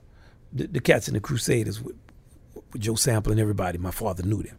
the, 0.51 0.67
the 0.67 0.81
cats 0.81 1.07
in 1.07 1.13
the 1.13 1.21
Crusaders 1.21 1.83
with, 1.83 1.97
with 2.73 2.81
Joe 2.81 2.95
Sample 2.95 3.33
and 3.33 3.41
everybody. 3.41 3.77
My 3.77 3.91
father 3.91 4.23
knew 4.23 4.43
them. 4.43 4.57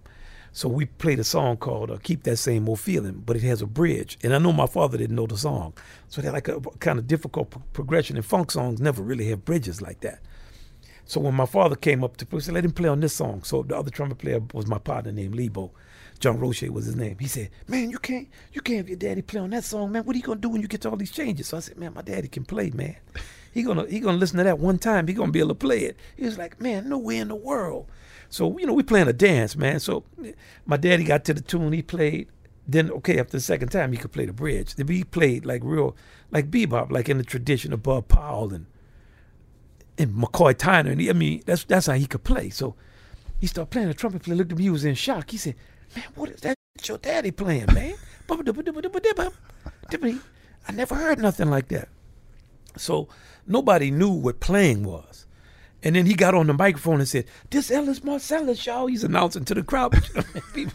So 0.53 0.67
we 0.67 0.85
played 0.85 1.19
a 1.19 1.23
song 1.23 1.57
called 1.57 1.91
uh, 1.91 1.97
"Keep 2.03 2.23
That 2.23 2.37
Same 2.37 2.67
Old 2.67 2.81
Feeling," 2.81 3.23
but 3.25 3.37
it 3.37 3.43
has 3.43 3.61
a 3.61 3.65
bridge, 3.65 4.17
and 4.21 4.33
I 4.33 4.37
know 4.37 4.51
my 4.51 4.67
father 4.67 4.97
didn't 4.97 5.15
know 5.15 5.27
the 5.27 5.37
song, 5.37 5.73
so 6.09 6.21
they're 6.21 6.31
like 6.31 6.49
a, 6.49 6.59
kind 6.79 6.99
of 6.99 7.07
difficult 7.07 7.51
pro- 7.51 7.63
progression. 7.71 8.17
And 8.17 8.25
funk 8.25 8.51
songs 8.51 8.81
never 8.81 9.01
really 9.01 9.27
have 9.27 9.45
bridges 9.45 9.81
like 9.81 10.01
that. 10.01 10.19
So 11.05 11.21
when 11.21 11.35
my 11.35 11.45
father 11.45 11.75
came 11.75 12.03
up 12.03 12.17
to 12.17 12.25
play, 12.25 12.41
said, 12.41 12.53
"Let 12.53 12.65
him 12.65 12.73
play 12.73 12.89
on 12.89 12.99
this 12.99 13.13
song." 13.13 13.43
So 13.43 13.63
the 13.63 13.77
other 13.77 13.91
trumpet 13.91 14.17
player 14.17 14.41
was 14.53 14.67
my 14.67 14.77
partner 14.77 15.13
named 15.13 15.35
Lebo. 15.35 15.71
John 16.19 16.37
Roche 16.37 16.63
was 16.63 16.85
his 16.85 16.95
name. 16.97 17.17
He 17.17 17.27
said, 17.27 17.49
"Man, 17.67 17.89
you 17.89 17.97
can't, 17.97 18.27
you 18.51 18.59
can't 18.61 18.77
have 18.77 18.89
your 18.89 18.97
daddy 18.97 19.21
play 19.21 19.39
on 19.39 19.51
that 19.51 19.63
song, 19.63 19.93
man. 19.93 20.03
What 20.03 20.15
are 20.15 20.19
you 20.19 20.23
gonna 20.23 20.41
do 20.41 20.49
when 20.49 20.61
you 20.61 20.67
get 20.67 20.81
to 20.81 20.89
all 20.89 20.97
these 20.97 21.11
changes?" 21.11 21.47
So 21.47 21.57
I 21.57 21.61
said, 21.61 21.77
"Man, 21.77 21.93
my 21.93 22.01
daddy 22.01 22.27
can 22.27 22.43
play, 22.43 22.71
man. 22.71 22.97
He 23.53 23.63
gonna, 23.63 23.85
he 23.87 23.99
gonna 24.01 24.17
listen 24.17 24.37
to 24.37 24.43
that 24.43 24.59
one 24.59 24.79
time. 24.79 25.07
He 25.07 25.13
gonna 25.13 25.31
be 25.31 25.39
able 25.39 25.49
to 25.49 25.55
play 25.55 25.85
it." 25.85 25.97
He 26.17 26.25
was 26.25 26.37
like, 26.37 26.59
"Man, 26.59 26.89
no 26.89 26.97
way 26.97 27.17
in 27.17 27.29
the 27.29 27.35
world." 27.35 27.87
So 28.31 28.57
you 28.57 28.65
know, 28.65 28.73
we 28.73 28.81
playing 28.81 29.09
a 29.09 29.13
dance, 29.13 29.57
man. 29.57 29.81
So 29.81 30.05
my 30.65 30.77
daddy 30.77 31.03
got 31.03 31.25
to 31.25 31.33
the 31.33 31.41
tune, 31.41 31.73
he 31.73 31.81
played. 31.81 32.29
Then 32.65 32.89
okay, 32.89 33.19
after 33.19 33.33
the 33.33 33.41
second 33.41 33.69
time, 33.69 33.91
he 33.91 33.97
could 33.97 34.13
play 34.13 34.25
the 34.25 34.31
bridge. 34.31 34.73
He 34.87 35.03
played 35.03 35.45
like 35.45 35.61
real, 35.65 35.97
like 36.31 36.49
bebop, 36.49 36.91
like 36.91 37.09
in 37.09 37.17
the 37.17 37.25
tradition 37.25 37.73
of 37.73 37.83
Bud 37.83 38.07
Powell 38.07 38.53
and 38.53 38.67
and 39.97 40.15
McCoy 40.15 40.53
Tyner. 40.53 40.93
And 40.93 41.01
he, 41.01 41.09
I 41.09 41.13
mean, 41.13 41.43
that's 41.45 41.65
that's 41.65 41.87
how 41.87 41.93
he 41.93 42.07
could 42.07 42.23
play. 42.23 42.49
So 42.49 42.75
he 43.37 43.47
started 43.47 43.69
playing 43.69 43.89
the 43.89 43.93
trumpet. 43.93 44.23
Player 44.23 44.37
looked 44.37 44.53
at 44.53 44.57
me, 44.57 44.63
he 44.63 44.69
was 44.69 44.85
in 44.85 44.95
shock. 44.95 45.29
He 45.29 45.37
said, 45.37 45.55
"Man, 45.93 46.05
what 46.15 46.29
is 46.29 46.39
that? 46.41 46.55
Your 46.85 46.99
daddy 46.99 47.31
playing, 47.31 47.73
man?" 47.73 47.95
I 50.67 50.71
never 50.71 50.95
heard 50.95 51.19
nothing 51.19 51.49
like 51.49 51.67
that. 51.67 51.89
So 52.77 53.09
nobody 53.45 53.91
knew 53.91 54.11
what 54.11 54.39
playing 54.39 54.85
was. 54.85 55.10
And 55.83 55.95
then 55.95 56.05
he 56.05 56.13
got 56.13 56.35
on 56.35 56.45
the 56.47 56.53
microphone 56.53 56.99
and 56.99 57.07
said, 57.07 57.25
"This 57.49 57.71
Ellis 57.71 58.01
Marsalis, 58.01 58.65
y'all." 58.65 58.85
He's 58.87 59.03
announcing 59.03 59.45
to 59.45 59.55
the 59.55 59.63
crowd. 59.63 59.93
people, 60.53 60.73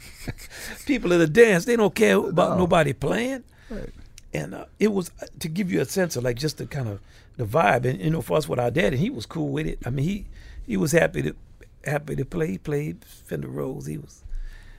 people 0.86 1.12
at 1.12 1.18
the 1.18 1.26
dance, 1.28 1.64
they 1.64 1.76
don't 1.76 1.94
care 1.94 2.16
about 2.16 2.50
No. 2.52 2.58
nobody 2.58 2.92
playing. 2.92 3.44
Right. 3.70 3.90
And 4.34 4.54
uh, 4.54 4.64
it 4.80 4.92
was 4.92 5.10
uh, 5.22 5.26
to 5.40 5.48
give 5.48 5.70
you 5.70 5.80
a 5.80 5.84
sense 5.84 6.16
of 6.16 6.24
like 6.24 6.36
just 6.36 6.58
the 6.58 6.66
kind 6.66 6.88
of 6.88 7.00
the 7.36 7.44
vibe. 7.44 7.84
And 7.84 8.00
you 8.00 8.10
know, 8.10 8.20
for 8.20 8.36
us 8.36 8.48
with 8.48 8.58
our 8.58 8.70
dad, 8.70 8.92
and 8.94 9.00
he 9.00 9.10
was 9.10 9.26
cool 9.26 9.48
with 9.48 9.66
it. 9.66 9.78
I 9.86 9.90
mean, 9.90 10.04
he 10.04 10.26
he 10.66 10.76
was 10.76 10.90
happy 10.92 11.22
to 11.22 11.34
happy 11.84 12.16
to 12.16 12.24
play. 12.24 12.48
He 12.52 12.58
played 12.58 13.04
Fender 13.04 13.48
Rhodes. 13.48 13.86
He 13.86 13.98
was 13.98 14.24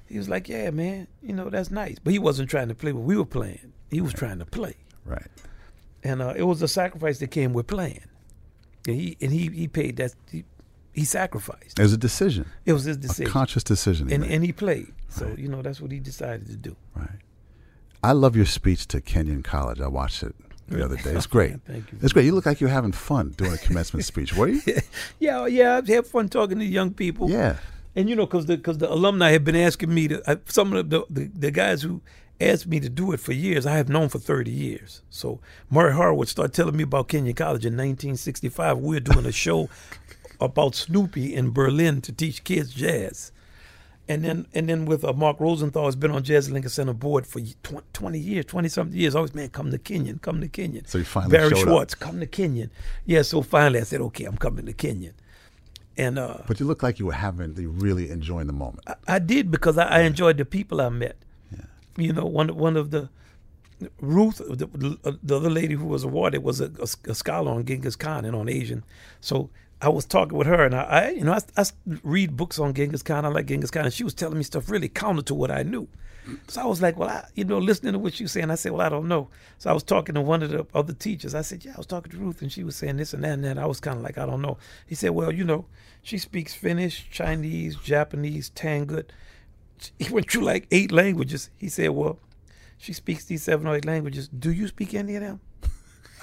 he 0.07 0.17
was 0.17 0.27
like, 0.27 0.49
"Yeah, 0.49 0.71
man, 0.71 1.07
you 1.23 1.33
know 1.33 1.49
that's 1.49 1.71
nice." 1.71 1.99
But 2.03 2.11
he 2.11 2.19
wasn't 2.19 2.49
trying 2.49 2.67
to 2.67 2.75
play 2.75 2.91
what 2.91 3.03
we 3.05 3.15
were 3.15 3.25
playing. 3.25 3.71
He 3.89 4.01
was 4.01 4.13
trying 4.13 4.39
to 4.39 4.45
play 4.45 4.75
Right. 5.05 5.27
and 6.03 6.21
uh, 6.21 6.33
it 6.35 6.43
was 6.43 6.61
a 6.61 6.67
sacrifice 6.67 7.19
that 7.19 7.31
came 7.31 7.53
with 7.53 7.67
playing. 7.67 8.03
And 8.87 8.95
he 8.95 9.17
and 9.21 9.31
he 9.31 9.47
he 9.49 9.67
paid 9.67 9.97
that 9.97 10.13
he, 10.31 10.43
he 10.93 11.03
sacrificed. 11.05 11.77
It 11.77 11.83
was 11.83 11.93
a 11.93 11.97
decision, 11.97 12.45
It 12.65 12.73
was 12.73 12.85
his 12.85 12.97
decision. 12.97 13.29
a 13.29 13.33
conscious 13.33 13.63
decision. 13.63 14.07
he 14.07 14.15
and 14.15 14.23
and 14.23 14.43
he 14.43 14.51
played. 14.53 14.93
So 15.09 15.25
Right. 15.25 15.37
you 15.39 15.47
know 15.49 15.61
that's 15.61 15.79
what 15.81 15.91
he 15.91 15.99
decided 15.99 16.47
to 16.47 16.55
do. 16.55 16.75
right. 16.95 17.19
I 18.03 18.11
love 18.13 18.35
your 18.35 18.45
speech 18.45 18.87
to 18.87 19.01
Kenyon 19.01 19.43
College. 19.43 19.81
I 19.81 19.87
watched 19.87 20.23
it 20.23 20.33
the 20.67 20.85
other 20.85 20.95
day. 20.97 21.11
It's 21.11 21.25
great. 21.37 21.59
Thank 21.65 21.91
you. 21.91 21.97
It's 22.01 22.13
great. 22.13 22.25
You 22.25 22.33
look 22.35 22.45
like 22.45 22.61
you're 22.61 22.69
having 22.69 22.91
fun 22.93 23.31
doing 23.37 23.53
a 23.53 23.57
commencement 23.57 24.05
speech. 24.05 24.33
Were 24.35 24.47
you? 24.47 24.61
Yeah, 25.19 25.39
oh, 25.41 25.45
yeah. 25.45 25.81
I 25.85 25.91
had 25.91 26.05
fun 26.05 26.29
talking 26.29 26.59
to 26.59 26.65
young 26.65 26.93
people. 26.93 27.29
Yeah. 27.29 27.57
And 27.95 28.07
you 28.09 28.15
know, 28.15 28.25
because 28.27 28.45
the 28.45 28.55
because 28.57 28.77
the 28.77 28.89
alumni 28.91 29.31
have 29.31 29.43
been 29.43 29.55
asking 29.55 29.91
me 29.93 30.07
to 30.09 30.21
I, 30.31 30.37
some 30.45 30.71
of 30.73 30.89
the, 30.91 31.03
the 31.09 31.25
the 31.33 31.51
guys 31.51 31.81
who 31.81 32.01
asked 32.39 32.67
me 32.67 32.79
to 32.79 32.89
do 32.89 33.11
it 33.13 33.19
for 33.19 33.33
years. 33.33 33.65
I 33.65 33.77
have 33.77 33.89
known 33.89 34.09
for 34.09 34.19
thirty 34.19 34.51
years. 34.51 35.01
So 35.09 35.39
Murray 35.69 35.93
Harwood 35.93 36.27
started 36.27 36.53
telling 36.53 36.77
me 36.77 36.83
about 36.83 37.07
Kenyon 37.07 37.35
College 37.35 37.65
in 37.65 37.73
1965. 37.73 38.77
We 38.77 38.95
were 38.95 38.99
doing 38.99 39.25
a 39.25 39.31
show 39.31 39.69
about 40.41 40.75
Snoopy 40.75 41.33
in 41.33 41.51
Berlin 41.51 42.01
to 42.01 42.11
teach 42.11 42.43
kids 42.43 42.73
jazz. 42.73 43.31
And 44.09 44.23
then 44.23 44.47
and 44.53 44.69
then 44.69 44.85
with 44.85 45.03
uh, 45.03 45.11
Mark 45.11 45.39
Rosenthal 45.39 45.85
has 45.85 45.97
been 45.97 46.11
on 46.11 46.23
Jazz 46.23 46.49
Lincoln 46.49 46.69
Center 46.69 46.93
board 46.93 47.27
for 47.27 47.41
tw- 47.41 47.93
20 47.93 48.17
years, 48.17 48.45
20 48.45 48.69
something 48.69 48.97
years. 48.97 49.15
Always, 49.15 49.35
man, 49.35 49.49
come 49.49 49.69
to 49.71 49.77
Kenyon, 49.77 50.19
come 50.19 50.39
to 50.39 50.47
Kenyon. 50.47 50.85
So 50.85 50.99
you 50.99 51.03
finally 51.03 51.31
Barry 51.31 51.49
showed 51.49 51.59
up. 51.59 51.67
Schwartz, 51.67 51.95
come 51.95 52.19
to 52.21 52.25
Kenyon. 52.25 52.71
Yeah, 53.05 53.23
so 53.23 53.41
finally 53.41 53.81
I 53.81 53.83
said, 53.83 53.99
okay, 53.99 54.23
I'm 54.23 54.37
coming 54.37 54.65
to 54.65 54.73
Kenyon. 54.73 55.13
And 55.97 56.17
uh, 56.19 56.37
But 56.47 56.59
you 56.61 56.65
look 56.65 56.83
like 56.83 56.99
you 56.99 57.07
were 57.07 57.13
having, 57.13 57.57
you 57.57 57.69
really 57.69 58.09
enjoying 58.09 58.47
the 58.47 58.53
moment. 58.53 58.83
I, 58.87 58.95
I 59.15 59.19
did 59.19 59.51
because 59.51 59.77
I, 59.77 59.87
I 59.87 59.99
enjoyed 60.01 60.37
the 60.37 60.45
people 60.45 60.79
I 60.79 60.87
met. 60.87 61.17
You 61.97 62.13
know, 62.13 62.25
one 62.25 62.55
one 62.55 62.77
of 62.77 62.91
the 62.91 63.09
Ruth, 63.99 64.37
the, 64.37 65.17
the 65.21 65.35
other 65.35 65.49
lady 65.49 65.75
who 65.75 65.85
was 65.85 66.03
awarded, 66.03 66.43
was 66.43 66.61
a, 66.61 66.71
a, 66.79 67.11
a 67.11 67.15
scholar 67.15 67.51
on 67.51 67.65
Genghis 67.65 67.95
Khan 67.95 68.25
and 68.25 68.35
on 68.35 68.49
Asian. 68.49 68.83
So 69.21 69.49
I 69.81 69.89
was 69.89 70.05
talking 70.05 70.37
with 70.37 70.47
her, 70.47 70.65
and 70.65 70.73
I, 70.73 70.83
I 70.83 71.09
you 71.11 71.23
know, 71.23 71.33
I, 71.33 71.41
I 71.55 71.65
read 72.03 72.35
books 72.35 72.57
on 72.57 72.73
Genghis 72.73 73.03
Khan. 73.03 73.25
I 73.25 73.29
like 73.29 73.45
Genghis 73.45 73.69
Khan, 73.69 73.85
and 73.85 73.93
she 73.93 74.03
was 74.03 74.13
telling 74.13 74.37
me 74.37 74.43
stuff 74.43 74.69
really 74.69 74.89
counter 74.89 75.21
to 75.23 75.35
what 75.35 75.51
I 75.51 75.63
knew. 75.63 75.87
So 76.47 76.61
I 76.61 76.65
was 76.65 76.81
like, 76.81 76.97
well, 76.97 77.09
I, 77.09 77.25
you 77.35 77.45
know, 77.45 77.57
listening 77.57 77.93
to 77.93 77.99
what 77.99 78.13
she 78.13 78.23
was 78.23 78.33
saying, 78.33 78.51
I 78.51 78.55
said, 78.55 78.73
well, 78.73 78.85
I 78.85 78.89
don't 78.89 79.07
know. 79.07 79.29
So 79.59 79.69
I 79.69 79.73
was 79.73 79.83
talking 79.83 80.15
to 80.15 80.21
one 80.21 80.43
of 80.43 80.49
the 80.49 80.65
other 80.73 80.93
teachers. 80.93 81.33
I 81.33 81.41
said, 81.41 81.63
yeah, 81.63 81.73
I 81.75 81.77
was 81.77 81.85
talking 81.85 82.11
to 82.11 82.17
Ruth, 82.17 82.41
and 82.41 82.51
she 82.51 82.63
was 82.63 82.75
saying 82.75 82.97
this 82.97 83.13
and 83.13 83.23
that 83.23 83.33
and 83.33 83.43
that. 83.45 83.57
I 83.57 83.65
was 83.65 83.79
kind 83.79 83.97
of 83.97 84.03
like, 84.03 84.17
I 84.17 84.25
don't 84.25 84.41
know. 84.41 84.57
He 84.85 84.95
said, 84.95 85.11
well, 85.11 85.31
you 85.31 85.43
know, 85.45 85.65
she 86.01 86.17
speaks 86.17 86.53
Finnish, 86.53 87.09
Chinese, 87.11 87.75
Japanese, 87.77 88.49
Tangut. 88.49 89.11
He 89.99 90.13
went 90.13 90.29
through 90.29 90.43
like 90.43 90.67
eight 90.71 90.91
languages. 90.91 91.49
He 91.57 91.69
said, 91.69 91.89
well, 91.89 92.19
she 92.77 92.93
speaks 92.93 93.25
these 93.25 93.43
seven 93.43 93.67
or 93.67 93.75
eight 93.75 93.85
languages. 93.85 94.27
Do 94.27 94.51
you 94.51 94.67
speak 94.67 94.93
any 94.93 95.15
of 95.15 95.21
them? 95.21 95.39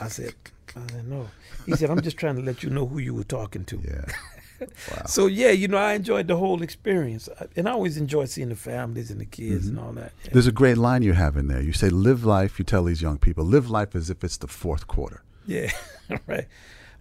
I 0.01 0.09
said, 0.09 0.35
I 0.77 0.81
said, 0.91 1.09
no. 1.09 1.29
He 1.67 1.73
said, 1.73 1.91
I'm 1.91 2.01
just 2.01 2.17
trying 2.17 2.37
to 2.37 2.43
let 2.43 2.63
you 2.63 2.71
know 2.71 2.87
who 2.87 2.99
you 2.99 3.15
were 3.15 3.25
talking 3.25 3.65
to. 3.67 3.81
Yeah. 3.83 4.05
Wow. 4.61 5.03
So 5.07 5.27
yeah, 5.27 5.51
you 5.51 5.69
know, 5.69 5.77
I 5.77 5.95
enjoyed 5.95 6.29
the 6.29 6.37
whole 6.37 6.63
experience, 6.63 7.29
and 7.57 7.69
I 7.69 7.73
always 7.73 7.97
enjoy 7.97 8.27
seeing 8.27 8.51
the 8.51 8.57
families 8.57 9.11
and 9.11 9.21
the 9.21 9.27
kids 9.27 9.67
and 9.67 9.77
mm-hmm. 9.77 9.87
all 9.87 9.93
that. 9.95 10.13
Yeah. 10.25 10.31
There's 10.33 10.47
a 10.47 10.53
great 10.53 10.79
line 10.79 11.03
you 11.03 11.13
have 11.13 11.37
in 11.37 11.49
there. 11.49 11.61
You 11.61 11.73
say, 11.73 11.91
live 11.91 12.25
life, 12.25 12.59
you 12.59 12.65
tell 12.65 12.85
these 12.85 13.03
young 13.03 13.19
people, 13.19 13.45
live 13.45 13.69
life 13.69 13.95
as 13.95 14.11
if 14.11 14.23
it's 14.23 14.37
the 14.37 14.47
fourth 14.47 14.87
quarter. 14.87 15.23
Yeah, 15.45 15.73
right. 16.27 16.47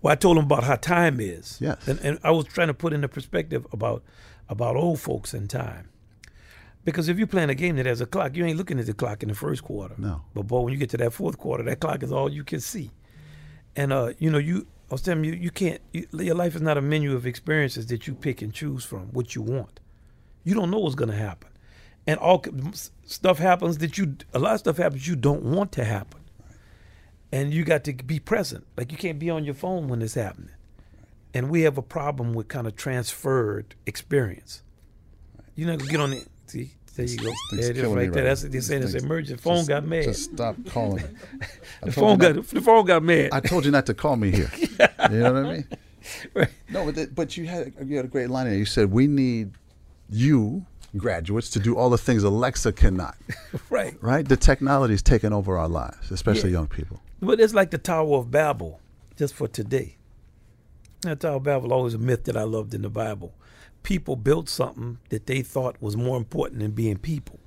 Well, 0.02 0.12
I 0.12 0.16
told 0.16 0.38
them 0.38 0.46
about 0.46 0.64
how 0.66 0.76
time 0.76 1.20
is. 1.20 1.60
Yes. 1.62 1.88
And, 1.88 2.00
and 2.02 2.20
I 2.24 2.32
was 2.32 2.46
trying 2.46 2.68
to 2.68 2.74
put 2.74 2.92
in 2.92 3.02
the 3.02 3.08
perspective 3.08 3.66
about 3.72 4.04
about 4.50 4.76
old 4.76 5.00
folks 5.00 5.34
and 5.34 5.50
time. 5.50 5.90
Because 6.86 7.08
if 7.08 7.18
you're 7.18 7.28
playing 7.28 7.50
a 7.50 7.56
game 7.56 7.78
that 7.78 7.86
has 7.86 8.02
a 8.02 8.06
clock, 8.06 8.36
you 8.36 8.46
ain't 8.46 8.58
looking 8.58 8.80
at 8.80 8.86
the 8.86 8.94
clock 8.94 9.24
in 9.24 9.30
the 9.30 9.36
first 9.36 9.64
quarter. 9.64 9.96
No. 9.98 10.24
But 10.34 10.48
boy, 10.48 10.62
when 10.62 10.74
you 10.74 10.80
get 10.80 10.90
to 10.92 10.98
that 10.98 11.14
fourth 11.14 11.38
quarter, 11.38 11.64
that 11.64 11.80
clock 11.80 12.04
is 12.04 12.12
all 12.12 12.32
you 12.32 12.44
can 12.44 12.60
see. 12.60 12.92
And 13.76 13.94
uh, 13.94 14.14
you 14.20 14.30
know, 14.30 14.38
you 14.38 14.68
I 14.90 14.94
was 14.94 15.02
telling 15.02 15.24
you, 15.24 15.34
you 15.34 15.50
can't. 15.50 15.82
You, 15.92 16.06
your 16.14 16.36
life 16.36 16.56
is 16.56 16.62
not 16.62 16.78
a 16.78 16.82
menu 16.82 17.16
of 17.16 17.26
experiences 17.26 17.88
that 17.88 18.06
you 18.06 18.14
pick 18.14 18.44
and 18.44 18.54
choose 18.54 18.86
from 18.86 19.08
what 19.12 19.34
you 19.34 19.42
want. 19.42 19.80
You 20.44 20.54
don't 20.54 20.70
know 20.70 20.78
what's 20.78 20.94
going 20.94 21.10
to 21.10 21.18
happen, 21.18 21.50
and 22.06 22.20
all 22.20 22.44
stuff 23.04 23.40
happens 23.40 23.80
that 23.80 23.98
you. 23.98 24.18
A 24.36 24.40
lot 24.40 24.54
of 24.54 24.60
stuff 24.60 24.78
happens 24.78 25.08
you 25.08 25.16
don't 25.16 25.42
want 25.42 25.72
to 25.72 25.84
happen, 25.84 26.22
and 27.32 27.52
you 27.52 27.64
got 27.64 27.84
to 27.86 27.94
be 27.94 28.20
present. 28.20 28.68
Like 28.78 28.92
you 28.92 28.98
can't 29.00 29.18
be 29.18 29.32
on 29.32 29.46
your 29.46 29.56
phone 29.56 29.88
when 29.88 30.02
it's 30.04 30.14
happening. 30.14 30.54
And 31.34 31.50
we 31.50 31.62
have 31.62 31.80
a 31.80 31.82
problem 31.82 32.36
with 32.36 32.48
kind 32.48 32.68
of 32.68 32.76
transferred 32.76 33.74
experience. 33.88 34.62
You're 35.56 35.70
not 35.70 35.80
gonna 35.80 35.92
get 35.92 36.00
on 36.00 36.14
it. 36.14 36.28
See, 36.54 36.72
there 36.96 37.06
you 37.08 37.18
go. 37.18 37.32
There 37.52 37.72
it 37.72 37.78
is, 37.78 37.86
right 37.88 38.14
there. 38.14 38.24
That's 38.26 38.44
they're 38.44 38.62
saying 38.62 38.84
it's 38.84 38.94
emergency. 38.94 39.42
Phone 39.42 39.56
just- 39.58 39.70
got 39.70 39.86
mad. 39.88 40.04
Just 40.04 40.32
stop 40.34 40.56
calling. 40.68 41.04
The 41.82 41.92
phone 41.92 42.20
got 42.20 42.36
not- 42.36 42.48
the 42.48 42.62
phone 42.62 42.86
got 42.86 43.02
mad. 43.02 43.30
I 43.34 43.40
told 43.40 43.66
you 43.66 43.72
not 43.72 43.88
to 43.88 43.94
call 43.96 44.16
me 44.16 44.30
here. 44.32 44.52
You 45.12 45.20
know 45.20 45.34
what 45.34 45.46
I 45.46 45.54
mean? 45.54 45.68
Right. 46.34 46.50
No, 46.70 46.84
but, 46.86 46.96
that, 46.96 47.16
but 47.16 47.38
you 47.38 47.46
had 47.48 47.74
you 47.86 47.96
had 47.96 48.06
a 48.06 48.10
great 48.10 48.30
line 48.30 48.46
there. 48.46 48.56
You 48.58 48.66
said 48.66 48.92
we 48.92 49.08
need 49.08 49.54
you 50.10 50.66
graduates 50.98 51.50
to 51.52 51.60
do 51.60 51.76
all 51.78 51.90
the 51.90 51.98
things 51.98 52.24
Alexa 52.24 52.74
cannot. 52.74 53.16
right. 53.72 53.96
Right? 54.02 54.28
The 54.28 54.38
technology 54.38 54.94
is 54.94 55.02
taking 55.02 55.34
over 55.34 55.58
our 55.58 55.68
lives, 55.70 56.12
especially 56.12 56.52
Yeah. 56.52 56.60
young 56.60 56.68
people. 56.68 57.02
But 57.22 57.40
it's 57.40 57.54
like 57.56 57.72
the 57.72 57.78
Tower 57.80 58.18
of 58.18 58.30
Babel, 58.30 58.80
just 59.18 59.34
for 59.34 59.48
today. 59.48 59.96
The 61.02 61.16
Tower 61.16 61.38
of 61.38 61.44
Babel 61.44 61.74
always 61.74 61.94
a 61.96 61.98
myth 61.98 62.26
that 62.26 62.38
I 62.38 62.44
loved 62.44 62.74
in 62.76 62.82
the 62.84 62.90
Bible. 62.90 63.34
People 63.84 64.16
built 64.16 64.50
something 64.50 64.98
that 65.10 65.26
they 65.28 65.42
thought 65.42 65.82
was 65.82 65.96
more 65.98 66.18
important 66.18 66.62
than 66.62 66.72
being 66.72 66.98
people, 66.98 67.40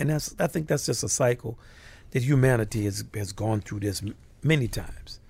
and 0.00 0.10
that's 0.10 0.34
I 0.38 0.46
think 0.46 0.68
that's 0.68 0.86
just 0.86 1.04
a 1.04 1.08
cycle. 1.08 1.58
that 2.10 2.22
humanity 2.22 2.84
has 2.84 3.04
has 3.14 3.32
gone 3.32 3.60
through 3.60 3.80
this 3.80 4.02
many 4.42 4.68
times. 4.68 5.20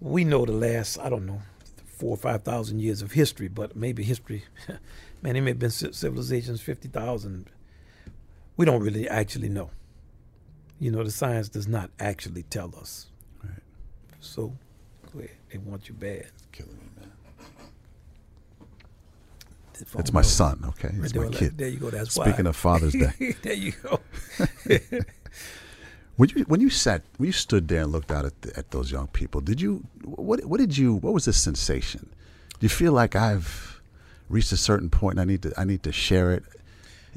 We 0.00 0.24
know 0.24 0.44
the 0.44 0.52
last 0.52 0.98
I 0.98 1.08
don't 1.08 1.26
know 1.26 1.42
four 1.86 2.10
or 2.10 2.16
five 2.16 2.42
thousand 2.42 2.80
years 2.80 3.02
of 3.02 3.12
history, 3.12 3.48
but 3.48 3.74
maybe 3.74 4.02
history, 4.04 4.44
man, 5.22 5.36
it 5.36 5.40
may 5.40 5.50
have 5.50 5.58
been 5.58 5.70
civilizations 5.70 6.60
fifty 6.60 6.88
thousand. 6.88 7.50
We 8.56 8.64
don't 8.66 8.82
really 8.82 9.08
actually 9.08 9.48
know. 9.48 9.70
You 10.78 10.90
know, 10.90 11.02
the 11.02 11.10
science 11.10 11.48
does 11.48 11.66
not 11.66 11.90
actually 11.98 12.42
tell 12.44 12.74
us. 12.78 13.06
Right. 13.42 13.62
So, 14.20 14.56
go 15.12 15.20
ahead. 15.20 15.30
They 15.50 15.58
want 15.58 15.88
you 15.88 15.94
bad. 15.94 16.26
Killing 16.52 16.72
me, 16.72 16.78
man. 16.78 16.84
The 16.84 16.85
That's 19.94 20.12
my 20.12 20.22
son. 20.22 20.62
Okay, 20.68 20.88
Right 20.88 21.04
it's 21.04 21.12
there, 21.12 21.22
my 21.22 21.28
like- 21.28 21.36
kid. 21.38 21.58
There 21.58 21.68
you 21.68 21.78
go. 21.78 21.90
That's 21.90 22.14
Speaking 22.14 22.44
why. 22.44 22.50
of 22.50 22.56
Father's 22.56 22.92
Day, 22.92 23.34
there 23.42 23.52
you 23.54 23.72
go. 23.82 24.00
when 26.16 26.30
you 26.34 26.44
when 26.44 26.60
you 26.60 26.70
sat 26.70 27.02
when 27.18 27.26
you 27.26 27.32
stood 27.32 27.68
there 27.68 27.82
and 27.82 27.92
looked 27.92 28.10
out 28.10 28.24
at 28.24 28.40
the, 28.42 28.56
at 28.58 28.70
those 28.70 28.90
young 28.90 29.06
people, 29.08 29.40
did 29.40 29.60
you 29.60 29.84
what 30.04 30.44
what 30.44 30.58
did 30.58 30.76
you 30.76 30.94
what 30.94 31.12
was 31.12 31.26
the 31.26 31.32
sensation? 31.32 32.08
Do 32.58 32.64
you 32.64 32.68
feel 32.70 32.92
like 32.92 33.14
I've 33.14 33.80
reached 34.28 34.50
a 34.52 34.56
certain 34.56 34.88
point 34.88 35.18
and 35.18 35.20
I 35.20 35.24
need 35.24 35.42
to 35.42 35.52
I 35.58 35.64
need 35.64 35.82
to 35.82 35.92
share 35.92 36.32
it? 36.32 36.44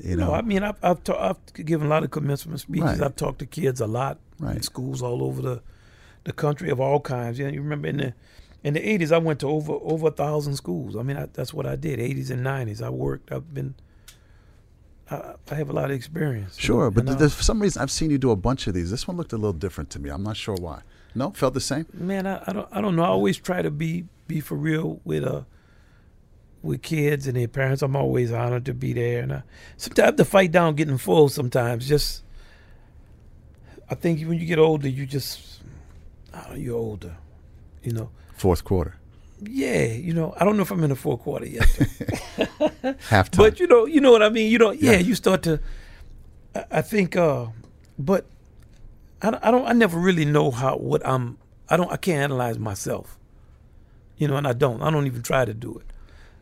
You 0.02 0.16
know, 0.16 0.28
No, 0.28 0.34
I 0.34 0.42
mean, 0.42 0.64
I've, 0.64 0.78
I've, 0.82 1.04
ta- 1.04 1.30
I've 1.32 1.66
given 1.66 1.88
a 1.88 1.90
lot 1.90 2.04
of 2.04 2.12
commencement 2.12 2.62
speeches. 2.62 2.86
Right. 2.86 3.02
I've 3.02 3.18
talked 3.18 3.40
to 3.40 3.46
kids 3.46 3.82
a 3.82 3.88
lot 3.88 4.18
in 4.40 4.62
schools 4.62 5.02
all 5.02 5.24
over 5.24 5.42
the 5.42 5.62
the 6.26 6.32
country 6.34 6.70
of 6.70 6.80
all 6.80 7.00
kinds. 7.02 7.38
Yeah, 7.40 7.50
you 7.50 7.62
remember 7.62 7.88
in 7.90 7.98
the 7.98 8.14
in 8.64 8.74
the 8.74 8.88
eighties, 8.88 9.12
I 9.12 9.18
went 9.18 9.40
to 9.40 9.48
over 9.48 9.74
over 9.74 10.08
a 10.08 10.12
thousand 10.12 10.56
schools. 10.56 10.96
I 10.96 11.04
mean, 11.04 11.18
I, 11.18 11.28
that's 11.32 11.54
what 11.54 11.66
I 11.66 11.76
did. 11.76 12.00
Eighties 12.00 12.30
and 12.30 12.44
nineties, 12.44 12.82
I 12.82 12.90
worked. 12.90 13.32
I've 13.32 13.54
been. 13.54 13.76
I, 15.10 15.34
I 15.50 15.56
have 15.56 15.70
a 15.70 15.74
lot 15.74 15.86
of 15.86 15.92
experience. 15.92 16.58
Sure, 16.58 16.92
but 16.92 17.02
and, 17.02 17.10
uh, 17.12 17.16
there's, 17.16 17.34
for 17.34 17.44
some 17.44 17.62
reason 17.62 17.82
I've 17.82 17.92
seen 17.92 18.12
you 18.12 18.18
do 18.18 18.32
a 18.32 18.36
bunch 18.36 18.68
of 18.68 18.74
these. 18.74 18.92
This 18.92 19.08
one 19.08 19.18
looked 19.18 19.34
a 19.34 19.38
little 19.38 19.54
different 19.54 19.90
to 19.92 20.00
me. 20.00 20.10
I'm 20.10 20.24
not 20.24 20.38
sure 20.38 20.56
why. 20.56 20.82
No, 21.16 21.32
felt 21.32 21.54
the 21.54 21.62
same. 21.62 21.88
man, 21.94 22.28
I, 22.28 22.44
I 22.46 22.54
don't 22.54 22.68
I 22.72 22.82
don't 22.82 22.96
know. 22.96 23.04
I 23.04 23.08
always 23.08 23.38
try 23.38 23.62
to 23.62 23.72
be 23.72 24.06
be 24.28 24.42
for 24.42 24.56
real 24.56 25.02
with 25.04 25.24
uh 25.24 25.42
with 26.62 26.82
kids 26.82 27.26
and 27.28 27.38
their 27.38 27.48
parents. 27.48 27.82
I'm 27.82 27.96
always 27.96 28.32
honored 28.32 28.66
to 28.66 28.74
be 28.74 28.94
there, 28.94 29.24
and 29.24 29.34
I, 29.34 29.44
sometimes 29.78 30.04
I 30.04 30.06
have 30.08 30.16
to 30.18 30.26
fight 30.26 30.52
down 30.52 30.76
getting 30.76 30.98
full. 30.98 31.30
Sometimes 31.30 31.88
just 31.88 32.24
I 33.90 33.96
think 33.96 34.22
when 34.28 34.40
you 34.40 34.46
get 34.46 34.60
older, 34.60 34.88
you 34.88 35.06
just 35.06 35.62
I 36.34 36.42
don't 36.42 36.50
know, 36.52 36.56
you're 36.58 36.78
older, 36.78 37.16
you 37.84 37.94
know. 37.94 38.12
Fourth 38.40 38.64
quarter, 38.64 38.96
Yeah, 39.44 39.84
you 39.86 40.14
know. 40.14 40.34
I 40.40 40.46
don't 40.46 40.56
know 40.58 40.64
if 40.64 40.72
I'm 40.72 40.84
in 40.84 40.90
the 40.90 40.96
fourth 40.96 41.22
quarter 41.22 41.46
yet, 41.46 41.68
halftime. 43.12 43.38
but 43.38 43.60
you 43.60 43.68
know, 43.68 43.86
you 43.86 44.00
know 44.02 44.12
what 44.12 44.24
I 44.24 44.30
mean. 44.30 44.52
You 44.52 44.58
know, 44.58 44.72
yeah, 44.72 44.92
Yeah. 44.94 44.98
you 45.00 45.16
start 45.16 45.44
to. 45.44 45.60
I, 46.56 46.66
I 46.80 46.82
think, 46.82 47.16
uh 47.16 47.48
but 47.98 48.26
I, 49.22 49.32
don't- 49.32 49.44
I 49.44 49.52
don't. 49.52 49.66
I 49.68 49.74
never 49.74 50.00
really 50.00 50.26
know 50.26 50.52
how 50.52 50.78
what 50.78 51.06
I'm. 51.06 51.38
I 51.70 51.76
don't. 51.78 51.92
I 51.92 51.98
can't 51.98 52.24
analyze 52.24 52.58
myself. 52.58 53.18
You 54.18 54.28
know, 54.30 54.38
and 54.38 54.48
I 54.48 54.54
don't. 54.54 54.82
I 54.82 54.90
don't 54.90 55.06
even 55.06 55.22
try 55.22 55.44
to 55.46 55.54
do 55.54 55.78
it. 55.80 55.86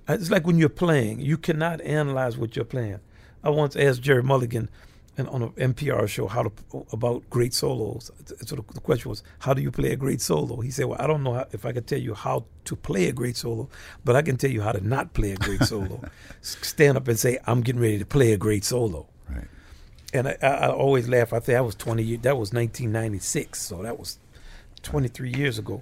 It's 0.08 0.30
like 0.32 0.45
when 0.48 0.58
you're 0.60 0.70
playing, 0.70 1.20
you 1.20 1.38
cannot 1.38 1.82
analyze 1.82 2.38
what 2.38 2.56
you're 2.56 2.64
playing. 2.66 3.00
I 3.43 3.50
once 3.50 3.76
asked 3.76 4.02
Gerry 4.02 4.24
Mulligan 4.24 4.70
and 5.18 5.28
on 5.30 5.41
an 5.41 5.74
NPR 5.74 6.07
show 6.07 6.28
how 6.28 6.43
to 6.43 6.51
about 6.93 7.28
great 7.30 7.53
solos. 7.53 8.11
So 8.45 8.55
the 8.55 8.80
question 8.82 9.09
was, 9.09 9.24
how 9.39 9.53
do 9.53 9.61
you 9.61 9.72
play 9.72 9.91
a 9.91 9.95
great 9.95 10.22
solo? 10.22 10.61
He 10.61 10.70
said, 10.70 10.86
well, 10.86 11.01
I 11.01 11.07
don't 11.07 11.24
know 11.24 11.34
how, 11.34 11.47
if 11.51 11.65
I 11.65 11.72
could 11.72 11.88
tell 11.88 11.99
you 11.99 12.13
how 12.13 12.45
to 12.65 12.76
play 12.76 13.07
a 13.07 13.13
great 13.13 13.36
solo, 13.36 13.68
but 14.05 14.15
I 14.15 14.22
can 14.22 14.38
tell 14.38 14.51
you 14.51 14.61
how 14.61 14.72
to 14.72 14.86
not 14.86 15.13
play 15.13 15.32
a 15.32 15.36
great 15.36 15.63
solo. 15.63 16.01
Stand 16.41 16.97
up 16.97 17.07
and 17.07 17.20
say, 17.20 17.39
I'm 17.47 17.61
getting 17.61 17.82
ready 17.82 17.97
to 17.97 18.05
play 18.05 18.32
a 18.34 18.38
great 18.38 18.63
solo. 18.63 19.07
right. 19.30 19.47
And 20.13 20.28
I, 20.28 20.38
I, 20.41 20.47
I 20.47 20.70
always 20.70 21.09
laugh. 21.09 21.34
I 21.34 21.39
think 21.39 21.57
I 21.57 21.61
was 21.61 21.76
20 21.76 22.03
years. 22.03 22.22
That 22.22 22.38
was 22.38 22.53
1996, 22.53 23.59
so 23.59 23.82
that 23.82 23.99
was 23.99 24.20
23 24.84 25.34
years 25.34 25.57
ago. 25.57 25.82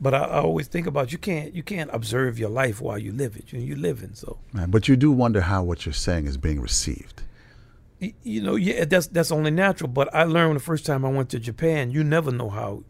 But 0.00 0.12
I, 0.12 0.18
I 0.18 0.40
always 0.40 0.66
think 0.66 0.86
about 0.86 1.12
you 1.12 1.18
can't 1.18 1.54
you 1.54 1.62
can't 1.62 1.88
observe 1.92 2.38
your 2.38 2.50
life 2.50 2.80
while 2.80 2.98
you 2.98 3.12
live 3.12 3.36
it. 3.36 3.52
You 3.52 3.60
you're 3.60 3.76
living, 3.76 4.10
so 4.14 4.38
Man, 4.52 4.70
but 4.70 4.88
you 4.88 4.96
do 4.96 5.10
wonder 5.12 5.40
how 5.40 5.62
what 5.62 5.86
you're 5.86 5.92
saying 5.92 6.26
is 6.26 6.36
being 6.36 6.60
received. 6.60 7.22
You 8.22 8.40
know, 8.42 8.56
yeah, 8.56 8.84
that's 8.84 9.06
that's 9.08 9.30
only 9.32 9.50
natural. 9.50 9.88
But 9.88 10.14
I 10.14 10.24
learned 10.24 10.56
the 10.56 10.60
first 10.60 10.84
time 10.84 11.04
I 11.04 11.08
went 11.10 11.30
to 11.30 11.38
Japan, 11.38 11.90
you 11.90 12.02
never 12.04 12.30
know 12.30 12.50
how 12.50 12.82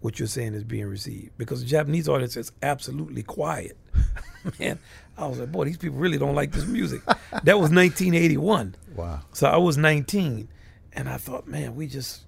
what 0.00 0.18
you're 0.18 0.26
saying 0.28 0.54
is 0.54 0.64
being 0.64 0.86
received 0.86 1.30
because 1.38 1.60
the 1.62 1.66
Japanese 1.68 2.08
audience 2.08 2.36
is 2.36 2.50
absolutely 2.62 3.22
quiet. 3.22 3.76
Man, 4.58 4.78
I 5.16 5.26
was 5.28 5.38
like, 5.38 5.52
boy, 5.52 5.64
these 5.66 5.76
people 5.76 5.98
really 5.98 6.18
don't 6.18 6.34
like 6.34 6.50
this 6.50 6.66
music. 6.66 7.02
that 7.04 7.58
was 7.58 7.70
1981. 7.70 8.74
Wow. 8.96 9.20
So 9.32 9.46
I 9.46 9.58
was 9.58 9.76
19, 9.76 10.48
and 10.94 11.08
I 11.08 11.16
thought, 11.18 11.46
man, 11.46 11.76
we 11.76 11.86
just 11.86 12.22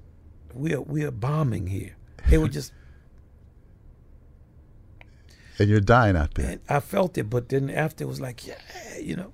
we 0.55 0.73
are 0.75 0.81
we 0.81 1.03
are 1.05 1.11
bombing 1.11 1.67
here. 1.67 1.97
They 2.29 2.39
were 2.39 2.49
just, 2.49 2.73
And 5.59 5.69
you're 5.69 5.81
dying 5.81 6.17
out 6.17 6.35
there. 6.35 6.53
and 6.53 6.61
I 6.69 6.81
felt 6.81 7.19
it, 7.19 7.29
but 7.31 7.49
then 7.49 7.71
after 7.71 8.05
it 8.05 8.07
was 8.07 8.21
like, 8.21 8.47
yeah, 8.47 8.55
you 9.01 9.17
know. 9.17 9.33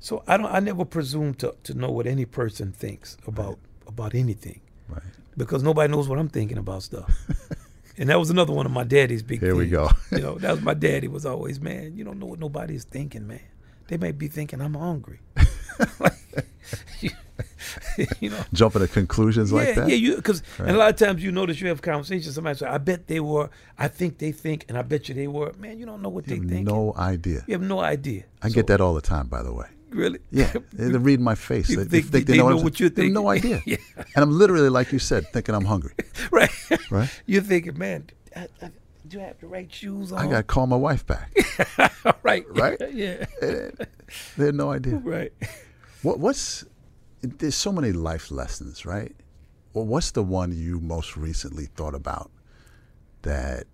So 0.00 0.22
I 0.26 0.36
don't. 0.36 0.50
I 0.52 0.60
never 0.60 0.84
presume 0.84 1.34
to 1.34 1.54
to 1.64 1.74
know 1.74 1.90
what 1.90 2.06
any 2.06 2.24
person 2.24 2.72
thinks 2.72 3.16
about 3.26 3.58
about 3.86 4.14
anything 4.14 4.60
Right. 4.88 5.02
because 5.36 5.62
nobody 5.62 5.90
knows 5.92 6.08
what 6.08 6.18
I'm 6.18 6.28
thinking 6.28 6.56
about 6.58 6.82
stuff. 6.84 7.10
and 7.98 8.08
that 8.10 8.18
was 8.18 8.30
another 8.30 8.52
one 8.52 8.64
of 8.66 8.72
my 8.72 8.84
daddy's 8.84 9.22
big. 9.22 9.40
Here 9.40 9.56
we 9.56 9.66
go. 9.68 9.90
you 10.12 10.20
know, 10.20 10.38
that 10.38 10.52
was 10.52 10.60
my 10.62 10.74
daddy 10.74 11.08
was 11.08 11.26
always, 11.26 11.60
man. 11.60 11.96
You 11.96 12.04
don't 12.04 12.18
know 12.18 12.26
what 12.26 12.38
nobody's 12.38 12.84
thinking, 12.84 13.26
man. 13.26 13.40
They 13.88 13.96
may 13.96 14.12
be 14.12 14.28
thinking 14.28 14.60
I'm 14.60 14.74
hungry. 14.74 15.20
you 18.20 18.30
know. 18.30 18.44
Jumping 18.52 18.82
to 18.82 18.88
conclusions 18.88 19.50
yeah, 19.50 19.56
like 19.56 19.74
that. 19.74 19.88
Yeah, 19.88 19.94
you 19.96 20.16
because 20.16 20.42
Right. 20.58 20.68
and 20.68 20.76
a 20.76 20.78
lot 20.78 20.90
of 20.90 20.96
times 20.96 21.22
you 21.22 21.32
notice 21.32 21.60
you 21.60 21.68
have 21.68 21.82
conversations. 21.82 22.34
Somebody 22.34 22.58
say, 22.58 22.66
"I 22.66 22.78
bet 22.78 23.06
they 23.06 23.20
were," 23.20 23.50
I 23.78 23.88
think 23.88 24.18
they 24.18 24.32
think, 24.32 24.64
and 24.68 24.76
I 24.78 24.82
bet 24.82 25.08
you 25.08 25.14
they 25.14 25.26
were. 25.28 25.52
Man, 25.58 25.78
you 25.78 25.86
don't 25.86 26.02
know 26.02 26.08
what 26.08 26.28
You 26.28 26.40
they 26.40 26.46
think. 26.54 26.66
no 26.66 26.94
idea. 26.96 27.44
You 27.46 27.54
have 27.54 27.62
no 27.62 27.80
idea. 27.80 28.24
I 28.42 28.48
So, 28.48 28.54
get 28.54 28.66
that 28.68 28.80
all 28.80 28.94
the 28.94 29.00
time, 29.00 29.26
by 29.28 29.42
the 29.42 29.52
way. 29.52 29.66
Really? 29.90 30.18
Yeah, 30.30 30.52
they 30.72 30.90
they 30.90 30.98
read 30.98 31.20
my 31.20 31.34
face. 31.34 31.68
They, 31.68 31.84
they 31.84 32.00
they 32.00 32.22
they 32.22 32.36
know, 32.38 32.50
know 32.50 32.56
what 32.56 32.78
you're 32.78 32.90
they 32.90 33.04
have 33.04 33.12
No 33.12 33.28
idea. 33.28 33.62
Yeah. 33.66 33.76
And 33.96 34.22
I'm 34.22 34.30
literally, 34.30 34.68
like 34.68 34.92
you 34.92 34.98
said, 34.98 35.26
thinking 35.32 35.54
I'm 35.54 35.64
hungry. 35.64 35.92
right. 36.30 36.50
Right. 36.90 37.22
You're 37.26 37.42
thinking, 37.42 37.78
man, 37.78 38.06
I, 38.34 38.48
I, 38.62 38.70
do 39.06 39.18
you 39.18 39.20
have 39.20 39.38
the 39.40 39.46
right 39.46 39.72
shoes 39.72 40.12
on? 40.12 40.18
I 40.18 40.30
got 40.30 40.36
to 40.38 40.42
call 40.42 40.66
my 40.66 40.76
wife 40.76 41.06
back. 41.06 41.32
right. 42.22 42.44
Right? 42.48 42.78
Yeah. 42.92 43.26
Eh, 43.42 43.70
they 44.36 44.46
had 44.46 44.54
no 44.54 44.70
idea. 44.70 44.96
Right. 44.96 45.32
What, 46.02 46.18
what's 46.18 46.64
there's 47.22 47.56
so 47.56 47.72
many 47.72 47.92
life 47.92 48.30
lessons, 48.30 48.86
right? 48.86 49.14
Well, 49.72 49.86
what's 49.86 50.12
the 50.12 50.22
one 50.22 50.52
you 50.52 50.80
most 50.80 51.16
recently 51.16 51.66
thought 51.66 51.94
about 51.94 52.30
that 53.22 53.64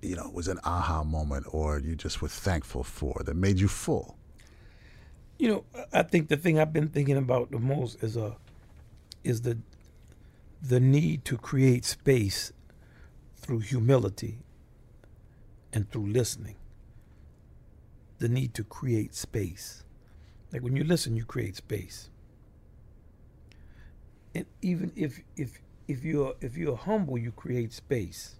you 0.00 0.16
know 0.16 0.30
was 0.32 0.48
an 0.48 0.58
aha 0.64 1.04
moment, 1.04 1.46
or 1.50 1.78
you 1.78 1.94
just 1.94 2.20
were 2.20 2.28
thankful 2.28 2.84
for 2.84 3.22
that 3.24 3.34
made 3.34 3.58
you 3.60 3.68
full? 3.68 4.18
You 5.42 5.48
know, 5.48 5.64
I 5.92 6.04
think 6.04 6.28
the 6.28 6.36
thing 6.36 6.60
I've 6.60 6.72
been 6.72 6.86
thinking 6.86 7.16
about 7.16 7.50
the 7.50 7.58
most 7.58 8.00
is 8.00 8.16
uh 8.16 8.34
is 9.24 9.42
the 9.42 9.58
the 10.62 10.78
need 10.78 11.24
to 11.24 11.36
create 11.36 11.84
space 11.84 12.52
through 13.34 13.58
humility 13.58 14.38
and 15.72 15.90
through 15.90 16.06
listening. 16.06 16.54
The 18.20 18.28
need 18.28 18.54
to 18.54 18.62
create 18.62 19.16
space. 19.16 19.82
Like 20.52 20.62
when 20.62 20.76
you 20.76 20.84
listen, 20.84 21.16
you 21.16 21.24
create 21.24 21.56
space. 21.56 22.08
And 24.36 24.46
even 24.60 24.92
if 24.94 25.18
if 25.36 25.60
if 25.88 26.04
you're 26.04 26.36
if 26.40 26.56
you're 26.56 26.76
humble, 26.76 27.18
you 27.18 27.32
create 27.32 27.72
space. 27.72 28.36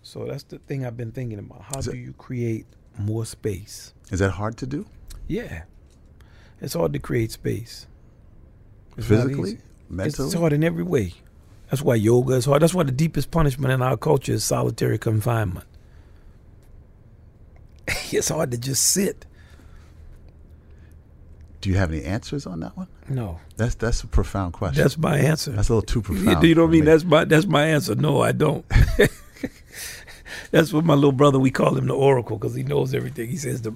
So 0.00 0.24
that's 0.24 0.44
the 0.44 0.58
thing 0.58 0.86
I've 0.86 0.96
been 0.96 1.12
thinking 1.12 1.38
about. 1.38 1.60
How 1.60 1.80
Is 1.80 1.88
do 1.88 1.98
you 1.98 2.14
create 2.14 2.64
more 2.98 3.26
space? 3.26 3.92
Is 4.10 4.20
that 4.20 4.30
hard 4.30 4.56
to 4.56 4.66
do? 4.66 4.86
Yeah. 5.26 5.62
It's 6.60 6.74
hard 6.74 6.92
to 6.94 6.98
create 6.98 7.32
space. 7.32 7.86
It's 8.96 9.06
Physically, 9.06 9.58
mentally. 9.90 10.26
it's 10.26 10.34
hard 10.34 10.52
in 10.52 10.64
every 10.64 10.84
way. 10.84 11.12
That's 11.70 11.82
why 11.82 11.96
yoga 11.96 12.34
is 12.34 12.44
hard. 12.46 12.62
That's 12.62 12.72
why 12.74 12.84
the 12.84 12.92
deepest 12.92 13.30
punishment 13.30 13.72
in 13.72 13.82
our 13.82 13.96
culture 13.96 14.32
is 14.32 14.44
solitary 14.44 14.98
confinement. 14.98 15.66
it's 17.86 18.28
hard 18.28 18.52
to 18.52 18.58
just 18.58 18.84
sit. 18.84 19.26
Do 21.60 21.70
you 21.70 21.76
have 21.76 21.90
any 21.92 22.04
answers 22.04 22.46
on 22.46 22.60
that 22.60 22.76
one? 22.76 22.86
No. 23.08 23.40
That's 23.56 23.74
that's 23.74 24.02
a 24.02 24.06
profound 24.06 24.52
question. 24.52 24.82
That's 24.82 24.96
my 24.96 25.18
answer. 25.18 25.50
That's 25.50 25.68
a 25.68 25.74
little 25.74 25.86
too 25.86 26.02
profound. 26.02 26.44
you 26.44 26.54
know 26.54 26.62
what 26.62 26.68
I 26.68 26.72
mean? 26.72 26.80
me. 26.84 26.86
That's 26.86 27.04
my 27.04 27.24
that's 27.24 27.46
my 27.46 27.66
answer. 27.66 27.94
No, 27.94 28.20
I 28.22 28.32
don't. 28.32 28.64
that's 30.50 30.72
what 30.72 30.84
my 30.84 30.94
little 30.94 31.12
brother 31.12 31.38
we 31.38 31.50
call 31.50 31.76
him 31.76 31.86
the 31.86 31.94
oracle 31.94 32.38
because 32.38 32.54
he 32.54 32.62
knows 32.62 32.94
everything. 32.94 33.28
He 33.28 33.36
says 33.36 33.62
the 33.62 33.74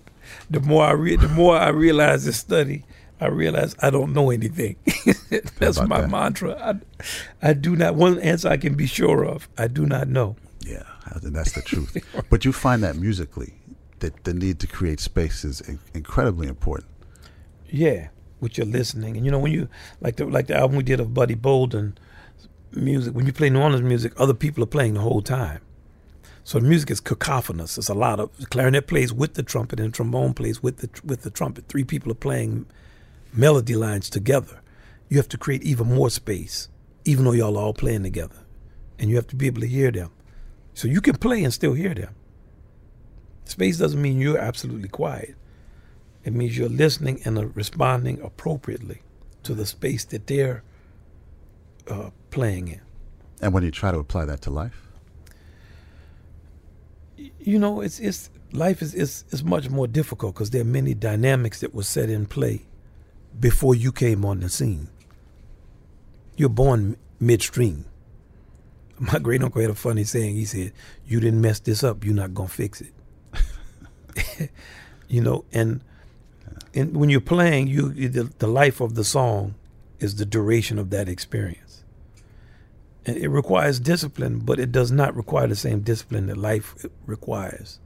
the 0.48 0.60
more 0.60 0.84
I 0.84 0.92
read, 0.92 1.20
the 1.20 1.28
more 1.28 1.56
I 1.56 1.68
realize 1.68 2.24
this 2.24 2.36
study, 2.38 2.84
I 3.20 3.26
realize 3.26 3.76
I 3.80 3.90
don't 3.90 4.12
know 4.12 4.30
anything. 4.30 4.76
that's 5.58 5.80
my 5.80 6.02
that? 6.02 6.10
mantra. 6.10 6.80
I, 7.42 7.48
I 7.50 7.52
do 7.52 7.76
not. 7.76 7.94
One 7.94 8.18
answer 8.20 8.48
I 8.48 8.56
can 8.56 8.74
be 8.74 8.86
sure 8.86 9.24
of. 9.24 9.48
I 9.58 9.68
do 9.68 9.86
not 9.86 10.08
know. 10.08 10.36
Yeah, 10.60 10.84
think 11.20 11.34
that's 11.34 11.52
the 11.52 11.62
truth. 11.62 11.96
but 12.30 12.44
you 12.44 12.52
find 12.52 12.82
that 12.82 12.96
musically, 12.96 13.54
that 14.00 14.24
the 14.24 14.34
need 14.34 14.58
to 14.60 14.66
create 14.66 15.00
space 15.00 15.44
is 15.44 15.62
incredibly 15.94 16.48
important. 16.48 16.88
Yeah, 17.68 18.08
with 18.40 18.58
your 18.58 18.66
listening. 18.66 19.16
And 19.16 19.24
you 19.24 19.30
know 19.30 19.38
when 19.38 19.52
you 19.52 19.68
like 20.00 20.16
the 20.16 20.26
like 20.26 20.46
the 20.48 20.56
album 20.56 20.76
we 20.76 20.82
did 20.82 21.00
of 21.00 21.14
Buddy 21.14 21.34
Bolden 21.34 21.96
music, 22.72 23.14
when 23.14 23.26
you 23.26 23.32
play 23.32 23.50
New 23.50 23.60
Orleans 23.60 23.82
music, 23.82 24.12
other 24.18 24.34
people 24.34 24.62
are 24.64 24.68
playing 24.68 24.94
the 24.94 25.00
whole 25.00 25.22
time. 25.22 25.60
So 26.44 26.58
music 26.58 26.90
is 26.90 27.00
cacophonous. 27.00 27.78
It's 27.78 27.88
a 27.88 27.94
lot 27.94 28.18
of 28.18 28.30
clarinet 28.50 28.86
plays 28.86 29.12
with 29.12 29.34
the 29.34 29.42
trumpet 29.42 29.78
and 29.78 29.92
trombone 29.92 30.34
plays 30.34 30.62
with 30.62 30.78
the 30.78 30.88
with 31.04 31.22
the 31.22 31.30
trumpet. 31.30 31.66
Three 31.68 31.84
people 31.84 32.10
are 32.12 32.16
playing 32.16 32.66
melody 33.32 33.76
lines 33.76 34.10
together. 34.10 34.60
You 35.08 35.16
have 35.18 35.28
to 35.28 35.38
create 35.38 35.62
even 35.62 35.88
more 35.88 36.10
space, 36.10 36.68
even 37.04 37.24
though 37.24 37.32
y'all 37.32 37.56
are 37.56 37.64
all 37.64 37.74
playing 37.74 38.02
together, 38.02 38.44
and 38.98 39.10
you 39.10 39.16
have 39.16 39.26
to 39.28 39.36
be 39.36 39.46
able 39.46 39.60
to 39.60 39.66
hear 39.68 39.90
them. 39.90 40.10
So 40.74 40.88
you 40.88 41.00
can 41.00 41.16
play 41.16 41.44
and 41.44 41.52
still 41.52 41.74
hear 41.74 41.94
them. 41.94 42.14
Space 43.44 43.78
doesn't 43.78 44.00
mean 44.00 44.20
you're 44.20 44.38
absolutely 44.38 44.88
quiet. 44.88 45.34
It 46.24 46.32
means 46.32 46.56
you're 46.56 46.68
listening 46.68 47.20
and 47.24 47.54
responding 47.56 48.20
appropriately 48.20 49.02
to 49.42 49.54
the 49.54 49.66
space 49.66 50.04
that 50.06 50.26
they're 50.26 50.62
uh, 51.88 52.10
playing 52.30 52.68
in. 52.68 52.80
And 53.40 53.52
when 53.52 53.64
you 53.64 53.70
try 53.70 53.90
to 53.90 53.98
apply 53.98 54.26
that 54.26 54.42
to 54.42 54.50
life, 54.50 54.89
you 57.40 57.58
know, 57.58 57.80
it's 57.80 57.98
it's 58.00 58.30
life 58.52 58.82
is 58.82 58.94
is, 58.94 59.24
is 59.30 59.44
much 59.44 59.68
more 59.68 59.86
difficult 59.86 60.34
because 60.34 60.50
there 60.50 60.62
are 60.62 60.64
many 60.64 60.94
dynamics 60.94 61.60
that 61.60 61.74
were 61.74 61.82
set 61.82 62.10
in 62.10 62.26
play 62.26 62.62
before 63.38 63.74
you 63.74 63.92
came 63.92 64.24
on 64.24 64.40
the 64.40 64.48
scene. 64.48 64.88
You're 66.36 66.48
born 66.48 66.96
midstream. 67.18 67.84
My 68.98 69.18
great 69.18 69.42
uncle 69.42 69.60
had 69.60 69.70
a 69.70 69.74
funny 69.74 70.04
saying. 70.04 70.36
He 70.36 70.44
said, 70.44 70.72
"You 71.06 71.20
didn't 71.20 71.40
mess 71.40 71.60
this 71.60 71.84
up. 71.84 72.04
You're 72.04 72.14
not 72.14 72.34
gonna 72.34 72.48
fix 72.48 72.82
it." 72.82 74.50
you 75.08 75.20
know, 75.20 75.44
and 75.52 75.82
and 76.74 76.96
when 76.96 77.10
you're 77.10 77.20
playing, 77.20 77.68
you 77.68 77.90
the, 78.08 78.24
the 78.38 78.46
life 78.46 78.80
of 78.80 78.94
the 78.94 79.04
song 79.04 79.54
is 79.98 80.16
the 80.16 80.26
duration 80.26 80.78
of 80.78 80.90
that 80.90 81.08
experience. 81.08 81.69
It 83.16 83.28
requires 83.28 83.80
discipline, 83.80 84.40
but 84.40 84.58
it 84.58 84.72
does 84.72 84.90
not 84.90 85.14
require 85.16 85.46
the 85.46 85.56
same 85.56 85.80
discipline 85.80 86.26
that 86.26 86.36
life 86.36 86.74
requires. 87.06 87.80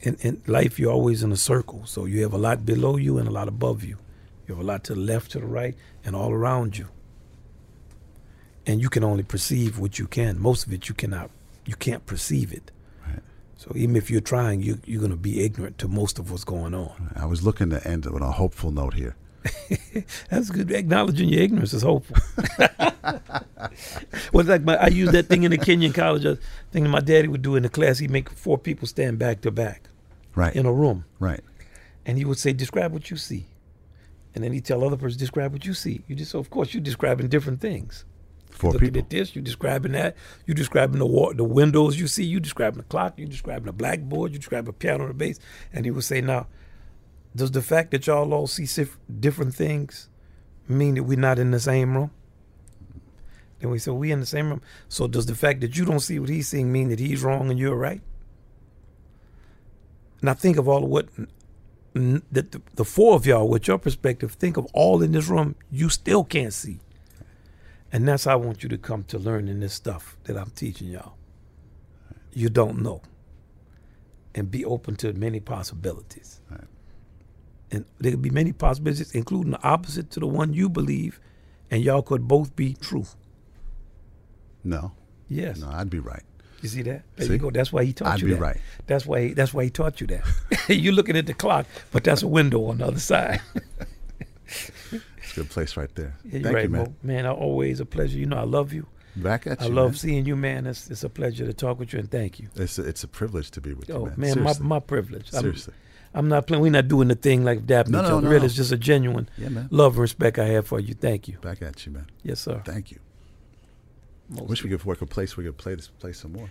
In, 0.00 0.16
in 0.20 0.42
life, 0.46 0.78
you're 0.78 0.92
always 0.92 1.22
in 1.22 1.32
a 1.32 1.36
circle, 1.36 1.84
so 1.84 2.04
you 2.04 2.22
have 2.22 2.32
a 2.32 2.38
lot 2.38 2.64
below 2.64 2.96
you 2.96 3.18
and 3.18 3.26
a 3.26 3.32
lot 3.32 3.48
above 3.48 3.82
you. 3.82 3.98
You 4.46 4.54
have 4.54 4.62
a 4.62 4.66
lot 4.66 4.84
to 4.84 4.94
the 4.94 5.00
left, 5.00 5.32
to 5.32 5.40
the 5.40 5.46
right, 5.46 5.76
and 6.04 6.14
all 6.14 6.30
around 6.30 6.78
you. 6.78 6.88
And 8.66 8.80
you 8.80 8.88
can 8.88 9.02
only 9.02 9.22
perceive 9.22 9.78
what 9.78 9.98
you 9.98 10.06
can. 10.06 10.38
Most 10.40 10.66
of 10.66 10.72
it 10.72 10.88
you 10.88 10.94
cannot. 10.94 11.30
You 11.66 11.74
can't 11.74 12.06
perceive 12.06 12.52
it. 12.52 12.70
Right. 13.06 13.20
So 13.56 13.72
even 13.74 13.96
if 13.96 14.10
you're 14.10 14.20
trying, 14.20 14.62
you, 14.62 14.78
you're 14.84 15.00
going 15.00 15.10
to 15.10 15.16
be 15.16 15.44
ignorant 15.44 15.78
to 15.78 15.88
most 15.88 16.18
of 16.18 16.30
what's 16.30 16.44
going 16.44 16.74
on. 16.74 17.12
I 17.16 17.26
was 17.26 17.42
looking 17.42 17.70
to 17.70 17.86
end 17.86 18.06
on 18.06 18.22
a 18.22 18.30
hopeful 18.30 18.70
note 18.70 18.94
here. 18.94 19.16
That's 20.30 20.50
good. 20.50 20.70
Acknowledging 20.70 21.28
your 21.28 21.42
ignorance 21.42 21.72
is 21.72 21.82
hopeful. 21.82 22.16
well, 24.32 24.44
like 24.44 24.62
my, 24.62 24.76
I 24.76 24.88
use 24.88 25.10
that 25.12 25.26
thing 25.26 25.42
in 25.44 25.50
the 25.50 25.58
Kenyon 25.58 25.92
college. 25.92 26.24
A 26.24 26.38
thing 26.72 26.84
that 26.84 26.88
my 26.90 27.00
daddy 27.00 27.28
would 27.28 27.42
do 27.42 27.56
in 27.56 27.62
the 27.62 27.68
class. 27.68 27.98
He'd 27.98 28.10
make 28.10 28.28
four 28.30 28.58
people 28.58 28.86
stand 28.86 29.18
back 29.18 29.40
to 29.42 29.50
back 29.50 29.88
Right. 30.34 30.54
in 30.54 30.66
a 30.66 30.72
room, 30.72 31.04
right. 31.18 31.40
and 32.06 32.16
he 32.18 32.24
would 32.24 32.38
say, 32.38 32.52
"Describe 32.52 32.92
what 32.92 33.10
you 33.10 33.16
see," 33.16 33.46
and 34.34 34.44
then 34.44 34.52
he'd 34.52 34.64
tell 34.64 34.84
other 34.84 34.96
person, 34.96 35.18
"Describe 35.18 35.52
what 35.52 35.64
you 35.64 35.74
see." 35.74 36.02
You 36.06 36.14
just, 36.14 36.30
so 36.30 36.38
of 36.38 36.50
course, 36.50 36.72
you're 36.74 36.82
describing 36.82 37.28
different 37.28 37.60
things. 37.60 38.04
Four 38.50 38.72
Looking 38.72 38.88
people. 38.88 39.02
at 39.02 39.10
this, 39.10 39.34
you're 39.36 39.44
describing 39.44 39.92
that. 39.92 40.16
You're 40.46 40.54
describing 40.54 40.98
the 40.98 41.06
wa- 41.06 41.32
the 41.32 41.44
windows 41.44 41.98
you 41.98 42.06
see. 42.06 42.24
You're 42.24 42.40
describing 42.40 42.78
the 42.78 42.84
clock. 42.84 43.14
You're 43.16 43.28
describing 43.28 43.66
the 43.66 43.72
blackboard. 43.72 44.32
You're 44.32 44.38
describing 44.38 44.66
the 44.66 44.72
piano 44.72 45.04
and 45.04 45.10
a 45.10 45.14
bass. 45.14 45.38
And 45.72 45.84
he 45.84 45.90
would 45.90 46.04
say, 46.04 46.20
"Now, 46.20 46.46
does 47.34 47.50
the 47.50 47.62
fact 47.62 47.90
that 47.92 48.06
y'all 48.06 48.32
all 48.34 48.46
see 48.46 48.66
different 49.20 49.54
things 49.54 50.08
mean 50.66 50.94
that 50.94 51.04
we're 51.04 51.18
not 51.18 51.38
in 51.38 51.50
the 51.50 51.60
same 51.60 51.96
room?" 51.96 52.10
Then 53.60 53.70
we 53.70 53.78
said, 53.78 53.94
"We 53.94 54.12
in 54.12 54.20
the 54.20 54.26
same 54.26 54.50
room." 54.50 54.62
So 54.88 55.06
does 55.06 55.26
the 55.26 55.34
fact 55.34 55.60
that 55.60 55.76
you 55.76 55.84
don't 55.84 56.00
see 56.00 56.18
what 56.18 56.28
he's 56.28 56.48
seeing 56.48 56.72
mean 56.72 56.88
that 56.88 57.00
he's 57.00 57.22
wrong 57.22 57.50
and 57.50 57.58
you're 57.58 57.76
right? 57.76 58.02
Now 60.22 60.34
think 60.34 60.56
of 60.56 60.68
all 60.68 60.84
of 60.84 60.90
what 60.90 61.08
that 61.94 62.52
the, 62.52 62.62
the 62.74 62.84
four 62.84 63.14
of 63.14 63.26
y'all, 63.26 63.48
with 63.48 63.66
your 63.66 63.78
perspective, 63.78 64.32
think 64.32 64.56
of 64.56 64.66
all 64.72 65.02
in 65.02 65.12
this 65.12 65.28
room 65.28 65.56
you 65.70 65.88
still 65.88 66.24
can't 66.24 66.52
see. 66.52 66.80
And 67.90 68.06
that's 68.06 68.24
how 68.24 68.32
I 68.32 68.36
want 68.36 68.62
you 68.62 68.68
to 68.68 68.78
come 68.78 69.04
to 69.04 69.18
learning 69.18 69.60
this 69.60 69.74
stuff 69.74 70.16
that 70.24 70.36
I'm 70.36 70.50
teaching 70.50 70.88
y'all. 70.88 71.14
You 72.32 72.50
don't 72.50 72.82
know. 72.82 73.02
And 74.34 74.50
be 74.50 74.64
open 74.64 74.96
to 74.96 75.12
many 75.14 75.40
possibilities. 75.40 76.40
And 77.70 77.84
there 77.98 78.12
could 78.12 78.22
be 78.22 78.30
many 78.30 78.52
possibilities, 78.52 79.12
including 79.12 79.50
the 79.52 79.62
opposite 79.62 80.10
to 80.12 80.20
the 80.20 80.26
one 80.26 80.54
you 80.54 80.68
believe, 80.68 81.20
and 81.70 81.82
y'all 81.82 82.02
could 82.02 82.26
both 82.26 82.56
be 82.56 82.74
true. 82.80 83.04
No. 84.64 84.92
Yes. 85.28 85.58
No, 85.58 85.68
I'd 85.70 85.90
be 85.90 85.98
right. 85.98 86.22
You 86.62 86.68
see 86.68 86.82
that? 86.82 87.02
There 87.16 87.26
See? 87.26 87.34
you 87.34 87.38
go. 87.38 87.50
That's 87.50 87.72
why 87.72 87.84
he 87.84 87.92
taught 87.92 88.08
I'd 88.08 88.20
you 88.20 88.28
be 88.28 88.34
that. 88.34 88.40
right. 88.40 88.56
That's 88.86 89.06
why 89.06 89.20
he, 89.28 89.32
that's 89.34 89.54
why 89.54 89.64
he 89.64 89.70
taught 89.70 90.00
you 90.00 90.06
that. 90.08 90.24
You're 90.68 90.92
looking 90.94 91.16
at 91.16 91.26
the 91.26 91.34
clock, 91.34 91.66
but 91.92 92.02
that's 92.04 92.22
a 92.22 92.26
window 92.28 92.64
on 92.66 92.78
the 92.78 92.86
other 92.86 93.00
side. 93.00 93.40
It's 94.50 95.32
a 95.36 95.40
good 95.40 95.50
place 95.50 95.76
right 95.76 95.94
there. 95.94 96.16
Yeah, 96.24 96.32
you're 96.32 96.42
Thank 96.42 96.54
right, 96.54 96.62
you, 96.64 96.68
man. 96.70 96.82
Mo. 96.84 96.94
Man, 97.02 97.26
always 97.26 97.80
a 97.80 97.84
pleasure. 97.86 98.18
You 98.18 98.24
know, 98.24 98.38
I 98.38 98.44
love 98.44 98.72
you. 98.72 98.86
Back 99.14 99.46
at 99.46 99.60
you. 99.60 99.66
I 99.66 99.68
love 99.68 99.90
man. 99.90 99.94
seeing 99.98 100.24
you, 100.26 100.36
man. 100.36 100.66
It's, 100.66 100.88
it's 100.90 101.04
a 101.04 101.10
pleasure 101.10 101.44
to 101.44 101.52
talk 101.52 101.78
with 101.78 101.92
you, 101.92 101.98
and 101.98 102.10
thank 102.10 102.40
you. 102.40 102.48
It's 102.56 102.78
a, 102.78 102.82
it's 102.88 103.04
a 103.04 103.08
privilege 103.08 103.50
to 103.52 103.60
be 103.60 103.74
with 103.74 103.90
you, 103.90 103.94
Oh 103.94 104.06
man. 104.06 104.14
man, 104.16 104.42
my, 104.42 104.54
my 104.60 104.80
privilege. 104.80 105.30
Seriously. 105.30 105.74
I'm 105.76 105.87
not 106.26 106.48
playing. 106.48 106.62
We're 106.62 106.72
not 106.72 106.88
doing 106.88 107.06
the 107.06 107.14
thing 107.14 107.44
like 107.44 107.66
dapping 107.66 107.90
No, 107.90 108.02
no, 108.02 108.18
no, 108.18 108.28
Really, 108.28 108.46
it's 108.46 108.56
just 108.56 108.72
a 108.72 108.76
genuine 108.76 109.28
Yeah, 109.38 109.50
love 109.70 109.92
and 109.92 110.00
respect 110.00 110.38
I 110.40 110.46
have 110.46 110.66
for 110.66 110.80
you. 110.80 110.94
Thank 110.94 111.28
you. 111.28 111.38
Back 111.38 111.62
at 111.62 111.86
you, 111.86 111.92
man. 111.92 112.06
Yes, 112.24 112.40
sir. 112.40 112.60
Thank 112.64 112.90
you. 112.90 112.98
Most 114.28 114.48
Wish 114.48 114.64
we 114.64 114.70
could 114.70 114.84
work 114.84 115.00
a 115.00 115.06
place 115.06 115.36
where 115.36 115.44
we 115.44 115.50
could 115.50 115.58
play 115.58 115.76
this 115.76 115.88
play 115.88 116.12
some 116.12 116.32
more. 116.32 116.50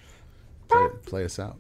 Play, 0.70 0.88
play 1.05 1.26
us 1.26 1.38
out. 1.38 1.57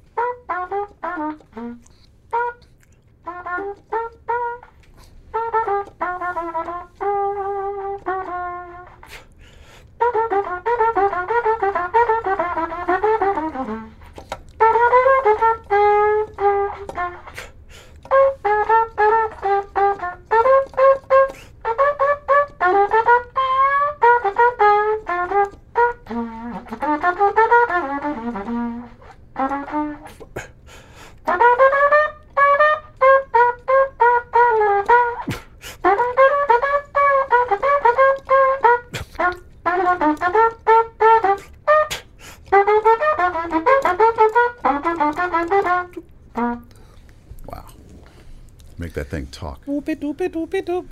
Thing 49.27 49.39
talk. 49.39 49.61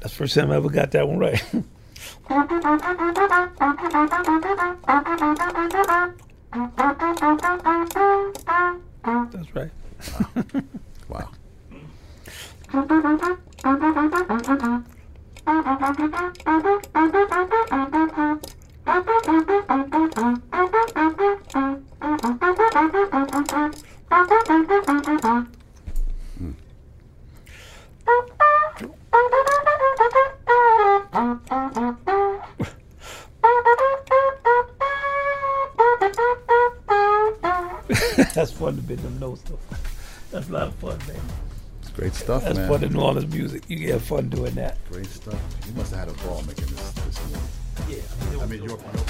That's 0.02 0.14
the 0.14 0.18
first 0.18 0.36
time 0.36 0.52
I 0.52 0.56
ever 0.56 0.70
got 0.70 0.92
that 0.92 1.08
one 1.08 1.20
right. 1.20 1.44
stuff, 42.26 42.44
That's 42.44 42.58
man. 42.58 42.68
fun 42.68 42.84
in 42.84 42.94
New 42.94 43.02
Orleans 43.02 43.32
music. 43.32 43.64
You 43.68 43.78
can 43.78 43.90
have 43.90 44.02
fun 44.02 44.30
doing 44.30 44.56
that. 44.56 44.78
Great 44.90 45.06
stuff. 45.06 45.40
You 45.68 45.74
must 45.76 45.94
have 45.94 46.08
had 46.08 46.10
a 46.10 46.28
ball 46.28 46.42
making 46.48 46.66
this 46.66 46.92
this 46.92 47.20
morning. 47.30 47.48
Yeah. 47.88 48.42
I 48.42 48.46
mean, 48.48 48.64
your, 48.64 48.70
your 48.70 48.78
part. 48.78 49.05